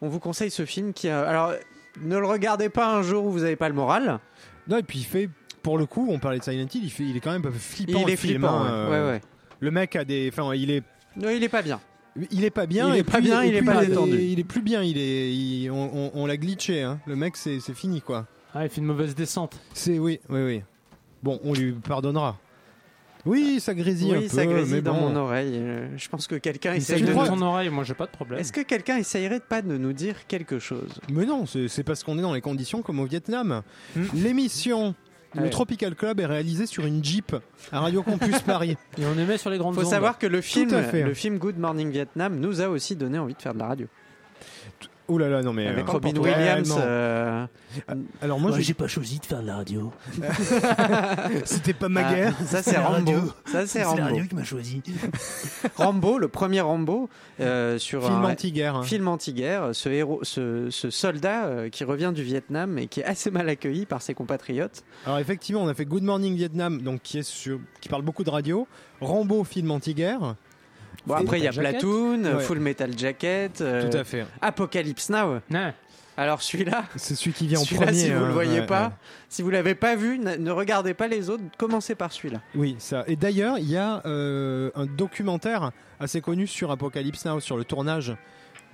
On 0.00 0.08
vous 0.08 0.18
conseille 0.20 0.50
ce 0.50 0.64
film 0.64 0.92
qui 0.92 1.08
a... 1.08 1.20
Alors, 1.28 1.52
ne 2.02 2.18
le 2.18 2.26
regardez 2.26 2.68
pas 2.68 2.94
un 2.94 3.02
jour 3.02 3.24
où 3.24 3.30
vous 3.30 3.40
n'avez 3.40 3.56
pas 3.56 3.68
le 3.68 3.74
moral. 3.74 4.18
Non, 4.68 4.78
et 4.78 4.82
puis 4.82 4.98
il 5.00 5.04
fait, 5.04 5.28
pour 5.62 5.78
le 5.78 5.86
coup, 5.86 6.08
on 6.10 6.18
parlait 6.18 6.38
de 6.38 6.44
Silent 6.44 6.66
Hill, 6.72 6.84
il, 6.84 6.90
fait, 6.90 7.04
il 7.04 7.16
est 7.16 7.20
quand 7.20 7.32
même 7.32 7.40
un 7.40 7.50
peu 7.50 7.52
flippant. 7.52 8.00
il 8.00 8.06
le 8.06 8.12
est 8.12 8.16
film, 8.16 8.34
flippant. 8.34 8.60
hein, 8.60 8.88
ouais. 8.90 8.94
euh, 8.96 9.06
Ouais, 9.06 9.12
ouais. 9.12 9.20
Le 9.60 9.70
mec 9.70 9.96
a 9.96 10.04
des, 10.04 10.28
enfin, 10.32 10.54
il 10.54 10.70
est, 10.70 10.82
Non, 11.16 11.30
il 11.30 11.42
est 11.42 11.48
pas 11.48 11.62
bien. 11.62 11.80
il 12.30 12.44
est 12.44 12.50
pas 12.50 12.66
bien. 12.66 12.88
Il 12.90 12.96
est 12.96 12.98
et 13.00 13.02
pas 13.04 13.18
puis- 13.18 13.22
bien, 13.26 13.42
et 13.42 13.48
il 13.48 13.54
est 13.56 13.62
pas 13.62 13.84
détendu. 13.84 14.18
Il 14.20 14.38
est 14.38 14.44
plus 14.44 14.62
bien. 14.62 14.82
Il 14.82 14.98
est, 14.98 15.32
il- 15.34 15.70
on, 15.70 15.90
on- 15.94 16.10
on 16.14 16.26
l'a 16.26 16.36
glitché. 16.36 16.82
Hein. 16.82 17.00
Le 17.06 17.16
mec, 17.16 17.36
c'est 17.36 17.60
c'est 17.60 17.74
fini 17.74 18.00
quoi. 18.00 18.26
Ah, 18.54 18.64
il 18.64 18.70
fait 18.70 18.80
une 18.80 18.86
mauvaise 18.86 19.14
descente. 19.14 19.58
C'est 19.74 19.98
oui, 19.98 20.20
oui, 20.28 20.42
oui. 20.44 20.62
Bon, 21.22 21.40
on 21.44 21.52
lui 21.54 21.72
pardonnera. 21.72 22.36
Oui, 23.28 23.60
ça 23.60 23.74
grésille 23.74 24.12
un 24.14 24.18
oui, 24.18 24.28
peu, 24.28 24.36
ça 24.36 24.46
grésille 24.46 24.74
mais 24.76 24.80
dans 24.82 24.94
bon. 24.94 25.10
mon 25.10 25.16
oreille. 25.16 25.52
Euh, 25.54 25.86
Je 25.96 26.08
pense 26.08 26.26
que 26.26 26.34
quelqu'un 26.36 26.74
Il 26.74 26.78
essaye 26.78 27.02
de 27.02 27.06
de 27.06 27.12
crois- 27.12 27.28
nous... 27.28 27.36
ton 27.36 27.42
oreille, 27.42 27.68
moi 27.68 27.84
j'ai 27.84 27.94
pas 27.94 28.06
de 28.06 28.10
problème. 28.10 28.40
Est-ce 28.40 28.52
que 28.52 28.60
quelqu'un 28.62 28.96
essayerait 28.96 29.40
pas 29.40 29.62
de 29.62 29.76
nous 29.76 29.92
dire 29.92 30.26
quelque 30.26 30.58
chose? 30.58 31.00
Mais 31.12 31.26
non, 31.26 31.44
c'est 31.46 31.82
parce 31.84 32.02
qu'on 32.04 32.18
est 32.18 32.22
dans 32.22 32.32
les 32.34 32.40
conditions 32.40 32.82
comme 32.82 33.00
au 33.00 33.04
Vietnam. 33.06 33.62
Hmm. 33.96 34.04
L'émission 34.14 34.94
Le 35.34 35.42
Ouais. 35.42 35.50
Tropical 35.50 35.94
Club 35.94 36.20
est 36.20 36.26
réalisée 36.26 36.64
sur 36.64 36.86
une 36.86 37.04
Jeep 37.04 37.36
à 37.70 37.80
Radio 37.80 38.02
Campus 38.02 38.38
Paris. 38.46 38.76
Et 38.96 39.02
on 39.04 39.18
émet 39.18 39.36
sur 39.36 39.50
les 39.50 39.58
grandes 39.58 39.74
faut 39.74 39.82
ondes. 39.82 39.86
savoir 39.90 40.16
que 40.18 40.26
le 40.26 40.40
film, 40.40 40.70
le 40.92 41.12
film 41.12 41.36
Good 41.38 41.58
Morning 41.58 41.90
Vietnam 41.90 42.40
nous 42.40 42.62
a 42.62 42.68
aussi 42.68 42.96
donné 42.96 43.18
envie 43.18 43.34
de 43.34 43.42
faire 43.42 43.52
de 43.52 43.58
la 43.58 43.66
radio. 43.66 43.86
Oh 45.10 45.16
là 45.16 45.28
là, 45.30 45.42
non 45.42 45.52
mais. 45.54 45.66
Avec 45.66 45.88
euh, 45.88 45.92
Robin. 45.92 46.12
Williams. 46.14 46.74
Euh, 46.78 47.46
Alors 48.20 48.38
moi, 48.38 48.52
j'ai- 48.58 48.74
pas 48.74 48.86
choisi 48.88 49.18
de 49.18 49.24
faire 49.26 49.40
de 49.40 49.46
la 49.46 49.56
radio. 49.56 49.90
c'était 51.44 51.72
pas 51.72 51.88
ma 51.88 52.02
guerre. 52.12 52.34
ah, 52.40 52.44
ça 52.44 52.62
c'est 52.62 52.76
Rambo. 52.76 53.12
Ça 53.46 53.62
c'est 53.62 53.66
C'est 53.66 53.78
la 53.80 53.88
Rambo. 53.88 54.02
radio 54.04 54.24
qui 54.24 54.34
m'a 54.34 54.44
choisi. 54.44 54.82
Rambo, 55.76 56.18
le 56.18 56.28
premier 56.28 56.60
Rambo 56.60 57.08
euh, 57.40 57.78
sur 57.78 58.04
Film 58.04 58.24
anti-guerre. 58.24 58.84
film 58.84 59.08
anti-guerre. 59.08 59.70
Ce 59.72 59.88
héros, 59.88 60.20
ce, 60.22 60.68
ce 60.70 60.90
soldat 60.90 61.70
qui 61.70 61.84
revient 61.84 62.12
du 62.14 62.22
Vietnam 62.22 62.78
et 62.78 62.86
qui 62.86 63.00
est 63.00 63.04
assez 63.04 63.30
mal 63.30 63.48
accueilli 63.48 63.86
par 63.86 64.02
ses 64.02 64.14
compatriotes. 64.14 64.82
Alors 65.06 65.18
effectivement, 65.18 65.62
on 65.62 65.68
a 65.68 65.74
fait 65.74 65.86
Good 65.86 66.02
Morning 66.02 66.34
Vietnam, 66.36 66.82
donc 66.82 67.02
qui 67.02 67.18
est 67.18 67.22
sur, 67.22 67.58
qui 67.80 67.88
parle 67.88 68.02
beaucoup 68.02 68.24
de 68.24 68.30
radio. 68.30 68.66
Rambo, 69.00 69.44
film 69.44 69.70
anti-guerre. 69.70 70.34
Bon 71.06 71.16
Full 71.16 71.24
après 71.26 71.38
il 71.38 71.44
y 71.44 71.46
a 71.46 71.50
Metal 71.50 71.64
Jacket. 71.64 71.80
Platoon, 71.80 72.24
euh, 72.24 72.36
Ouais. 72.36 72.42
Full 72.42 72.58
Metal 72.60 72.98
Jacket, 72.98 73.60
euh, 73.60 73.90
Tout 73.90 73.96
à 73.96 74.04
fait. 74.04 74.26
Apocalypse 74.42 75.08
Now. 75.10 75.38
Ouais. 75.50 75.74
Alors 76.16 76.42
celui-là, 76.42 76.84
C'est 76.96 77.14
celui 77.14 77.32
qui 77.32 77.46
vient 77.46 77.60
en 77.60 77.64
premier. 77.64 77.92
si 77.94 78.10
vous 78.10 78.16
hein, 78.24 78.26
le 78.26 78.32
voyez 78.32 78.60
ouais, 78.60 78.66
pas, 78.66 78.86
ouais. 78.88 78.92
si 79.28 79.42
vous 79.42 79.50
l'avez 79.50 79.74
pas 79.76 79.94
vu, 79.94 80.18
ne, 80.18 80.34
ne 80.34 80.50
regardez 80.50 80.92
pas 80.92 81.06
les 81.06 81.30
autres. 81.30 81.44
Commencez 81.56 81.94
par 81.94 82.12
celui-là. 82.12 82.40
Oui, 82.56 82.74
ça. 82.80 83.04
Et 83.06 83.14
d'ailleurs, 83.14 83.58
il 83.58 83.70
y 83.70 83.76
a 83.76 84.02
euh, 84.04 84.70
un 84.74 84.86
documentaire 84.86 85.70
assez 86.00 86.20
connu 86.20 86.46
sur 86.48 86.70
Apocalypse 86.72 87.24
Now, 87.24 87.38
sur 87.40 87.56
le 87.56 87.64
tournage. 87.64 88.14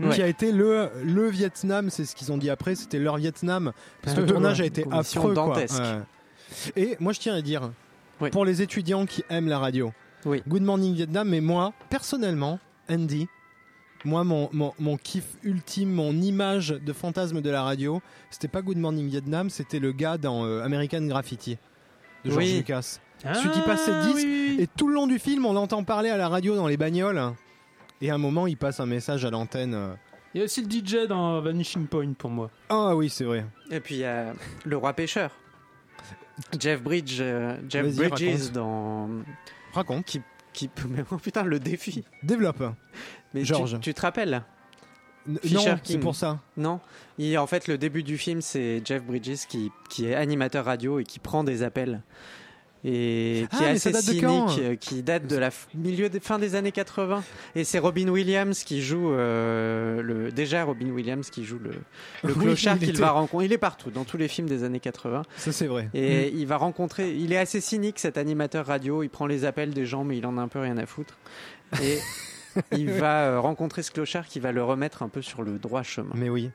Ouais. 0.01 0.13
Qui 0.15 0.23
a 0.23 0.27
été 0.27 0.51
le, 0.51 0.89
le 1.05 1.29
Vietnam, 1.29 1.89
c'est 1.91 2.05
ce 2.05 2.17
qu'ils 2.17 2.33
ont 2.33 2.39
dit 2.39 2.51
après, 2.51 2.75
c'était 2.75 2.99
leur 2.99 3.17
Vietnam. 3.19 3.73
Parce 4.03 4.15
que 4.17 4.21
le 4.23 4.27
Ouais. 4.27 4.33
tournage 4.33 4.61
a 4.61 4.65
été 4.65 4.85
affreux. 4.91 5.35
Quoi. 5.35 5.61
Et 6.77 6.97
moi, 6.99 7.13
je 7.13 7.21
tiens 7.21 7.35
à 7.35 7.43
dire, 7.43 7.71
Oui. 8.21 8.31
pour 8.31 8.45
les 8.45 8.63
étudiants 8.63 9.07
qui 9.07 9.23
aiment 9.29 9.49
la 9.49 9.59
radio, 9.59 9.93
Oui. 10.25 10.43
Good 10.49 10.63
Morning 10.63 10.95
Vietnam, 10.95 11.29
mais 11.29 11.41
moi, 11.41 11.73
personnellement, 11.91 12.59
Andy, 12.91 13.29
moi, 14.05 14.25
mon, 14.25 14.49
mon, 14.53 14.73
mon 14.79 14.97
kiff 14.97 15.25
ultime, 15.43 15.91
mon 15.91 16.13
image 16.15 16.71
de 16.71 16.93
fantasme 16.93 17.41
de 17.41 17.51
la 17.51 17.63
radio, 17.63 18.01
c'était 18.31 18.49
pas 18.49 18.63
Good 18.63 18.79
Morning 18.79 19.09
Vietnam, 19.09 19.51
c'était 19.51 19.79
le 19.79 19.93
gars 19.93 20.19
dans 20.19 20.45
euh, 20.45 20.63
American 20.63 21.03
Graffiti 21.07 21.59
de 22.25 22.31
George 22.31 22.43
Oui. 22.45 22.57
Lucas. 22.59 22.99
Ah, 23.25 23.35
Celui 23.35 23.51
qui 23.51 23.61
passe 23.63 23.85
ses 23.85 24.01
disques, 24.13 24.27
oui, 24.27 24.55
oui. 24.57 24.63
Et 24.63 24.67
tout 24.67 24.89
le 24.89 24.95
long 24.95 25.07
du 25.07 25.19
film, 25.19 25.47
on 25.47 25.53
l'entend 25.55 25.85
parler 25.85 26.11
à 26.11 26.17
la 26.17 26.29
radio 26.29 26.57
dans 26.57 26.67
les 26.67 26.77
bagnoles. 26.77 27.21
Et 28.03 28.11
à 28.11 28.15
un 28.15 28.19
moment, 28.19 28.47
il 28.47 28.57
passe 28.57 28.81
un 28.81 28.87
message 28.87 29.25
à 29.25 29.31
l'antenne. 29.31 29.73
euh, 29.75 29.95
Il 30.35 30.39
y 30.39 30.41
a 30.43 30.45
aussi 30.45 30.63
le 30.63 30.69
DJ 30.71 31.07
dans 31.09 31.41
Vanishing 31.41 31.87
Point 31.87 32.13
pour 32.15 32.29
moi. 32.29 32.51
Ah 32.69 32.95
oui, 32.97 33.09
c'est 33.09 33.25
vrai. 33.25 33.47
Et 33.71 33.81
puis 33.81 33.95
il 33.97 34.01
y 34.01 34.05
a 34.05 34.35
le 34.65 34.77
roi 34.77 34.93
pêcheur. 34.93 35.31
Jeff 36.59 36.83
Bridge, 36.83 37.19
euh, 37.21 37.57
Jeff 37.69 37.95
Bridges 37.97 38.11
raconte. 38.11 38.53
dans 38.53 39.09
Raconte. 39.75 40.05
qui 40.05 40.23
qui 40.53 40.69
peut 40.69 40.87
mais 40.89 41.03
oh 41.11 41.17
putain 41.17 41.43
le 41.43 41.59
défi. 41.59 42.05
Développe. 42.23 42.63
Mais 43.35 43.41
tu- 43.41 43.47
Georges. 43.47 43.81
tu 43.81 43.93
te 43.93 44.01
rappelles? 44.01 44.43
N- 45.27 45.39
Fisher 45.43 45.55
non, 45.73 45.79
c'est 45.83 45.99
pour 45.99 46.15
ça. 46.15 46.39
Non. 46.57 46.81
Et 47.19 47.37
en 47.39 47.47
fait, 47.49 47.67
le 47.67 47.77
début 47.79 48.03
du 48.05 48.19
film, 48.19 48.41
c'est 48.41 48.81
Jeff 48.85 49.03
Bridges 49.03 49.47
qui, 49.49 49.73
qui 49.91 50.07
est 50.07 50.15
animateur 50.15 50.65
radio 50.67 51.01
et 51.01 51.05
qui 51.05 51.19
prend 51.19 51.43
des 51.43 51.63
appels. 51.65 52.03
Et 52.85 53.47
qui 53.51 53.57
Ah, 53.61 53.65
est 53.65 53.73
mais 53.73 53.79
ça 53.79 53.91
assez 53.91 54.13
de 54.15 54.19
cynique, 54.19 54.59
euh, 54.59 54.77
qui 54.77 55.03
date 55.03 55.27
de 55.27 55.37
la 55.37 55.51
milieu 55.75 56.11
des, 56.11 56.21
fin 56.21 56.39
des 56.39 56.55
années 56.55 56.73
80. 56.73 57.25
Et 57.55 57.65
c'est 57.65 57.79
Robin 57.79 58.09
Williams 58.09 58.63
qui 58.63 58.83
joue 58.83 59.13
euh, 59.13 60.03
le 60.03 60.31
déjà 60.31 60.65
Robin 60.65 60.91
Williams 60.91 61.31
qui 61.31 61.45
joue 61.45 61.59
le, 61.59 62.35
clochard 62.35 62.77
il 62.81 62.89
qu'il 62.89 62.99
va 62.99 63.13
rencontrer. 63.13 63.47
Il 63.47 63.53
est 63.53 63.59
partout 63.59 63.91
dans 63.91 64.05
tous 64.05 64.19
les 64.19 64.29
films 64.29 64.49
des 64.49 64.65
années 64.65 64.81
80. 64.81 65.23
Ça, 65.37 65.53
c'est 65.53 65.67
vrai. 65.67 65.89
Et 65.95 66.29
il 66.35 66.47
va 66.47 66.59
rencontrer. 66.59 67.15
Il 67.15 67.33
est 67.33 67.39
assez 67.39 67.61
cynique 67.63 67.99
cet 67.99 68.19
animateur 68.19 68.67
radio. 68.67 69.03
Il 69.03 69.09
prend 69.09 69.27
les 69.27 69.47
appels 69.47 69.73
des 69.73 69.87
gens, 69.87 70.05
mais 70.05 70.19
il 70.19 70.27
en 70.27 70.37
a 70.37 70.43
un 70.43 70.49
peu 70.49 70.59
rien 70.59 70.77
à 70.77 70.85
foutre. 70.85 71.17
Et 71.83 71.99
il 72.73 72.91
va 72.91 73.25
euh, 73.29 73.41
rencontrer 73.41 73.83
ce 73.83 73.91
clochard 73.91 74.27
qui 74.27 74.41
va 74.41 74.53
le 74.53 74.63
remettre 74.63 75.03
un 75.03 75.09
peu 75.09 75.23
sur 75.23 75.43
le 75.43 75.59
droit 75.59 75.83
chemin. 75.83 76.13
Mais 76.15 76.29
oui. 76.29 76.51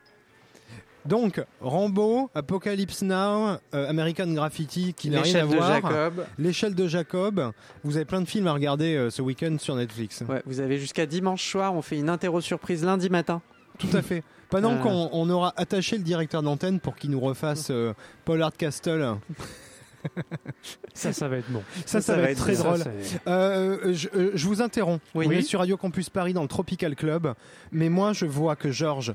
Donc, 1.10 1.43
Rambo, 1.60 2.30
Apocalypse 2.36 3.01
Now, 3.01 3.57
euh, 3.74 3.89
American 3.89 4.28
Graffiti, 4.28 4.93
qui 4.93 5.10
n'a 5.10 5.22
rien 5.22 5.34
à 5.36 5.43
L'échelle 5.43 5.49
de 5.49 5.55
voir. 5.55 5.74
Jacob. 5.74 6.26
L'échelle 6.38 6.76
de 6.76 6.88
Jacob. 6.88 7.51
Vous 7.84 7.95
avez 7.95 8.05
plein 8.05 8.22
de 8.22 8.28
films 8.28 8.45
à 8.45 8.53
regarder 8.53 8.95
euh, 8.95 9.10
ce 9.10 9.24
week-end 9.24 9.57
sur 9.60 9.76
Netflix. 9.76 10.24
Ouais, 10.30 10.43
vous 10.45 10.60
avez 10.60 10.78
jusqu'à 10.78 11.07
dimanche 11.07 11.43
soir. 11.43 11.74
On 11.74 11.82
fait 11.82 11.97
une 11.97 12.10
interro 12.10 12.41
surprise 12.41 12.86
lundi 12.86 13.10
matin. 13.10 13.41
Tout 13.80 13.89
à 13.93 14.03
fait. 14.03 14.24
Pendant 14.49 14.74
Euh. 14.74 14.78
qu'on 14.78 15.10
on 15.12 15.30
aura 15.32 15.51
attaché 15.57 15.97
le 15.97 16.03
directeur 16.03 16.43
d'antenne 16.43 16.80
pour 16.80 16.95
qu'il 16.95 17.10
nous 17.10 17.20
refasse 17.20 17.70
euh, 17.72 17.93
Paul 18.26 18.41
Hardcastle. 18.43 19.16
Ça, 20.93 21.12
ça 21.12 21.28
va 21.28 21.38
être 21.38 21.49
bon. 21.51 21.62
Ça, 21.86 22.01
ça, 22.01 22.16
va, 22.16 22.30
être 22.32 22.38
très 22.38 22.55
drôle. 22.55 22.80
Euh, 23.28 23.93
je, 23.93 24.07
je 24.34 24.47
vous 24.47 24.62
interromps. 24.62 25.01
Oui. 25.16 25.26
On 25.28 25.32
est 25.32 25.41
sur 25.41 25.60
Radio 25.60 25.76
Campus 25.76 26.10
Paris 26.10 26.34
dans 26.34 26.41
le 26.41 26.47
Tropical 26.47 26.95
Club. 26.95 27.34
Mais 27.72 27.89
moi, 27.89 28.14
je 28.14 28.26
vois 28.26 28.55
que 28.55 28.72
Georges, 28.72 29.14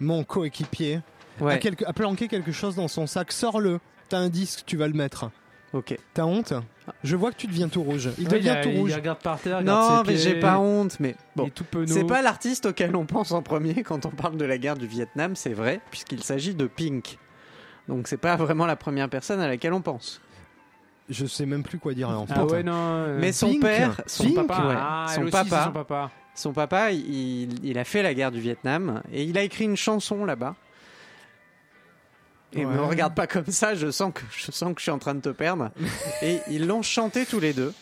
mon 0.00 0.24
coéquipier, 0.24 1.00
Ouais. 1.40 1.54
a, 1.54 1.58
quelque- 1.58 1.84
a 1.86 1.92
planqué 1.92 2.28
quelque 2.28 2.52
chose 2.52 2.74
dans 2.76 2.88
son 2.88 3.06
sac. 3.06 3.32
Sors-le. 3.32 3.80
T'as 4.08 4.18
un 4.18 4.28
disque, 4.28 4.64
tu 4.66 4.76
vas 4.76 4.86
le 4.88 4.94
mettre. 4.94 5.30
Ok. 5.72 5.96
T'as 6.12 6.24
honte 6.24 6.52
Je 7.02 7.16
vois 7.16 7.30
que 7.30 7.36
tu 7.36 7.46
deviens 7.46 7.68
tout 7.68 7.82
rouge. 7.82 8.10
Il 8.18 8.24
Ouais, 8.28 8.34
devient 8.34 8.50
a- 8.50 8.62
tout 8.62 8.68
il 8.68 8.78
rouge. 8.78 8.94
regarde 8.94 9.20
par 9.20 9.40
terre. 9.40 9.60
il 9.60 9.64
Non, 9.66 9.74
regarde 9.82 10.06
ses 10.06 10.12
mais 10.12 10.18
j'ai 10.18 10.38
pas 10.40 10.58
honte. 10.58 11.00
Mais 11.00 11.14
il 11.36 11.42
bon, 11.42 11.50
c'est 11.86 12.04
pas 12.06 12.20
l'artiste 12.20 12.66
auquel 12.66 12.94
on 12.94 13.06
pense 13.06 13.32
en 13.32 13.40
premier 13.40 13.82
quand 13.82 14.04
on 14.04 14.10
parle 14.10 14.36
de 14.36 14.44
la 14.44 14.58
guerre 14.58 14.76
du 14.76 14.86
Vietnam, 14.86 15.34
c'est 15.34 15.54
vrai, 15.54 15.80
puisqu'il 15.90 16.22
s'agit 16.22 16.54
de 16.54 16.66
Pink. 16.66 17.16
Donc 17.88 18.06
c'est 18.06 18.18
pas 18.18 18.36
vraiment 18.36 18.66
la 18.66 18.76
première 18.76 19.08
personne 19.08 19.40
à 19.40 19.48
laquelle 19.48 19.72
on 19.72 19.80
pense. 19.80 20.20
Je 21.08 21.24
sais 21.26 21.46
même 21.46 21.62
plus 21.62 21.78
quoi 21.78 21.94
dire 21.94 22.10
en 22.10 22.26
fait. 22.26 22.34
Ah 22.36 22.44
ouais, 22.44 22.62
non. 22.62 22.72
euh, 22.76 23.18
Mais 23.18 23.32
son 23.32 23.48
Pink 23.48 23.62
père, 23.62 24.00
son 24.06 24.24
Pink 24.24 24.46
papa, 24.46 24.68
ouais, 24.68 24.74
Ah, 24.78 25.06
son 25.14 25.24
papa, 25.30 25.64
son 25.64 25.72
papa. 25.72 26.10
son 26.34 26.52
papa, 26.52 26.92
il, 26.92 27.64
il 27.66 27.78
a 27.78 27.84
fait 27.84 28.02
la 28.02 28.12
guerre 28.14 28.30
du 28.30 28.40
Vietnam 28.40 29.02
et 29.12 29.24
il 29.24 29.36
a 29.38 29.42
écrit 29.42 29.64
une 29.64 29.76
chanson 29.76 30.24
là-bas. 30.26 30.54
Et 32.54 32.64
Ouais. 32.66 32.74
me 32.74 32.82
regarde 32.82 33.14
pas 33.14 33.26
comme 33.26 33.46
ça, 33.46 33.74
je 33.74 33.90
sens 33.90 34.12
que 34.14 34.20
je 34.36 34.50
sens 34.52 34.72
que 34.74 34.78
je 34.80 34.82
suis 34.82 34.90
en 34.90 34.98
train 34.98 35.14
de 35.14 35.20
te 35.20 35.28
perdre. 35.30 35.70
et 36.22 36.38
ils 36.50 36.66
l'ont 36.66 36.82
chanté 36.82 37.24
tous 37.26 37.40
les 37.40 37.52
deux. 37.52 37.72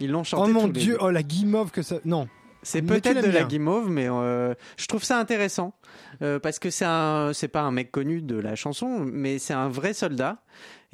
Ils 0.00 0.10
l'ont 0.10 0.24
chanté 0.24 0.50
Oh 0.50 0.52
mon 0.52 0.68
tous 0.68 0.72
les 0.74 0.80
dieu, 0.80 0.92
deux. 0.94 0.98
oh 1.02 1.10
la 1.10 1.22
guimauve 1.22 1.70
que 1.70 1.82
ça. 1.82 1.96
Non. 2.04 2.28
C'est 2.62 2.82
peut-être 2.82 3.22
de 3.24 3.30
la 3.30 3.44
guimauve, 3.44 3.88
mais 3.88 4.08
euh, 4.10 4.52
je 4.76 4.86
trouve 4.86 5.04
ça 5.04 5.18
intéressant 5.20 5.72
euh, 6.20 6.40
parce 6.40 6.58
que 6.58 6.68
c'est 6.70 6.84
un, 6.84 7.30
c'est 7.32 7.46
pas 7.48 7.60
un 7.60 7.70
mec 7.70 7.92
connu 7.92 8.22
de 8.22 8.36
la 8.36 8.56
chanson, 8.56 8.98
mais 9.00 9.38
c'est 9.38 9.54
un 9.54 9.68
vrai 9.68 9.94
soldat 9.94 10.38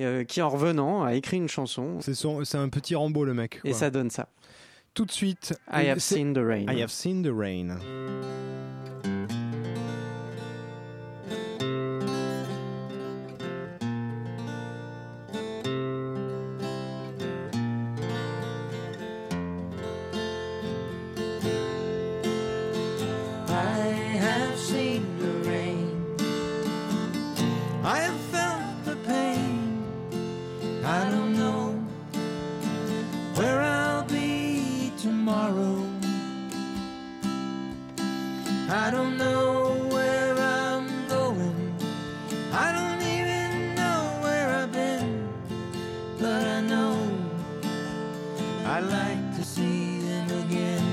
euh, 0.01 0.23
qui, 0.25 0.43
en 0.43 0.51
revenant, 0.51 1.03
a 1.03 1.15
écrit 1.15 1.39
une 1.39 1.49
chanson 1.49 1.99
C'est 2.01 2.15
son- 2.15 2.45
c'est 2.45 2.59
un 2.59 2.69
petit 2.69 2.95
Rambo 2.95 3.25
le 3.25 3.33
mec. 3.33 3.61
et 3.65 3.73
ça 3.73 3.89
donne 3.91 4.11
ça. 4.11 4.29
Tout 4.93 5.07
de 5.07 5.13
suite. 5.13 5.55
I 5.73 5.89
have 5.89 6.01
seen 6.01 6.35
the 6.35 6.39
rain. 6.45 6.67
I 6.69 6.83
have 6.83 6.91
seen 6.91 7.23
the 7.23 7.33
rain. 7.35 7.79
I 38.85 38.91
don't 38.91 39.17
know 39.17 39.77
where 39.93 40.37
I'm 40.37 41.07
going. 41.07 41.73
I 42.53 42.73
don't 42.77 43.01
even 43.17 43.77
know 43.77 44.01
where 44.23 44.49
I've 44.59 44.73
been. 44.73 45.29
But 46.19 46.43
I 46.49 46.61
know 46.63 46.99
I'd 48.67 48.87
like 48.99 49.37
to 49.37 49.45
see 49.45 50.01
them 50.01 50.29
again. 50.45 50.87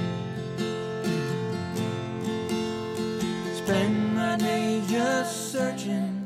Spend 3.55 4.15
my 4.15 4.37
days 4.37 4.87
just 4.87 5.51
searching. 5.51 6.23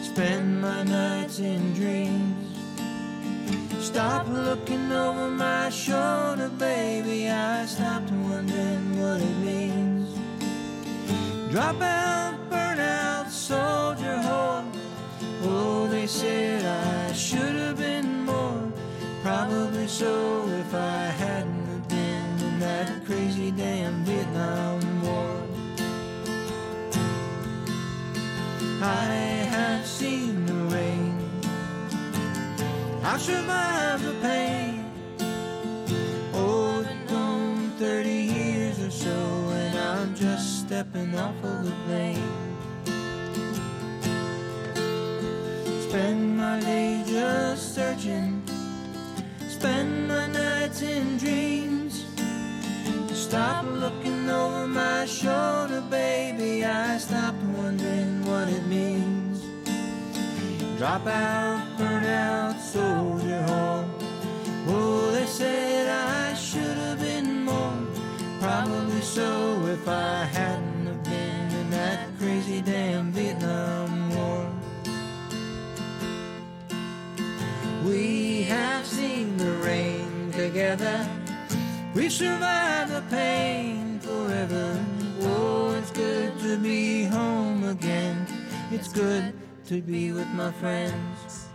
Spend 0.00 0.62
my 0.62 0.82
nights 0.82 1.40
in 1.40 1.74
dreams. 1.74 2.56
Stop 3.80 4.26
looking 4.28 4.90
over 4.92 5.28
my 5.28 5.68
shoulder, 5.68 6.48
baby. 6.58 7.28
I 7.28 7.66
stopped 7.66 8.10
wondering 8.10 8.98
what 8.98 9.20
it 9.20 9.36
means. 9.44 9.83
Drop 11.54 11.80
out, 11.82 12.34
burn 12.50 12.80
out, 12.80 13.30
soldier 13.30 14.18
whore. 14.26 14.66
Oh, 15.44 15.86
they 15.86 16.08
said 16.08 16.64
I 16.64 17.12
should 17.12 17.54
have 17.54 17.76
been 17.76 18.24
more. 18.24 18.72
Probably 19.22 19.86
so 19.86 20.48
if 20.48 20.74
I 20.74 21.04
hadn't 21.22 21.88
been 21.88 22.40
in 22.40 22.58
that 22.58 23.04
crazy 23.06 23.52
damn 23.52 24.02
Vietnam 24.02 24.80
War. 25.04 25.42
I 28.82 29.04
have 29.54 29.86
seen 29.86 30.46
the 30.46 30.74
rain. 30.74 31.30
I've 33.04 33.22
survived 33.22 34.02
the 34.02 34.14
pain. 34.20 34.83
Stepping 40.74 41.16
off 41.16 41.36
of 41.44 41.64
the 41.64 41.70
plane. 41.86 42.30
Spend 45.86 46.36
my 46.36 46.58
day 46.58 47.04
just 47.06 47.76
searching. 47.76 48.42
Spend 49.46 50.08
my 50.08 50.26
nights 50.26 50.82
in 50.82 51.16
dreams. 51.16 52.04
Stop 53.12 53.66
looking 53.66 54.28
over 54.28 54.66
my 54.66 55.06
shoulder, 55.06 55.80
baby. 55.90 56.64
I 56.64 56.98
stopped 56.98 57.44
wondering 57.56 58.24
what 58.26 58.48
it 58.48 58.66
means. 58.66 59.44
Drop 60.76 61.06
out, 61.06 61.78
burn 61.78 62.04
out, 62.04 62.60
soldier 62.60 63.42
home. 63.44 63.94
Oh, 64.66 65.12
they 65.12 65.26
said 65.26 65.86
I 65.88 66.34
should 66.34 66.78
have 66.78 66.98
been 66.98 67.44
more. 67.44 67.78
Probably 68.40 69.00
so 69.00 69.64
if 69.68 69.88
I 69.88 70.24
hadn't 70.24 70.63
crazy 72.54 72.72
damn 72.72 73.10
Vietnam 73.12 74.14
War. 74.16 74.46
We 77.84 78.42
have 78.44 78.86
seen 78.86 79.36
the 79.36 79.52
rain 79.64 80.30
together. 80.32 81.06
We've 81.94 82.12
survived 82.12 82.92
the 82.92 83.02
pain 83.10 83.98
forever. 84.00 84.84
Oh, 85.22 85.74
it's 85.78 85.90
good 85.90 86.38
to 86.40 86.56
be 86.58 87.04
home 87.04 87.64
again. 87.64 88.26
It's 88.70 88.88
good 88.88 89.32
to 89.66 89.80
be 89.80 90.12
with 90.12 90.28
my 90.28 90.52
friends. 90.52 91.48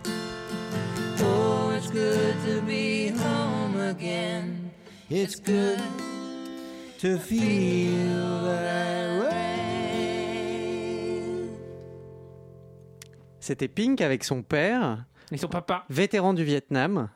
Oh, 1.22 1.72
it's 1.76 1.90
good 1.90 2.36
to 2.46 2.62
be 2.62 3.08
home 3.08 3.80
again. 3.80 4.70
It's 5.08 5.36
good 5.36 5.80
to 6.98 7.18
feel 7.18 8.44
that 8.44 9.30
way. 9.30 9.59
C'était 13.50 13.66
Pink 13.66 14.00
avec 14.00 14.22
son 14.22 14.42
père, 14.42 15.04
Et 15.32 15.36
son 15.36 15.48
papa. 15.48 15.84
vétéran 15.90 16.34
du 16.34 16.44
Vietnam, 16.44 17.08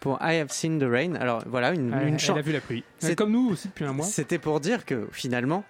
pour 0.00 0.18
I 0.20 0.38
Have 0.40 0.48
Seen 0.50 0.80
the 0.80 0.82
Rain. 0.82 1.14
Alors 1.14 1.44
voilà, 1.46 1.70
une, 1.70 1.92
Elle, 1.94 2.08
une 2.08 2.14
elle 2.14 2.18
chan- 2.18 2.34
a 2.34 2.40
vu 2.40 2.50
la 2.50 2.60
pluie. 2.60 2.82
C'est- 2.98 3.14
Comme 3.14 3.30
nous 3.30 3.50
aussi 3.50 3.68
depuis 3.68 3.84
un 3.84 3.92
mois. 3.92 4.04
C'était 4.04 4.40
pour 4.40 4.58
dire 4.58 4.84
que 4.84 5.06
finalement, 5.12 5.62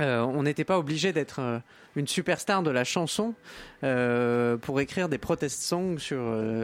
euh, 0.00 0.22
on 0.22 0.42
n'était 0.42 0.64
pas 0.64 0.76
obligé 0.76 1.12
d'être 1.12 1.38
euh, 1.38 1.60
une 1.94 2.08
superstar 2.08 2.64
de 2.64 2.70
la 2.72 2.82
chanson 2.82 3.34
euh, 3.84 4.56
pour 4.56 4.80
écrire 4.80 5.08
des 5.08 5.18
protest 5.18 5.62
songs 5.62 5.98
sur, 5.98 6.20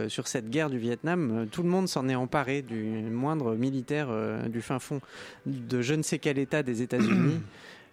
sur 0.09 0.27
cette 0.27 0.49
guerre 0.49 0.69
du 0.69 0.79
Vietnam. 0.79 1.47
Tout 1.49 1.63
le 1.63 1.69
monde 1.69 1.87
s'en 1.87 2.09
est 2.09 2.15
emparé, 2.15 2.61
du 2.61 2.75
moindre 3.09 3.55
militaire 3.55 4.09
du 4.49 4.61
fin 4.61 4.79
fond 4.79 4.99
de 5.45 5.81
je 5.81 5.93
ne 5.93 6.01
sais 6.01 6.19
quel 6.19 6.37
état 6.37 6.61
des 6.61 6.81
États-Unis 6.81 7.39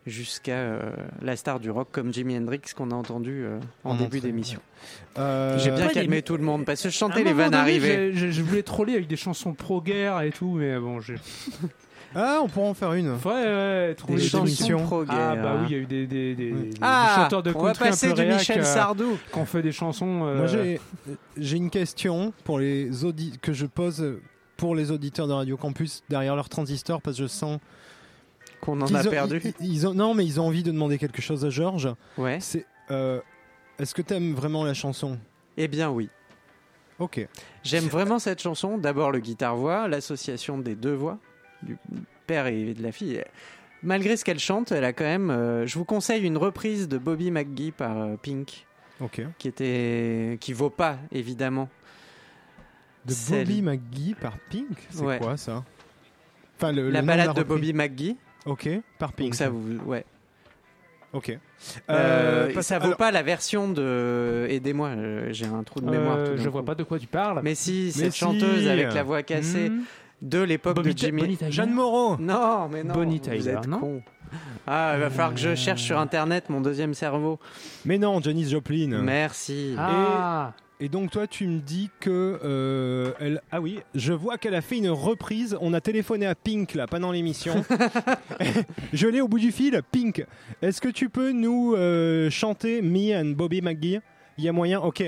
jusqu'à 0.07 0.53
euh, 0.53 0.91
la 1.21 1.37
star 1.37 1.59
du 1.61 1.71
rock 1.71 1.89
comme 1.91 2.13
Jimi 2.13 2.37
Hendrix 2.37 2.61
qu'on 2.77 2.91
a 2.91 2.95
entendu 2.95 3.45
euh, 3.45 3.59
en 3.85 3.91
En 3.91 3.95
début 3.97 4.21
d'émission. 4.21 4.61
Euh, 5.19 5.59
J'ai 5.59 5.71
bien 5.73 5.89
a 5.89 5.93
calmé 5.93 6.23
tout 6.23 6.37
le 6.37 6.45
monde 6.45 6.65
parce 6.65 6.83
que 6.83 6.89
je 6.91 6.97
chantais 6.97 7.25
les 7.25 7.33
vannes 7.33 7.57
j'ai- 7.67 8.13
Je 8.13 8.43
voulais 8.43 8.63
troller 8.63 8.95
avec 8.95 9.09
des 9.09 9.17
chansons 9.17 9.53
pro-guerre 9.53 10.21
et 10.23 10.31
tout, 10.31 10.53
mais 10.53 10.79
bon, 10.79 11.01
j'ai. 11.01 11.17
Ah, 12.19 12.39
on 12.43 12.49
pourra 12.49 12.69
en 12.69 12.73
faire 12.75 12.95
une. 12.95 13.09
Ouais, 13.11 13.19
ouais, 13.27 13.95
troller 13.95 14.17
Des 14.19 14.23
des 14.23 14.29
chansons 14.29 14.79
pro-guerre. 14.85 15.17
Ah 15.33 15.37
bah 15.37 15.57
oui, 15.61 15.67
il 15.69 15.73
y 15.73 15.75
a 15.75 15.79
eu 15.83 15.87
des, 15.87 16.07
des, 16.07 16.35
des, 16.35 16.51
des 16.53 16.71
Ah, 16.81 17.15
chanteurs 17.17 17.43
de 17.43 17.51
on 17.55 17.63
va 17.63 17.73
country 17.73 17.85
un 17.85 17.91
passer 17.91 18.09
peu 18.09 18.15
du 18.15 18.21
réac, 18.23 18.39
Michel 18.39 18.61
euh, 18.61 18.65
Sardou. 18.65 19.19
qui 19.31 19.39
ont 19.39 19.45
fait 19.45 19.61
des 19.61 19.73
chansons. 19.73 20.23
euh, 20.25 20.37
Moi, 20.39 20.47
j'ai 21.37 21.57
une 21.59 21.69
question 21.69 22.33
pour 22.45 22.59
les 22.59 22.89
que 23.43 23.53
je 23.53 23.67
pose 23.67 24.19
pour 24.57 24.75
les 24.75 24.93
auditeurs 24.93 25.27
de 25.29 25.35
Radio 25.35 25.59
Campus 25.59 26.05
derrière 26.09 26.37
leur 26.37 26.49
transistor 26.49 27.03
parce 27.03 27.17
que 27.19 27.25
je 27.25 27.29
sens 27.29 27.59
Qu'on 28.61 28.81
en 28.81 28.95
a 28.95 29.07
ont- 29.07 29.11
perdu. 29.11 29.41
ils- 29.61 29.73
ils 29.73 29.87
ont, 29.87 29.95
non, 29.95 30.15
mais 30.15 30.25
ils 30.25 30.41
ont 30.41 30.47
envie 30.47 30.63
de 30.63 30.71
demander 30.71 30.99
quelque 30.99 31.21
chose 31.23 31.45
à 31.45 31.51
Georges. 31.51 31.91
Ouais. 32.19 32.39
C'est 32.41 32.65
euh, 32.91 33.21
est-ce 33.79 33.95
que 33.95 34.03
t'aimes 34.03 34.33
vraiment 34.35 34.65
la 34.65 34.75
chanson? 34.75 35.19
Eh 35.57 35.69
bien 35.69 35.91
oui. 35.91 36.09
Ok. 36.99 37.27
J'aime 37.63 37.85
vraiment 37.85 38.19
cette 38.19 38.41
chanson. 38.41 38.79
D'abord 38.79 39.13
le 39.13 39.19
guitare-voix, 39.19 39.87
l'association 39.89 40.57
des 40.59 40.75
deux 40.75 40.95
voix, 40.95 41.19
du 41.63 41.77
père 42.27 42.47
et 42.47 42.73
de 42.75 42.83
la 42.83 42.93
fille. 42.93 43.23
Malgré 43.83 44.17
ce 44.17 44.25
qu'elle 44.25 44.39
chante, 44.39 44.73
elle 44.73 44.85
a 44.85 44.93
quand 44.95 45.05
même. 45.05 45.31
euh, 45.31 45.67
je 45.67 45.79
vous 45.79 45.85
conseille 45.85 46.23
une 46.25 46.39
reprise 46.39 46.89
de 46.89 46.97
Bobby 46.97 47.31
McGee 47.31 47.71
par 47.73 47.99
euh, 47.99 48.17
Pink, 48.17 48.67
Ok. 49.01 49.21
qui 49.37 49.49
était, 49.49 50.39
qui 50.41 50.55
vaut 50.55 50.71
pas 50.71 50.97
évidemment. 51.13 51.69
De 53.05 53.13
Bobby 53.31 53.63
McGee 53.63 54.15
par 54.21 54.39
Pink? 54.51 54.87
C'est 54.91 55.03
Ouais. 55.03 55.19
quoi 55.19 55.37
ça? 55.37 55.65
Enfin, 56.57 56.73
le, 56.73 56.89
la 56.91 57.03
le 57.03 57.07
balade 57.07 57.27
la 57.29 57.35
de. 57.35 57.43
Bobby 57.43 57.73
McGee. 57.75 58.17
Ok, 58.47 58.69
par 58.99 59.13
Pink. 59.13 59.29
Donc 59.29 59.35
ça 59.35 59.49
vous, 59.49 59.63
ouais. 59.87 60.05
Ok. 61.13 61.31
Euh, 61.31 62.49
Euh, 62.55 62.63
ça 62.63 62.79
vaut 62.79 62.87
alors- 62.87 62.97
pas 62.99 63.11
la 63.11 63.23
version 63.23 63.69
de. 63.71 64.47
Aidez-moi, 64.49 64.89
euh, 64.89 65.29
j'ai 65.33 65.47
un 65.47 65.63
trou 65.63 65.81
de 65.81 65.91
mémoire. 65.91 66.17
Euh, 66.19 66.25
tout 66.27 66.37
d'un 66.37 66.43
je 66.43 66.47
coup. 66.47 66.53
vois 66.53 66.65
pas 66.65 66.75
de 66.75 66.83
quoi 66.83 66.99
tu 66.99 67.07
parles. 67.07 67.41
Mais 67.43 67.55
si, 67.55 67.85
Mais 67.87 67.91
cette 67.93 68.13
si. 68.13 68.19
chanteuse 68.19 68.69
avec 68.69 68.93
la 68.93 69.03
voix 69.03 69.23
cassée 69.23 69.71
Hmm. 69.71 69.83
de 70.23 70.41
l'époque 70.43 70.77
de 70.77 70.83
Bonnie 70.83 70.95
Ta- 70.95 71.07
Jimmy. 71.07 71.21
Bonnie 71.23 71.37
Tyler. 71.37 71.53
Jeanne 71.53 71.73
Moreau. 71.73 72.17
Non, 72.19 72.69
mais 72.69 72.85
non. 72.85 72.95
Bonnie 72.95 73.19
vous 73.19 73.25
Tyler, 73.31 73.51
êtes 73.51 73.67
non 73.67 73.79
con. 73.79 74.03
Ah, 74.67 74.93
il 74.97 75.01
va 75.01 75.09
falloir 75.11 75.33
que 75.35 75.41
je 75.41 75.55
cherche 75.55 75.83
sur 75.83 75.99
internet 75.99 76.51
mon 76.51 76.61
deuxième 76.61 76.93
cerveau. 76.95 77.39
Mais 77.85 77.97
non, 77.97 78.21
Janis 78.21 78.51
Joplin. 78.51 79.01
Merci. 79.03 79.75
Ah, 79.79 80.53
Et 80.79 80.91
donc 80.91 81.11
toi, 81.11 81.27
tu 81.27 81.47
me 81.47 81.61
dis 81.61 81.89
que 82.01 82.39
euh, 82.45 83.13
elle. 83.19 83.41
Ah 83.51 83.63
oui, 83.63 83.81
je 83.95 84.13
vois 84.13 84.37
qu'elle 84.37 84.55
a 84.55 84.61
fait 84.61 84.77
une 84.77 84.91
reprise. 84.91 85.57
On 85.63 85.73
a 85.73 85.81
téléphoné 85.81 86.27
à 86.27 86.35
Pink 86.35 86.75
là 86.75 86.87
pendant 86.87 87.13
l'émission. 87.13 87.65
je 88.93 89.07
l'ai 89.07 89.21
au 89.23 89.29
bout 89.29 89.39
du 89.39 89.53
fil. 89.53 89.81
Pink, 89.91 90.27
est-ce 90.61 90.81
que 90.83 90.89
tu 90.89 91.09
peux 91.09 91.33
nous 91.33 91.75
euh, 91.75 92.29
chanter 92.29 92.83
Me 92.83 93.17
and 93.19 93.31
Bobby 93.37 93.63
McGee? 93.63 94.01
Il 94.37 94.45
y 94.45 94.49
a 94.49 94.53
moyen? 94.53 94.81
Ok, 94.81 95.03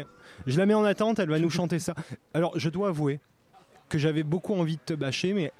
je 0.46 0.58
la 0.58 0.64
mets 0.64 0.72
en 0.74 0.84
attente. 0.84 1.18
Elle 1.18 1.28
va 1.28 1.38
nous 1.38 1.50
chanter 1.50 1.78
ça. 1.78 1.94
Alors, 2.32 2.58
je 2.58 2.70
dois 2.70 2.88
avouer 2.88 3.20
que 3.90 3.98
j'avais 3.98 4.22
beaucoup 4.22 4.54
envie 4.54 4.76
de 4.76 4.82
te 4.86 4.94
bâcher, 4.94 5.34
mais 5.34 5.52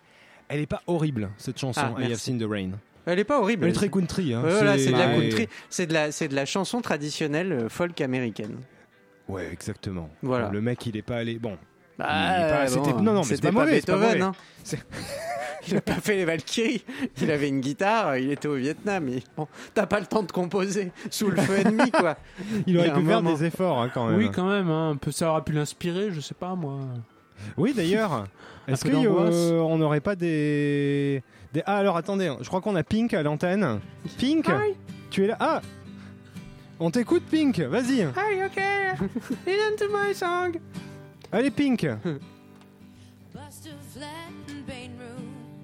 elle 0.48 0.60
est 0.60 0.66
pas 0.66 0.80
horrible 0.86 1.28
cette 1.36 1.58
chanson. 1.58 1.82
Ah, 1.84 2.00
I 2.00 2.12
Have. 2.12 2.14
Seen 2.18 2.38
the 2.38 2.48
Rain. 2.48 2.70
Elle 3.04 3.18
est 3.18 3.24
pas 3.24 3.40
horrible. 3.40 3.64
Elle 3.64 3.70
est 3.70 3.74
très 3.74 3.90
country. 3.90 4.32
Hein. 4.32 4.40
Voilà, 4.42 4.78
c'est 4.78 4.92
de 4.92 4.96
la 4.96 5.08
Ouais. 5.08 5.28
country. 5.28 5.48
C'est 5.68 5.86
de 5.86 5.92
la, 5.92 6.12
c'est 6.12 6.28
de 6.28 6.34
la 6.34 6.46
chanson 6.46 6.80
traditionnelle 6.80 7.52
euh, 7.52 7.68
folk 7.68 8.00
américaine. 8.00 8.56
Ouais, 9.28 9.48
exactement. 9.52 10.08
Voilà. 10.22 10.48
Le 10.50 10.60
mec, 10.60 10.84
il 10.86 10.96
est 10.96 11.02
pas 11.02 11.16
allé. 11.18 11.38
Bon, 11.38 11.56
Bah, 11.98 12.06
Il 12.08 12.44
est 12.44 12.48
pas- 12.50 12.64
bon, 12.64 12.84
c'était- 12.84 12.92
non, 13.02 13.12
non, 13.12 13.14
mais 13.20 13.24
c'était 13.24 13.50
pas 13.52 13.64
pas 13.64 13.70
Beethoven, 13.70 14.08
mauvais. 14.08 14.20
hein. 14.22 14.32
C'est- 14.62 14.78
il 15.68 15.76
a 15.76 15.80
pas 15.80 15.94
fait 15.94 16.14
les 16.16 16.24
Valkyries. 16.24 16.84
Il 17.20 17.30
avait 17.30 17.48
une 17.48 17.60
guitare, 17.60 18.16
il 18.18 18.30
était 18.30 18.46
au 18.48 18.54
Vietnam. 18.54 19.08
Et 19.08 19.22
bon, 19.36 19.48
t'as 19.74 19.86
pas 19.86 19.98
le 19.98 20.06
temps 20.06 20.22
de 20.22 20.30
composer 20.30 20.92
sous 21.10 21.28
le 21.30 21.36
feu 21.42 21.58
ennemi, 21.58 21.90
quoi. 21.90 22.16
il 22.68 22.78
aurait 22.78 22.88
pu 22.92 23.04
faire 23.04 23.22
moment. 23.22 23.36
des 23.36 23.44
efforts 23.46 23.80
hein, 23.82 23.90
quand 23.92 24.06
même. 24.06 24.16
oui, 24.16 24.30
quand 24.32 24.48
même. 24.48 24.70
hein, 24.70 24.90
un 24.90 24.96
peu, 24.96 25.10
ça 25.10 25.30
aurait 25.32 25.42
pu 25.42 25.52
l'inspirer, 25.52 26.10
je 26.12 26.20
sais 26.20 26.34
pas 26.34 26.54
moi. 26.54 26.78
Oui, 27.56 27.74
d'ailleurs. 27.74 28.26
Est-ce 28.68 28.84
qu'on 28.84 29.02
d'angoisse. 29.02 29.50
n'aurait 29.78 30.00
pas 30.00 30.14
des... 30.14 31.22
des. 31.52 31.62
Ah, 31.66 31.78
alors 31.78 31.96
attendez, 31.96 32.30
je 32.40 32.46
crois 32.46 32.60
qu'on 32.60 32.76
a 32.76 32.84
Pink 32.84 33.12
à 33.14 33.22
l'antenne. 33.22 33.80
Pink 34.18 34.46
Tu 35.10 35.24
es 35.24 35.26
là 35.28 35.36
Ah 35.40 35.60
On 36.80 36.90
t'écoute, 36.90 37.24
Pink 37.30 37.58
Vas-y 37.60 38.00
Hey, 38.00 38.44
ok. 38.44 38.56
Listen 39.46 39.76
to 39.76 39.88
my 39.88 40.14
song. 40.14 40.56
Allez, 41.32 41.50
Pink 41.50 41.86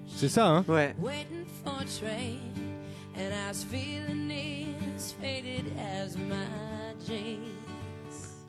C'est 0.07 0.29
ça, 0.29 0.47
hein 0.47 0.65
Ouais. 0.67 0.95
Waiting 0.99 1.45
for 1.63 1.73
a 1.81 1.85
train, 1.85 2.39
and 3.17 3.33
I 3.33 3.49
was 3.49 3.63
feeling 3.65 4.25
faded 5.21 5.71
as 5.77 6.17
my 6.17 6.93
jeans. 7.05 8.45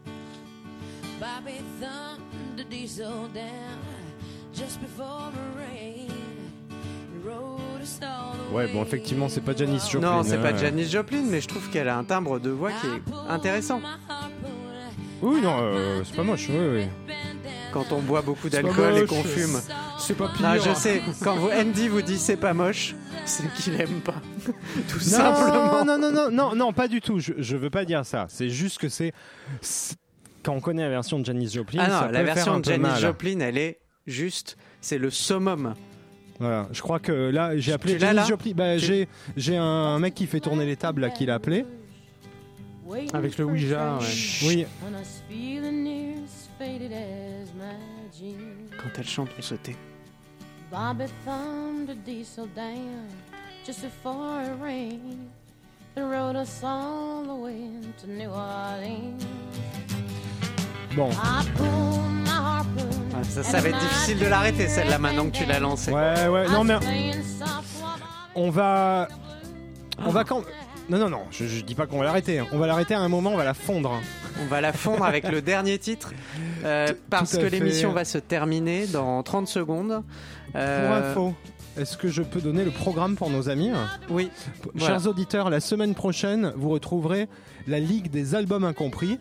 Bobby 1.19 1.61
thumbed 1.81 2.57
the 2.57 2.65
diesel 2.65 3.29
down 3.29 3.81
just 4.53 4.81
before 4.81 5.33
the 5.33 5.59
rain. 5.59 6.36
Ouais, 8.53 8.69
bon, 8.73 8.83
effectivement, 8.83 9.29
c'est 9.29 9.41
pas 9.41 9.55
Janis 9.55 9.81
Joplin. 9.91 10.17
Non, 10.19 10.23
c'est 10.23 10.39
pas 10.39 10.51
hein. 10.53 10.57
Janis 10.57 10.89
Joplin, 10.89 11.23
mais 11.29 11.41
je 11.41 11.49
trouve 11.49 11.69
qu'elle 11.71 11.89
a 11.89 11.97
un 11.99 12.05
timbre 12.05 12.39
de 12.39 12.51
voix 12.51 12.71
qui 12.73 12.87
est 12.87 13.03
intéressant. 13.29 13.81
Oui, 15.23 15.41
non, 15.41 15.57
euh, 15.61 16.03
c'est 16.05 16.15
pas 16.17 16.23
moche, 16.23 16.47
oui, 16.51 16.57
oui. 16.75 17.15
Quand 17.73 17.93
on 17.93 18.01
boit 18.01 18.23
beaucoup 18.23 18.49
d'alcool 18.49 18.99
et 18.99 19.07
qu'on 19.07 19.23
fume. 19.23 19.61
C'est 19.99 20.15
pas 20.15 20.29
pire. 20.29 20.43
Non, 20.47 20.55
je 20.63 20.75
sais, 20.75 21.03
quand 21.23 21.37
vous, 21.37 21.49
Andy 21.51 21.89
vous 21.89 22.03
dit 22.03 22.19
c'est 22.19 22.37
pas 22.37 22.55
moche, 22.55 22.95
c'est 23.25 23.51
qu'il 23.55 23.79
aime 23.81 24.01
pas. 24.01 24.15
Tout 24.47 24.99
Non, 24.99 25.35
simplement. 25.35 25.85
non, 25.85 25.99
non, 25.99 26.13
non, 26.13 26.31
non, 26.31 26.55
non, 26.55 26.73
pas 26.73 26.87
du 26.89 27.01
tout. 27.01 27.19
Je, 27.19 27.33
je 27.39 27.57
veux 27.57 27.71
pas 27.71 27.85
dire 27.85 28.05
ça. 28.07 28.27
C'est 28.29 28.49
juste 28.51 28.79
que 28.79 28.89
c'est. 28.89 29.13
Quand 30.43 30.53
on 30.55 30.61
connaît 30.61 30.83
la 30.85 30.91
version 30.91 31.19
de 31.19 31.25
Janis 31.25 31.51
Joplin, 31.51 31.83
Ah 31.85 32.07
non, 32.07 32.13
la 32.13 32.23
version 32.23 32.61
de 32.61 32.65
Janis. 32.65 33.01
Joplin, 33.01 33.41
elle 33.41 33.59
est 33.59 33.81
juste, 34.07 34.57
c'est 34.81 34.99
le 34.99 35.11
summum. 35.11 35.75
Voilà, 36.39 36.69
je 36.71 36.83
crois 36.83 36.99
que 36.99 37.13
là, 37.13 37.57
j'ai 37.57 37.73
appelé 37.73 37.99
Janis 37.99 38.27
Joplin. 38.29 38.53
Bah, 38.55 38.79
j'ai, 38.79 39.09
j'ai 39.37 39.57
un 39.57 39.99
mec 39.99 40.15
qui 40.15 40.27
fait 40.27 40.41
tourner 40.41 40.67
les 40.67 40.77
tables 40.77 41.03
là, 41.03 41.11
qui 41.11 41.27
l'a 41.27 41.35
appelé. 41.35 41.65
Avec 43.13 43.37
le 43.39 43.45
Ouija, 43.45 43.99
ouais. 43.99 44.07
Oui. 44.45 44.67
Quand 48.79 48.89
elle 48.99 49.07
chante, 49.07 49.29
on 49.39 49.43
se 49.43 49.55
tait. 49.57 49.77
Bobby 50.71 51.05
thumbed 51.25 51.89
the 51.89 51.95
diesel 52.05 52.47
down 52.55 53.09
just 53.65 53.83
before 53.83 54.43
it 54.43 54.61
rained 54.61 55.31
and 55.97 56.11
rode 56.11 56.35
us 56.37 56.63
all 56.65 57.23
the 57.23 57.35
way 57.35 57.71
to 57.99 58.11
New 58.11 58.31
Orleans. 58.31 59.25
bon. 60.97 61.13
I 61.13 61.45
pulled 61.55 62.13
my 62.25 62.31
harpoon. 62.31 62.96
Ça, 63.31 63.43
ça 63.43 63.61
va 63.61 63.69
être 63.69 63.79
difficile 63.79 64.19
de 64.19 64.27
l'arrêter, 64.27 64.67
celle-là, 64.69 64.99
maintenant 64.99 65.27
que 65.27 65.37
tu 65.37 65.45
l'as 65.45 65.61
lancée. 65.61 65.93
Ouais, 65.93 66.27
ouais, 66.29 66.49
non, 66.49 66.65
mais 66.65 66.77
on 68.35 68.51
va. 68.51 69.09
On 70.05 70.11
va 70.11 70.25
quand. 70.25 70.43
Non, 70.89 70.99
non, 70.99 71.11
non, 71.11 71.23
je, 71.33 71.47
je 71.47 71.63
dis 71.63 71.75
pas 71.75 71.87
qu'on 71.87 71.99
va 71.99 72.05
l'arrêter. 72.05 72.39
hein. 72.39 72.47
On 72.53 72.59
va 72.59 72.67
l'arrêter 72.67 72.95
à 72.95 73.01
un 73.01 73.09
moment, 73.09 73.31
on 73.33 73.37
va 73.37 73.45
la 73.45 73.55
fondre. 73.55 74.01
On 74.41 74.47
va 74.47 74.61
la 74.61 74.73
fondre 74.73 75.05
avec 75.05 75.29
le 75.29 75.43
dernier 75.43 75.79
titre 75.79 76.13
euh, 76.65 76.93
parce 77.11 77.37
que 77.37 77.45
l'émission 77.45 77.93
va 77.93 78.05
se 78.05 78.19
terminer 78.19 78.87
dans 78.87 79.23
30 79.23 79.49
secondes. 79.49 80.03
Pour 80.53 80.61
Euh, 80.61 81.11
info, 81.11 81.35
est-ce 81.77 81.97
que 81.97 82.09
je 82.09 82.23
peux 82.23 82.41
donner 82.41 82.65
le 82.65 82.71
programme 82.71 83.17
pour 83.17 83.31
nos 83.31 83.49
amis? 83.49 83.73
Oui. 84.11 84.31
Voilà. 84.75 84.87
Chers 84.99 85.09
auditeurs, 85.09 85.51
la 85.51 85.61
semaine 85.61 85.95
prochaine, 85.95 86.53
vous 86.57 86.69
retrouverez 86.71 87.29
la 87.67 87.81
Ligue 87.81 88.09
des 88.11 88.35
albums 88.37 88.65
incompris. 88.65 89.19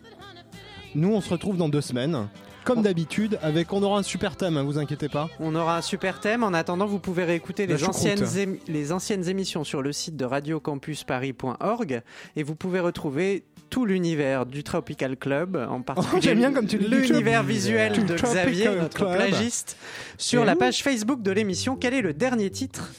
Nous, 0.94 1.12
on 1.14 1.20
se 1.20 1.30
retrouve 1.32 1.58
dans 1.58 1.68
deux 1.68 1.82
semaines. 1.82 2.28
Comme 2.66 2.82
d'habitude, 2.82 3.38
avec 3.44 3.72
on 3.74 3.82
aura 3.84 4.00
un 4.00 4.04
super 4.04 4.36
thème, 4.36 4.58
hein, 4.58 4.64
vous 4.64 4.78
inquiétez 4.80 5.08
pas. 5.08 5.30
On 5.40 5.54
aura 5.56 5.78
un 5.78 5.82
super 5.82 6.20
thème. 6.20 6.44
En 6.44 6.52
attendant, 6.54 6.86
vous 6.88 7.00
pouvez 7.00 7.24
réécouter 7.24 7.68
les 7.68 7.84
anciennes, 7.84 8.24
ém- 8.24 8.58
les 8.68 8.92
anciennes 8.92 9.30
émissions 9.30 9.64
sur 9.64 9.82
le 9.84 9.92
site 9.94 10.16
de 10.18 10.26
radiocampusparis.org 10.26 12.02
et 12.36 12.44
vous 12.44 12.56
pouvez 12.56 12.80
retrouver 12.80 13.44
tout 13.70 13.86
l'univers 13.86 14.46
du 14.46 14.64
Tropical 14.64 15.18
Club, 15.18 15.56
en 15.70 15.82
particulier 15.82 16.18
Oh, 16.18 16.22
j'aime 16.22 16.38
bien 16.38 16.54
comme 16.54 16.68
tu 16.68 16.78
le 16.78 16.86
dis, 17.02 17.08
l'univers 17.08 17.44
visuel 17.44 17.94
de 18.06 18.16
Tropical 18.16 18.46
Xavier, 18.52 18.70
notre 18.76 18.98
Club. 18.98 19.16
plagiste, 19.16 19.78
sur 20.18 20.44
Et 20.44 20.46
la 20.46 20.56
page 20.56 20.82
Facebook 20.84 21.22
de 21.22 21.32
l'émission. 21.32 21.76
Quel 21.76 21.94
est 21.94 22.02
le 22.02 22.14
dernier 22.14 22.50
titre, 22.52 22.94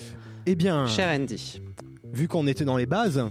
Eh 0.47 0.55
bien, 0.55 0.87
cher 0.87 1.09
Andy? 1.09 1.61
vu 2.13 2.29
qu'on 2.29 2.47
était 2.47 2.65
dans 2.65 2.77
les 2.77 2.87
bases, 2.87 3.23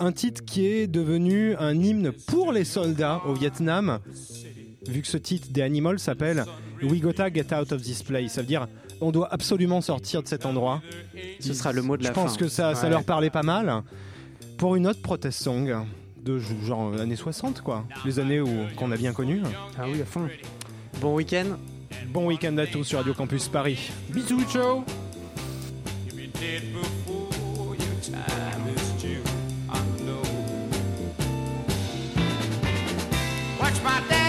un 0.00 0.12
titre 0.12 0.44
qui 0.44 0.66
est 0.66 0.86
devenu 0.86 1.54
un 1.56 1.74
hymne 1.74 2.12
pour 2.12 2.52
les 2.52 2.64
soldats 2.64 3.20
au 3.26 3.34
Vietnam, 3.34 3.98
vu 4.88 5.02
que 5.02 5.08
ce 5.08 5.16
titre 5.18 5.48
des 5.50 5.62
Animals 5.62 5.98
s'appelle 5.98 6.44
We 6.82 7.00
Gotta 7.00 7.32
Get 7.32 7.54
Out 7.54 7.72
of 7.72 7.82
This 7.82 8.02
Place. 8.02 8.32
Ça 8.32 8.40
veut 8.40 8.46
dire 8.46 8.66
on 9.00 9.12
doit 9.12 9.32
absolument 9.32 9.80
sortir 9.80 10.22
de 10.22 10.28
cet 10.28 10.44
endroit. 10.44 10.82
Ce 11.40 11.54
sera 11.54 11.72
le 11.72 11.82
mot 11.82 11.96
de 11.96 12.02
la 12.02 12.08
Je 12.10 12.14
pense 12.14 12.32
fin. 12.32 12.38
que 12.38 12.48
ça, 12.48 12.74
ça 12.74 12.88
leur 12.88 13.04
parlait 13.04 13.30
pas 13.30 13.44
mal. 13.44 13.82
Pour 14.56 14.74
une 14.74 14.88
autre 14.88 15.00
protest 15.00 15.40
song 15.40 15.84
de 16.24 16.38
genre 16.38 16.92
années 17.00 17.14
60, 17.16 17.60
quoi. 17.60 17.84
Les 18.04 18.18
années 18.18 18.40
où 18.40 18.48
qu'on 18.76 18.90
a 18.90 18.96
bien 18.96 19.12
connues. 19.12 19.42
Ah 19.78 19.84
oui, 19.88 20.02
à 20.02 20.04
fond. 20.04 20.28
Bon 21.00 21.14
week-end. 21.14 21.56
Bon 22.08 22.26
week-end 22.26 22.56
à 22.58 22.66
tous 22.66 22.84
sur 22.84 22.98
Radio 22.98 23.14
Campus 23.14 23.48
Paris. 23.48 23.90
Bisous, 24.10 24.42
ciao. 24.50 24.84
Watch 33.60 33.82
my 33.82 34.00
daddy 34.08 34.27